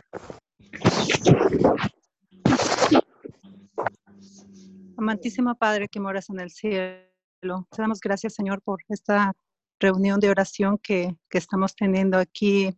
Amantísimo 4.98 5.56
Padre 5.56 5.88
que 5.88 6.00
moras 6.00 6.30
en 6.30 6.40
el 6.40 6.50
cielo, 6.52 7.68
te 7.70 7.82
damos 7.82 8.00
gracias, 8.00 8.34
Señor, 8.34 8.62
por 8.62 8.82
esta 8.88 9.34
reunión 9.80 10.20
de 10.20 10.30
oración 10.30 10.78
que, 10.78 11.16
que 11.30 11.38
estamos 11.38 11.76
teniendo 11.76 12.18
aquí 12.18 12.76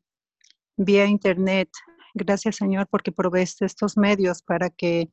vía 0.75 1.05
internet. 1.05 1.69
Gracias, 2.14 2.58
Señor, 2.58 2.88
porque 2.89 3.12
proveeste 3.12 3.66
estos 3.66 3.97
medios 3.97 4.41
para 4.41 4.70
que 4.70 5.10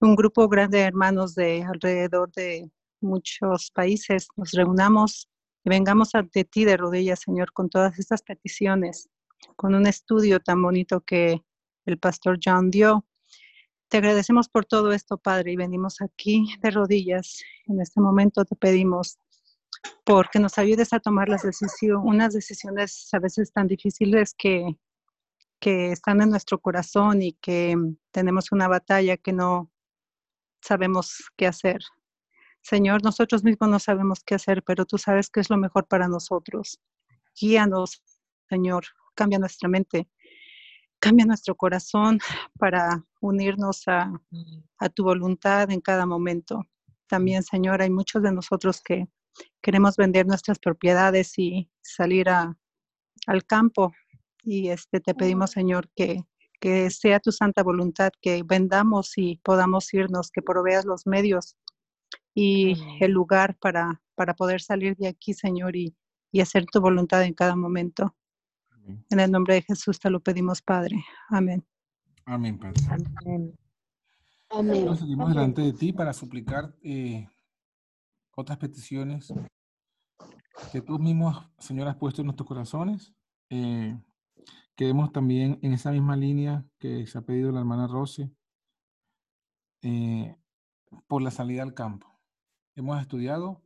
un 0.00 0.16
grupo 0.16 0.48
grande 0.48 0.78
de 0.78 0.84
hermanos 0.84 1.34
de 1.34 1.62
alrededor 1.62 2.30
de 2.32 2.70
muchos 3.00 3.70
países 3.70 4.28
nos 4.36 4.52
reunamos 4.52 5.28
y 5.64 5.70
vengamos 5.70 6.14
ante 6.14 6.44
ti 6.44 6.64
de 6.64 6.76
rodillas, 6.76 7.20
Señor, 7.20 7.52
con 7.52 7.68
todas 7.70 7.98
estas 7.98 8.22
peticiones, 8.22 9.08
con 9.56 9.74
un 9.74 9.86
estudio 9.86 10.40
tan 10.40 10.62
bonito 10.62 11.00
que 11.00 11.42
el 11.86 11.98
pastor 11.98 12.38
John 12.44 12.70
dio. 12.70 13.06
Te 13.88 13.98
agradecemos 13.98 14.48
por 14.48 14.64
todo 14.64 14.92
esto, 14.92 15.18
Padre, 15.18 15.52
y 15.52 15.56
venimos 15.56 16.00
aquí 16.00 16.46
de 16.60 16.70
rodillas. 16.70 17.40
En 17.66 17.80
este 17.80 18.00
momento 18.00 18.44
te 18.44 18.56
pedimos 18.56 19.18
porque 20.04 20.38
nos 20.38 20.58
ayudes 20.58 20.92
a 20.92 21.00
tomar 21.00 21.28
las 21.28 21.42
decisiones, 21.42 22.02
unas 22.04 22.32
decisiones 22.32 23.08
a 23.12 23.18
veces 23.18 23.52
tan 23.52 23.66
difíciles 23.66 24.34
que, 24.36 24.76
que 25.64 25.92
están 25.92 26.20
en 26.20 26.28
nuestro 26.28 26.58
corazón 26.58 27.22
y 27.22 27.32
que 27.32 27.74
tenemos 28.10 28.52
una 28.52 28.68
batalla 28.68 29.16
que 29.16 29.32
no 29.32 29.72
sabemos 30.60 31.30
qué 31.38 31.46
hacer. 31.46 31.80
Señor, 32.60 33.02
nosotros 33.02 33.42
mismos 33.44 33.70
no 33.70 33.78
sabemos 33.78 34.22
qué 34.26 34.34
hacer, 34.34 34.62
pero 34.62 34.84
tú 34.84 34.98
sabes 34.98 35.30
qué 35.30 35.40
es 35.40 35.48
lo 35.48 35.56
mejor 35.56 35.86
para 35.86 36.06
nosotros. 36.06 36.78
Guíanos, 37.40 38.02
Señor, 38.50 38.84
cambia 39.14 39.38
nuestra 39.38 39.66
mente, 39.70 40.06
cambia 40.98 41.24
nuestro 41.24 41.54
corazón 41.54 42.18
para 42.58 43.02
unirnos 43.22 43.88
a, 43.88 44.12
a 44.76 44.88
tu 44.90 45.02
voluntad 45.02 45.70
en 45.70 45.80
cada 45.80 46.04
momento. 46.04 46.60
También, 47.06 47.42
Señor, 47.42 47.80
hay 47.80 47.88
muchos 47.88 48.22
de 48.22 48.32
nosotros 48.32 48.82
que 48.82 49.08
queremos 49.62 49.96
vender 49.96 50.26
nuestras 50.26 50.58
propiedades 50.58 51.38
y 51.38 51.70
salir 51.80 52.28
al 52.28 53.46
campo. 53.46 53.94
Y 54.44 54.68
este, 54.68 55.00
te 55.00 55.14
pedimos, 55.14 55.52
Señor, 55.52 55.88
que, 55.94 56.22
que 56.60 56.90
sea 56.90 57.20
tu 57.20 57.32
santa 57.32 57.62
voluntad, 57.62 58.10
que 58.20 58.42
vendamos 58.42 59.16
y 59.16 59.40
podamos 59.42 59.92
irnos, 59.94 60.30
que 60.30 60.42
proveas 60.42 60.84
los 60.84 61.06
medios 61.06 61.56
y 62.34 62.76
el 63.00 63.12
lugar 63.12 63.56
para, 63.58 64.02
para 64.14 64.34
poder 64.34 64.60
salir 64.60 64.96
de 64.96 65.08
aquí, 65.08 65.34
Señor, 65.34 65.76
y, 65.76 65.96
y 66.32 66.40
hacer 66.40 66.66
tu 66.66 66.80
voluntad 66.80 67.22
en 67.22 67.34
cada 67.34 67.56
momento. 67.56 68.14
En 69.10 69.20
el 69.20 69.30
nombre 69.30 69.54
de 69.54 69.62
Jesús 69.62 69.98
te 69.98 70.10
lo 70.10 70.20
pedimos, 70.20 70.60
Padre. 70.60 71.02
Amén. 71.30 71.64
Amén, 72.26 72.58
Padre. 72.58 72.82
Amén. 73.24 73.54
Amén. 74.50 74.84
Nos 74.84 74.98
seguimos 74.98 75.28
delante 75.30 75.62
de 75.62 75.72
ti 75.72 75.92
para 75.92 76.12
suplicar 76.12 76.74
eh, 76.82 77.26
otras 78.34 78.58
peticiones 78.58 79.32
que 80.70 80.80
tú 80.80 80.98
mismo, 80.98 81.50
Señor, 81.58 81.88
has 81.88 81.96
puesto 81.96 82.20
en 82.20 82.26
nuestros 82.26 82.46
corazones. 82.46 83.12
Eh, 83.48 83.96
queremos 84.76 85.12
también 85.12 85.58
en 85.62 85.72
esa 85.72 85.90
misma 85.90 86.16
línea 86.16 86.64
que 86.78 87.06
se 87.06 87.18
ha 87.18 87.22
pedido 87.22 87.52
la 87.52 87.60
hermana 87.60 87.86
Rosy 87.86 88.30
eh, 89.82 90.36
por 91.06 91.22
la 91.22 91.30
salida 91.30 91.62
al 91.62 91.74
campo. 91.74 92.08
Hemos 92.74 93.00
estudiado 93.00 93.62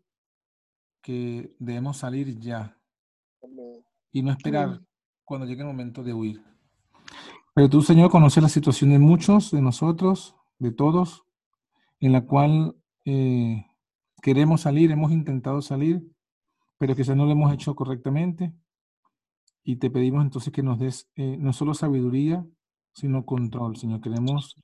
que 1.00 1.54
debemos 1.58 1.96
salir 1.96 2.38
ya 2.38 2.76
y 4.12 4.22
no 4.22 4.32
esperar 4.32 4.80
cuando 5.24 5.46
llegue 5.46 5.62
el 5.62 5.68
momento 5.68 6.02
de 6.02 6.12
huir. 6.12 6.42
Pero 7.54 7.68
tú, 7.68 7.82
Señor, 7.82 8.10
conoces 8.10 8.42
la 8.42 8.48
situación 8.48 8.90
de 8.90 8.98
muchos 8.98 9.50
de 9.50 9.60
nosotros, 9.60 10.36
de 10.58 10.72
todos, 10.72 11.24
en 12.00 12.12
la 12.12 12.24
cual 12.24 12.76
eh, 13.04 13.66
queremos 14.22 14.62
salir, 14.62 14.90
hemos 14.90 15.12
intentado 15.12 15.62
salir, 15.62 16.02
pero 16.78 16.94
quizás 16.94 17.16
no 17.16 17.24
lo 17.24 17.32
hemos 17.32 17.52
hecho 17.52 17.74
correctamente. 17.74 18.52
Y 19.64 19.76
te 19.76 19.90
pedimos 19.90 20.22
entonces 20.22 20.52
que 20.52 20.62
nos 20.62 20.78
des 20.78 21.10
eh, 21.16 21.36
no 21.38 21.52
solo 21.52 21.74
sabiduría, 21.74 22.46
sino 22.92 23.26
control, 23.26 23.76
Señor. 23.76 24.00
Queremos 24.00 24.56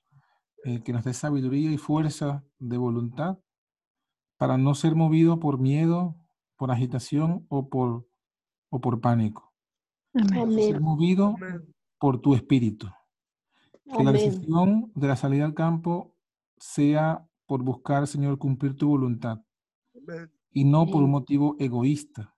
eh, 0.64 0.82
que 0.82 0.92
nos 0.92 1.04
des 1.04 1.16
sabiduría 1.16 1.70
y 1.70 1.78
fuerza 1.78 2.44
de 2.58 2.76
voluntad 2.76 3.38
para 4.38 4.56
no 4.56 4.74
ser 4.74 4.94
movido 4.94 5.38
por 5.38 5.58
miedo, 5.58 6.16
por 6.56 6.70
agitación 6.70 7.46
o 7.48 7.68
por, 7.68 8.08
o 8.70 8.80
por 8.80 9.00
pánico. 9.00 9.52
Ser 10.14 10.38
Amén. 10.38 10.82
movido 10.82 11.36
por 11.98 12.20
tu 12.20 12.34
espíritu. 12.34 12.88
Que 13.96 14.02
la 14.02 14.12
decisión 14.12 14.90
de 14.94 15.08
la 15.08 15.16
salida 15.16 15.44
al 15.44 15.54
campo 15.54 16.16
sea 16.56 17.28
por 17.46 17.62
buscar, 17.62 18.06
Señor, 18.06 18.38
cumplir 18.38 18.76
tu 18.76 18.88
voluntad 18.88 19.42
y 20.50 20.64
no 20.64 20.86
por 20.86 21.02
un 21.02 21.10
motivo 21.10 21.56
egoísta 21.58 22.34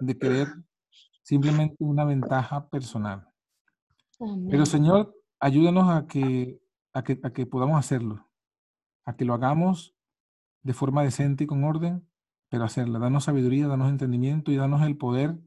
de 0.00 0.18
querer 0.18 0.48
simplemente 1.24 1.76
una 1.80 2.04
ventaja 2.04 2.68
personal. 2.68 3.26
Pero. 4.50 4.64
Señor, 4.66 5.14
ayúdanos 5.40 5.90
a 5.90 6.06
que, 6.06 6.60
a 6.92 7.02
que, 7.02 7.18
a 7.22 7.32
que 7.32 7.46
podamos 7.46 7.76
hacerlo, 7.78 8.28
a 9.04 9.16
que 9.16 9.24
lo 9.24 9.34
hagamos 9.34 9.96
de 10.62 10.72
forma 10.74 11.02
decente 11.02 11.44
y 11.44 11.46
con 11.46 11.64
orden, 11.64 12.08
pero 12.48 12.64
hacerlo. 12.64 12.98
Danos 13.00 13.24
sabiduría, 13.24 13.66
danos 13.66 13.90
entendimiento 13.90 14.52
y 14.52 14.56
danos 14.56 14.82
el 14.82 14.96
poder, 14.96 15.38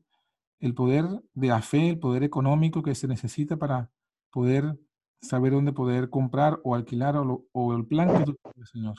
el 0.59 0.73
poder 0.73 1.05
de 1.33 1.47
la 1.47 1.61
fe, 1.61 1.89
el 1.91 1.99
poder 1.99 2.23
económico 2.23 2.83
que 2.83 2.93
se 2.95 3.07
necesita 3.07 3.55
para 3.57 3.89
poder 4.31 4.77
saber 5.21 5.53
dónde 5.53 5.71
poder 5.73 6.09
comprar 6.09 6.59
o 6.63 6.75
alquilar 6.75 7.15
o, 7.15 7.23
lo- 7.23 7.45
o 7.53 7.73
el 7.75 7.85
plan 7.87 8.09
que 8.17 8.25
tú 8.25 8.35
tienes, 8.43 8.69
Señor. 8.69 8.95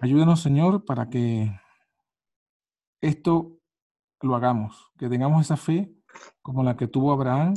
Ayúdanos, 0.00 0.40
Señor, 0.40 0.84
para 0.84 1.08
que 1.08 1.50
esto 3.00 3.59
lo 4.20 4.36
hagamos, 4.36 4.92
que 4.98 5.08
tengamos 5.08 5.42
esa 5.42 5.56
fe 5.56 5.92
como 6.42 6.62
la 6.62 6.76
que 6.76 6.86
tuvo 6.86 7.12
Abraham 7.12 7.54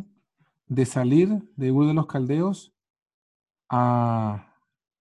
de 0.68 0.86
salir 0.86 1.52
de 1.56 1.72
Ur 1.72 1.88
de 1.88 1.94
los 1.94 2.08
Caldeos 2.08 2.74
a, 3.70 4.56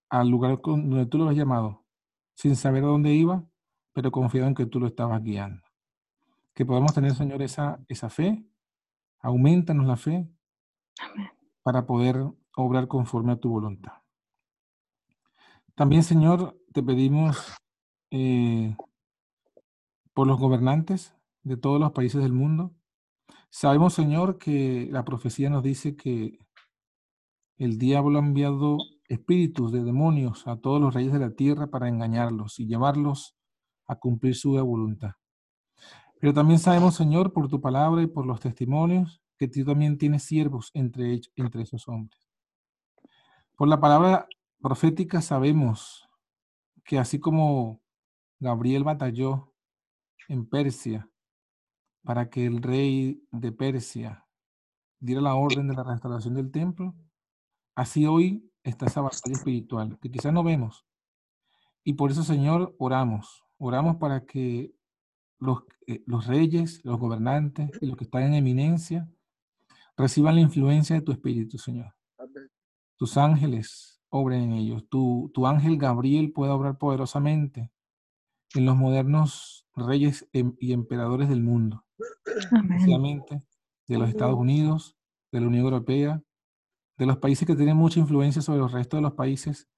al 0.08 0.28
lugar 0.28 0.60
donde 0.62 1.06
tú 1.06 1.18
lo 1.18 1.28
has 1.28 1.36
llamado, 1.36 1.84
sin 2.34 2.56
saber 2.56 2.84
a 2.84 2.88
dónde 2.88 3.12
iba, 3.12 3.44
pero 3.92 4.10
confiado 4.10 4.48
en 4.48 4.54
que 4.54 4.66
tú 4.66 4.80
lo 4.80 4.86
estabas 4.86 5.22
guiando. 5.22 5.62
Que 6.54 6.66
podamos 6.66 6.92
tener, 6.94 7.14
Señor, 7.14 7.42
esa, 7.42 7.80
esa 7.88 8.10
fe, 8.10 8.44
aumentanos 9.20 9.86
la 9.86 9.96
fe 9.96 10.28
para 11.62 11.86
poder 11.86 12.16
obrar 12.56 12.88
conforme 12.88 13.32
a 13.32 13.36
tu 13.36 13.50
voluntad. 13.50 13.92
También, 15.74 16.02
Señor, 16.02 16.58
te 16.72 16.82
pedimos 16.82 17.54
eh, 18.10 18.76
por 20.12 20.26
los 20.26 20.38
gobernantes 20.38 21.14
de 21.42 21.56
todos 21.56 21.80
los 21.80 21.92
países 21.92 22.22
del 22.22 22.32
mundo. 22.32 22.74
Sabemos, 23.50 23.94
Señor, 23.94 24.38
que 24.38 24.88
la 24.90 25.04
profecía 25.04 25.50
nos 25.50 25.62
dice 25.62 25.96
que 25.96 26.38
el 27.58 27.78
diablo 27.78 28.18
ha 28.18 28.22
enviado 28.22 28.78
espíritus 29.08 29.72
de 29.72 29.84
demonios 29.84 30.46
a 30.46 30.56
todos 30.56 30.80
los 30.80 30.94
reyes 30.94 31.12
de 31.12 31.18
la 31.18 31.34
tierra 31.34 31.68
para 31.68 31.88
engañarlos 31.88 32.58
y 32.58 32.66
llevarlos 32.66 33.36
a 33.86 33.96
cumplir 33.96 34.34
su 34.34 34.52
voluntad. 34.52 35.12
Pero 36.18 36.32
también 36.32 36.58
sabemos, 36.58 36.94
Señor, 36.94 37.32
por 37.32 37.48
tu 37.48 37.60
palabra 37.60 38.02
y 38.02 38.06
por 38.06 38.26
los 38.26 38.40
testimonios, 38.40 39.20
que 39.36 39.48
tú 39.48 39.64
también 39.64 39.98
tienes 39.98 40.22
siervos 40.22 40.70
entre, 40.72 41.20
entre 41.34 41.62
esos 41.62 41.88
hombres. 41.88 42.20
Por 43.56 43.68
la 43.68 43.80
palabra 43.80 44.26
profética 44.60 45.20
sabemos 45.20 46.08
que 46.84 46.98
así 46.98 47.18
como 47.18 47.82
Gabriel 48.38 48.84
batalló 48.84 49.52
en 50.28 50.48
Persia 50.48 51.08
para 52.04 52.30
que 52.30 52.46
el 52.46 52.62
rey 52.62 53.22
de 53.30 53.52
Persia 53.52 54.26
diera 54.98 55.20
la 55.20 55.34
orden 55.34 55.68
de 55.68 55.74
la 55.74 55.84
restauración 55.84 56.34
del 56.34 56.50
templo, 56.50 56.94
así 57.74 58.06
hoy 58.06 58.50
está 58.62 58.86
esa 58.86 59.00
batalla 59.00 59.36
espiritual 59.36 59.98
que 60.00 60.10
quizás 60.10 60.32
no 60.32 60.42
vemos. 60.42 60.86
Y 61.84 61.94
por 61.94 62.10
eso, 62.10 62.22
Señor, 62.22 62.74
oramos. 62.78 63.44
Oramos 63.58 63.96
para 63.96 64.24
que 64.24 64.74
los, 65.38 65.64
eh, 65.86 66.02
los 66.06 66.26
reyes, 66.26 66.84
los 66.84 66.98
gobernantes 66.98 67.70
y 67.80 67.86
los 67.86 67.96
que 67.96 68.04
están 68.04 68.22
en 68.22 68.34
eminencia 68.34 69.08
reciban 69.96 70.36
la 70.36 70.40
influencia 70.40 70.96
de 70.96 71.02
tu 71.02 71.12
espíritu, 71.12 71.58
Señor. 71.58 71.94
Tus 72.96 73.16
ángeles 73.16 74.00
obren 74.08 74.42
en 74.42 74.52
ellos. 74.52 74.86
Tu, 74.88 75.30
tu 75.34 75.46
ángel 75.46 75.76
Gabriel 75.76 76.32
pueda 76.32 76.54
obrar 76.54 76.78
poderosamente 76.78 77.72
en 78.54 78.66
los 78.66 78.76
modernos 78.76 79.66
reyes 79.74 80.28
em- 80.32 80.54
y 80.60 80.72
emperadores 80.72 81.28
del 81.28 81.42
mundo, 81.42 81.84
de 83.88 83.98
los 83.98 84.08
Estados 84.08 84.38
Unidos, 84.38 84.96
de 85.30 85.40
la 85.40 85.46
Unión 85.46 85.64
Europea, 85.64 86.22
de 86.98 87.06
los 87.06 87.18
países 87.18 87.46
que 87.46 87.56
tienen 87.56 87.76
mucha 87.76 88.00
influencia 88.00 88.42
sobre 88.42 88.60
los 88.60 88.72
restos 88.72 88.98
de 88.98 89.02
los 89.02 89.14
países. 89.14 89.68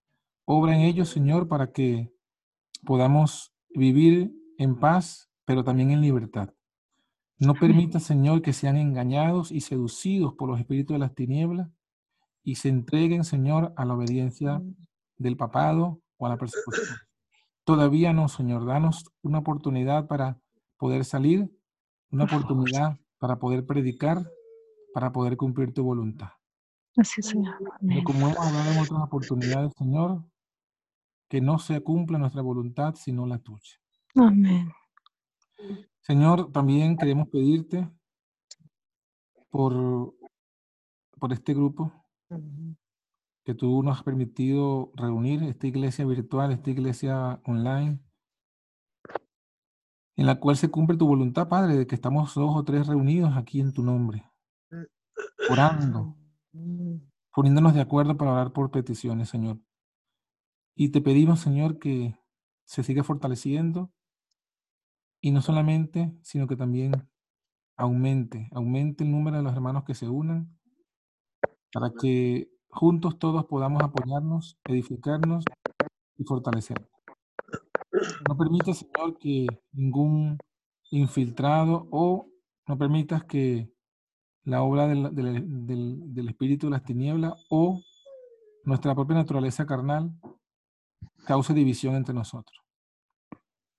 Obra 0.45 0.75
en 0.75 0.83
ellos, 0.83 1.09
Señor, 1.09 1.49
para 1.49 1.73
que 1.73 2.13
podamos 2.85 3.55
vivir 3.71 4.33
en 4.59 4.79
paz, 4.79 5.31
pero 5.45 5.65
también 5.65 5.91
en 5.91 6.01
libertad. 6.01 6.51
No 7.39 7.55
permita, 7.55 7.99
Señor, 7.99 8.43
que 8.43 8.53
sean 8.53 8.77
engañados 8.77 9.51
y 9.51 9.61
seducidos 9.61 10.35
por 10.35 10.49
los 10.49 10.61
espíritus 10.61 10.95
de 10.95 10.99
las 11.01 11.15
tinieblas 11.15 11.69
y 12.43 12.57
se 12.57 12.69
entreguen, 12.69 13.25
Señor, 13.25 13.73
a 13.77 13.85
la 13.85 13.95
obediencia 13.95 14.63
del 15.17 15.37
papado 15.37 16.01
o 16.17 16.27
a 16.27 16.29
la 16.29 16.37
persecución. 16.37 16.87
Todavía 17.65 18.13
no, 18.13 18.29
Señor. 18.29 18.67
Danos 18.67 19.11
una 19.23 19.39
oportunidad 19.39 20.07
para 20.07 20.39
poder 20.77 21.05
salir, 21.05 21.51
una 22.11 22.25
oportunidad 22.25 22.99
para 23.19 23.39
poder 23.39 23.67
predicar, 23.67 24.31
para 24.93 25.13
poder 25.13 25.37
cumplir 25.37 25.73
tu 25.73 25.83
voluntad. 25.83 26.31
Así, 26.97 27.23
Señor. 27.23 27.57
Pero 27.59 27.73
Amén. 27.81 28.05
como 28.05 28.29
hemos 28.29 28.39
hablado 28.39 28.73
en 28.73 28.79
otras 28.79 29.01
oportunidades, 29.03 29.73
Señor, 29.77 30.25
que 31.29 31.41
no 31.41 31.59
se 31.59 31.81
cumpla 31.83 32.19
nuestra 32.19 32.43
voluntad, 32.43 32.95
sino 32.95 33.27
la 33.27 33.39
tuya. 33.39 33.81
Amén. 34.15 34.71
Señor, 36.01 36.53
también 36.53 36.97
queremos 36.97 37.29
pedirte 37.29 37.91
por, 39.51 40.15
por 41.19 41.33
este 41.33 41.55
grupo 41.55 41.93
que 43.45 43.55
tú 43.55 43.83
nos 43.83 43.99
has 43.99 44.03
permitido 44.03 44.93
reunir, 44.95 45.43
esta 45.43 45.67
iglesia 45.67 46.05
virtual, 46.05 46.53
esta 46.53 46.71
iglesia 46.71 47.41
online, 47.45 48.01
en 50.17 50.27
la 50.27 50.39
cual 50.39 50.57
se 50.57 50.71
cumple 50.71 50.97
tu 50.97 51.07
voluntad, 51.07 51.49
Padre, 51.49 51.77
de 51.77 51.87
que 51.87 51.95
estamos 51.95 52.35
dos 52.35 52.57
o 52.57 52.65
tres 52.65 52.87
reunidos 52.87 53.37
aquí 53.37 53.61
en 53.61 53.73
tu 53.73 53.83
nombre, 53.83 54.31
orando, 55.51 56.17
poniéndonos 57.33 57.75
de 57.75 57.81
acuerdo 57.81 58.17
para 58.17 58.33
orar 58.33 58.53
por 58.53 58.71
peticiones, 58.71 59.29
Señor. 59.29 59.59
Y 60.77 60.91
te 60.91 61.01
pedimos, 61.01 61.41
Señor, 61.41 61.79
que 61.79 62.17
se 62.65 62.83
siga 62.83 63.05
fortaleciendo 63.05 63.93
y 65.21 65.31
no 65.31 65.43
solamente, 65.43 66.17
sino 66.23 66.47
que 66.47 66.57
también 66.57 66.93
aumente, 67.77 68.49
aumente 68.53 69.05
el 69.05 69.11
número 69.11 69.39
de 69.39 69.43
los 69.43 69.55
hermanos 69.55 69.85
que 69.85 69.95
se 69.95 70.09
unan 70.09 70.57
para 71.73 71.91
que 72.01 72.51
juntos 72.69 73.19
todos 73.19 73.47
podamos 73.47 73.83
apoyarnos, 73.83 74.59
edificarnos 74.65 75.45
y 76.17 76.25
fortalecernos. 76.25 76.94
No 78.29 78.37
permitas, 78.37 78.79
Señor, 78.79 79.19
que 79.19 79.47
ningún 79.73 80.39
infiltrado 80.91 81.89
o 81.91 82.29
no 82.67 82.79
permitas 82.79 83.25
que 83.25 83.71
la 84.45 84.63
obra 84.63 84.87
del, 84.87 85.15
del- 85.15 85.67
del- 85.67 86.15
del 86.15 86.29
espíritu 86.29 86.67
de 86.67 86.73
las 86.73 86.85
tinieblas 86.85 87.35
o 87.49 87.81
nuestra 88.65 88.95
propia 88.95 89.17
naturaleza 89.17 89.67
carnal 89.67 90.13
cause 91.27 91.55
división 91.55 91.95
entre 91.95 92.15
nosotros, 92.15 92.59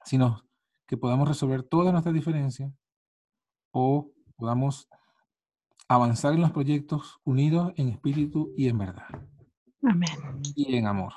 sino 0.03 0.41
que 0.87 0.97
podamos 0.97 1.27
resolver 1.27 1.63
todas 1.63 1.91
nuestras 1.91 2.13
diferencias 2.13 2.71
o 3.71 4.11
podamos 4.35 4.87
avanzar 5.87 6.33
en 6.33 6.41
los 6.41 6.51
proyectos 6.51 7.19
unidos 7.23 7.73
en 7.77 7.89
espíritu 7.89 8.51
y 8.57 8.67
en 8.67 8.77
verdad 8.79 9.07
Amén. 9.83 10.09
y 10.55 10.75
en 10.75 10.87
amor. 10.87 11.13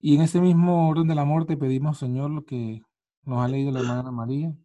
Y 0.00 0.14
en 0.16 0.22
ese 0.22 0.40
mismo 0.40 0.88
orden 0.88 1.08
del 1.08 1.18
amor 1.18 1.44
te 1.44 1.56
pedimos, 1.56 1.98
Señor, 1.98 2.30
lo 2.30 2.44
que 2.44 2.82
nos 3.22 3.44
ha 3.44 3.48
leído 3.48 3.72
la 3.72 3.80
hermana 3.80 4.10
María, 4.10 4.56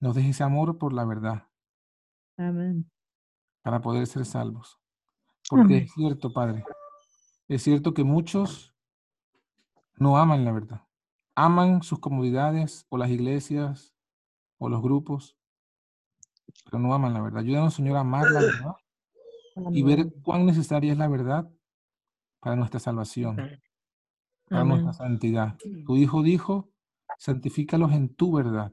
nos 0.00 0.14
deje 0.14 0.30
ese 0.30 0.42
amor 0.44 0.78
por 0.78 0.92
la 0.92 1.04
verdad 1.04 1.48
Amén. 2.36 2.90
para 3.62 3.80
poder 3.80 4.06
ser 4.06 4.24
salvos. 4.24 4.78
Porque 5.48 5.74
Amén. 5.74 5.84
es 5.84 5.92
cierto, 5.92 6.32
Padre, 6.32 6.64
es 7.48 7.62
cierto 7.62 7.92
que 7.92 8.04
muchos 8.04 8.74
no 9.96 10.16
aman 10.16 10.44
la 10.44 10.52
verdad. 10.52 10.82
Aman 11.34 11.82
sus 11.82 11.98
comodidades 11.98 12.86
o 12.88 12.98
las 12.98 13.10
iglesias 13.10 13.94
o 14.58 14.68
los 14.68 14.82
grupos, 14.82 15.36
pero 16.64 16.78
no 16.78 16.94
aman 16.94 17.14
la 17.14 17.20
verdad. 17.20 17.40
Ayúdanos, 17.40 17.74
Señor, 17.74 17.96
a 17.96 18.00
amar 18.00 18.30
la 18.30 18.40
verdad 18.40 18.74
y 19.72 19.82
ver 19.82 20.12
cuán 20.22 20.46
necesaria 20.46 20.92
es 20.92 20.98
la 20.98 21.08
verdad 21.08 21.50
para 22.40 22.56
nuestra 22.56 22.80
salvación, 22.80 23.36
Amén. 24.50 24.82
nuestra 24.82 24.90
Amén. 25.04 25.12
santidad. 25.18 25.56
Tu 25.86 25.96
Hijo 25.96 26.22
dijo, 26.22 26.70
santifícalos 27.18 27.92
en 27.92 28.14
tu 28.14 28.32
verdad. 28.32 28.72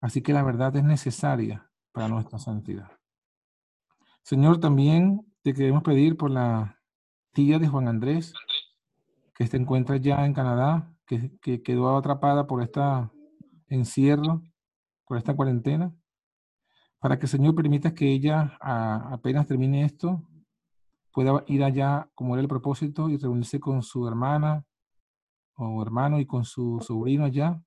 Así 0.00 0.22
que 0.22 0.32
la 0.32 0.42
verdad 0.42 0.74
es 0.76 0.84
necesaria 0.84 1.70
para 1.92 2.08
nuestra 2.08 2.38
santidad. 2.38 2.90
Señor, 4.22 4.60
también 4.60 5.26
te 5.42 5.52
queremos 5.54 5.82
pedir 5.82 6.16
por 6.16 6.30
la 6.30 6.78
tía 7.32 7.58
de 7.58 7.68
Juan 7.68 7.88
Andrés, 7.88 8.32
que 9.34 9.46
se 9.46 9.56
encuentra 9.56 9.96
ya 9.96 10.24
en 10.26 10.34
Canadá, 10.34 10.94
que, 11.06 11.36
que 11.40 11.62
quedó 11.62 11.96
atrapada 11.96 12.46
por 12.46 12.62
este 12.62 12.80
encierro, 13.68 14.42
por 15.06 15.18
esta 15.18 15.34
cuarentena, 15.34 15.92
para 17.00 17.18
que 17.18 17.26
Señor 17.26 17.54
permitas 17.54 17.92
que 17.94 18.12
ella 18.12 18.56
a- 18.60 19.12
apenas 19.12 19.46
termine 19.46 19.84
esto, 19.84 20.22
pueda 21.12 21.44
ir 21.46 21.62
allá 21.62 22.10
como 22.14 22.34
era 22.34 22.42
el 22.42 22.48
propósito 22.48 23.08
y 23.08 23.16
reunirse 23.16 23.60
con 23.60 23.82
su 23.82 24.08
hermana 24.08 24.64
o 25.54 25.82
hermano 25.82 26.18
y 26.18 26.26
con 26.26 26.44
su 26.44 26.80
sobrino 26.80 27.24
allá 27.24 27.62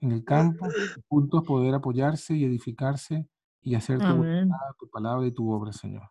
en 0.00 0.12
el 0.12 0.24
campo, 0.24 0.66
juntos 1.08 1.44
poder 1.44 1.74
apoyarse 1.74 2.34
y 2.34 2.44
edificarse 2.44 3.28
y 3.60 3.74
hacer 3.74 3.98
tu 3.98 4.16
voluntad, 4.16 4.56
tu 4.78 4.88
palabra 4.88 5.26
y 5.26 5.32
tu 5.32 5.50
obra, 5.50 5.72
Señor. 5.72 6.10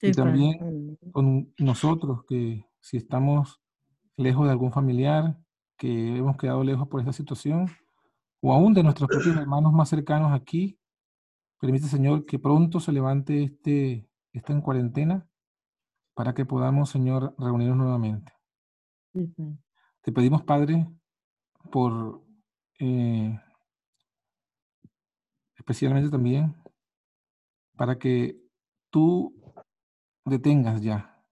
Sí, 0.00 0.08
Y 0.08 0.12
también 0.12 0.96
con 1.10 1.52
nosotros, 1.58 2.24
que 2.28 2.64
si 2.78 2.96
estamos 2.96 3.60
lejos 4.16 4.46
de 4.46 4.52
algún 4.52 4.72
familiar, 4.72 5.36
que 5.76 6.18
hemos 6.18 6.36
quedado 6.36 6.62
lejos 6.62 6.86
por 6.86 7.00
esta 7.00 7.12
situación, 7.12 7.66
o 8.40 8.52
aún 8.52 8.74
de 8.74 8.82
nuestros 8.82 9.08
propios 9.08 9.36
hermanos 9.36 9.72
más 9.72 9.88
cercanos 9.88 10.32
aquí, 10.32 10.78
permite, 11.58 11.88
Señor, 11.88 12.24
que 12.24 12.38
pronto 12.38 12.78
se 12.78 12.92
levante 12.92 13.42
este, 13.42 14.08
esta 14.32 14.52
en 14.52 14.60
cuarentena 14.60 15.29
para 16.14 16.34
que 16.34 16.44
podamos, 16.44 16.90
Señor, 16.90 17.34
reunirnos 17.38 17.78
nuevamente. 17.78 18.32
Te 20.02 20.12
pedimos, 20.12 20.42
Padre, 20.42 20.86
por 21.70 22.22
eh, 22.78 23.38
especialmente 25.56 26.10
también 26.10 26.54
para 27.76 27.98
que 27.98 28.40
tú 28.90 29.34
detengas 30.24 30.82
ya 30.82 31.24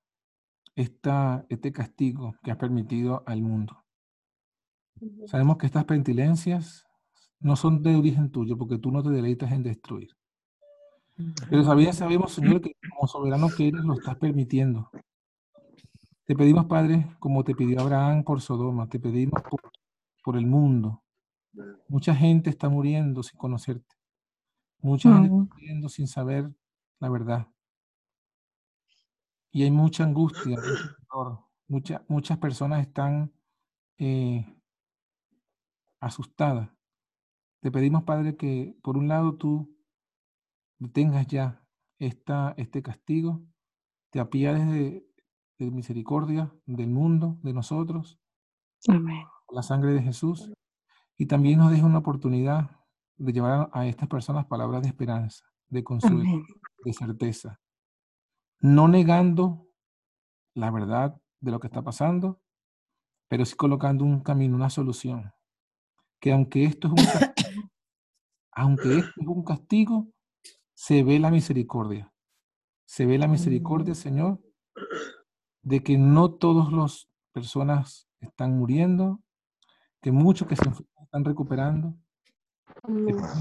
esta, 0.77 1.45
este 1.49 1.73
castigo 1.73 2.37
que 2.43 2.51
has 2.51 2.57
permitido 2.57 3.23
al 3.27 3.43
mundo. 3.43 3.85
Sabemos 5.27 5.59
que 5.59 5.67
estas 5.67 5.85
pentilencias 5.85 6.85
no 7.41 7.57
son 7.57 7.83
de 7.83 7.97
origen 7.97 8.31
tuyo, 8.31 8.57
porque 8.57 8.79
tú 8.79 8.91
no 8.91 9.03
te 9.03 9.11
deleitas 9.11 9.53
en 9.53 9.63
destruir. 9.63 10.11
Pero 11.51 11.65
también 11.65 11.93
sabemos, 11.93 12.33
Señor, 12.33 12.61
que 12.61 12.73
como 12.91 13.09
soberano 13.09 13.49
que 13.57 13.69
eres, 13.69 13.85
lo 13.85 13.95
estás 13.95 14.17
permitiendo. 14.17 14.91
Te 16.25 16.37
pedimos, 16.37 16.67
Padre, 16.67 17.09
como 17.19 17.43
te 17.43 17.55
pidió 17.55 17.81
Abraham 17.81 18.23
por 18.23 18.41
Sodoma, 18.41 18.89
te 18.89 19.01
pedimos 19.01 19.43
por, 19.43 19.61
por 20.23 20.37
el 20.37 20.47
mundo. 20.47 21.03
Mucha 21.89 22.15
gente 22.15 22.51
está 22.51 22.69
muriendo 22.69 23.23
sin 23.23 23.39
conocerte. 23.39 23.97
Mucha 24.81 25.09
gente 25.13 25.29
está 25.43 25.55
muriendo 25.57 25.89
sin 25.89 26.07
saber 26.07 26.53
la 27.01 27.09
verdad. 27.09 27.49
Y 29.51 29.63
hay 29.65 29.71
mucha 29.71 30.05
angustia. 30.05 30.59
Mucha- 31.67 32.05
muchas 32.09 32.39
personas 32.39 32.87
están 32.87 33.33
eh, 33.99 34.47
asustadas. 36.01 36.71
Te 37.61 37.71
pedimos, 37.73 38.05
Padre, 38.05 38.37
que 38.37 38.77
por 38.83 38.97
un 38.97 39.09
lado 39.09 39.35
tú 39.37 39.75
detengas 40.79 41.27
ya 41.27 41.63
esta, 41.99 42.55
este 42.57 42.83
castigo, 42.83 43.43
te 44.11 44.21
apiades 44.21 44.67
de, 44.71 45.07
de 45.59 45.71
misericordia 45.71 46.53
del 46.67 46.91
mundo, 46.91 47.39
de 47.43 47.53
nosotros, 47.53 48.19
Amén. 48.89 49.25
la 49.51 49.63
sangre 49.63 49.93
de 49.93 50.03
Jesús, 50.03 50.53
y 51.17 51.27
también 51.27 51.59
nos 51.59 51.71
deja 51.71 51.87
una 51.87 51.99
oportunidad 51.99 52.71
de 53.17 53.33
llevar 53.33 53.71
a, 53.73 53.81
a 53.81 53.87
estas 53.87 54.09
personas 54.09 54.47
palabras 54.47 54.83
de 54.83 54.89
esperanza, 54.89 55.45
de 55.69 55.83
consuelo, 55.83 56.21
Amén. 56.21 56.45
de 56.85 56.93
certeza, 56.93 57.61
no 58.61 58.89
negando 58.89 59.67
la 60.55 60.71
verdad 60.71 61.21
de 61.41 61.51
lo 61.51 61.61
que 61.61 61.67
está 61.67 61.83
pasando, 61.83 62.41
pero 63.29 63.45
sí 63.45 63.55
colocando 63.55 64.05
un 64.05 64.21
camino, 64.21 64.57
una 64.57 64.71
solución, 64.71 65.33
que 66.21 66.33
aunque 66.33 66.65
esto 66.65 66.89
es 66.89 66.93
un 66.93 66.97
castigo, 67.35 67.71
aunque 68.53 68.99
esto 68.99 69.21
es 69.21 69.27
un 69.27 69.45
castigo, 69.45 70.09
se 70.79 71.03
ve 71.03 71.19
la 71.19 71.33
misericordia. 71.33 72.13
Se 72.87 73.05
ve 73.05 73.19
la 73.19 73.27
misericordia, 73.27 73.97
Señor, 73.97 74.41
de 75.61 75.83
que 75.83 75.99
no 75.99 76.31
todas 76.31 76.73
las 76.73 77.11
personas 77.33 78.09
están 78.21 78.57
muriendo, 78.57 79.21
que 80.01 80.13
muchos 80.13 80.47
que 80.47 80.55
se 80.55 80.63
están 81.03 81.25
recuperando. 81.25 81.97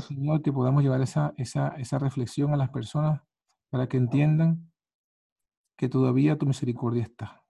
Señor, 0.07 0.41
que 0.41 0.51
podamos 0.51 0.81
llevar 0.81 1.01
esa, 1.01 1.35
esa, 1.37 1.67
esa 1.77 1.99
reflexión 1.99 2.55
a 2.55 2.57
las 2.57 2.71
personas 2.71 3.21
para 3.69 3.87
que 3.87 3.97
entiendan 3.97 4.71
que 5.77 5.89
todavía 5.89 6.39
tu 6.39 6.47
misericordia 6.47 7.03
está. 7.03 7.43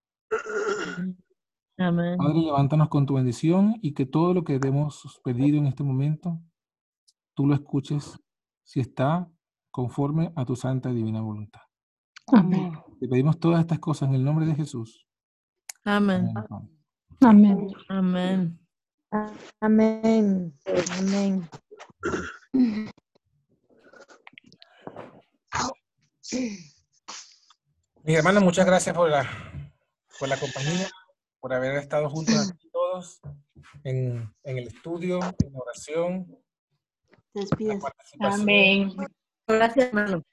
Amén. 1.77 2.17
Padre, 2.17 2.41
levántanos 2.41 2.89
con 2.89 3.05
tu 3.05 3.13
bendición 3.13 3.77
y 3.81 3.93
que 3.93 4.05
todo 4.05 4.33
lo 4.33 4.43
que 4.43 4.59
hemos 4.61 5.21
pedido 5.23 5.57
en 5.57 5.67
este 5.67 5.83
momento, 5.83 6.41
tú 7.33 7.45
lo 7.47 7.53
escuches 7.53 8.19
si 8.65 8.81
está 8.81 9.31
conforme 9.77 10.33
a 10.35 10.43
tu 10.43 10.55
santa 10.55 10.89
y 10.89 10.95
divina 10.95 11.21
voluntad. 11.21 11.61
Amén. 12.33 12.73
Te 12.99 13.07
pedimos 13.07 13.39
todas 13.39 13.59
estas 13.59 13.77
cosas 13.77 14.09
en 14.09 14.15
el 14.15 14.23
nombre 14.23 14.47
de 14.47 14.55
Jesús. 14.55 15.07
Amén. 15.85 16.33
Amén. 17.21 17.67
Amén. 17.87 18.59
Amén. 19.61 20.57
Amén. 20.97 21.49
Mis 28.03 28.17
hermanos, 28.17 28.41
muchas 28.41 28.65
gracias 28.65 28.95
por 28.95 29.11
la, 29.11 29.29
por 30.19 30.27
la 30.27 30.39
compañía, 30.39 30.87
por 31.39 31.53
haber 31.53 31.75
estado 31.75 32.09
juntos 32.09 32.49
aquí 32.51 32.67
todos 32.71 33.21
en, 33.83 34.27
en 34.41 34.57
el 34.57 34.69
estudio, 34.69 35.19
en 35.21 35.53
la 35.53 35.59
oración. 35.59 36.35
Participación. 37.31 38.41
Amén. 38.41 38.95
Gracias, 39.47 39.87
hermano. 39.87 40.23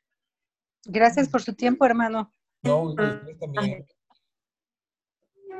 Gracias 0.87 1.29
por 1.29 1.43
su 1.43 1.55
tiempo, 1.55 1.87
hermano. 1.87 2.31
No, 2.63 2.83
ustedes 2.83 3.39
también. 3.39 3.87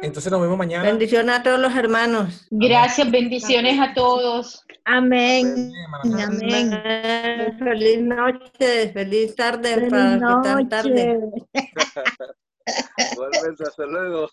Entonces 0.03 0.31
nos 0.31 0.41
vemos 0.41 0.59
mañana. 0.59 0.85
Bendiciones 0.85 1.37
a 1.37 1.43
todos 1.43 1.59
los 1.59 1.75
hermanos. 1.75 2.47
Gracias, 2.51 3.11
bendiciones 3.11 3.79
a 3.81 3.95
todos. 3.95 4.65
Amén. 4.85 5.73
Amén. 6.03 6.75
Amén. 6.75 7.59
Feliz 7.59 8.03
noche, 8.03 8.93
feliz 8.93 9.35
tarde 9.35 9.75
Feliz 9.75 9.91
para 9.91 10.19
que 10.19 10.25
están 10.35 10.69
tarde. 10.69 11.19
noche. 11.55 12.35
Igualmente, 13.13 13.65
hasta 13.65 13.87
luego. 13.87 14.29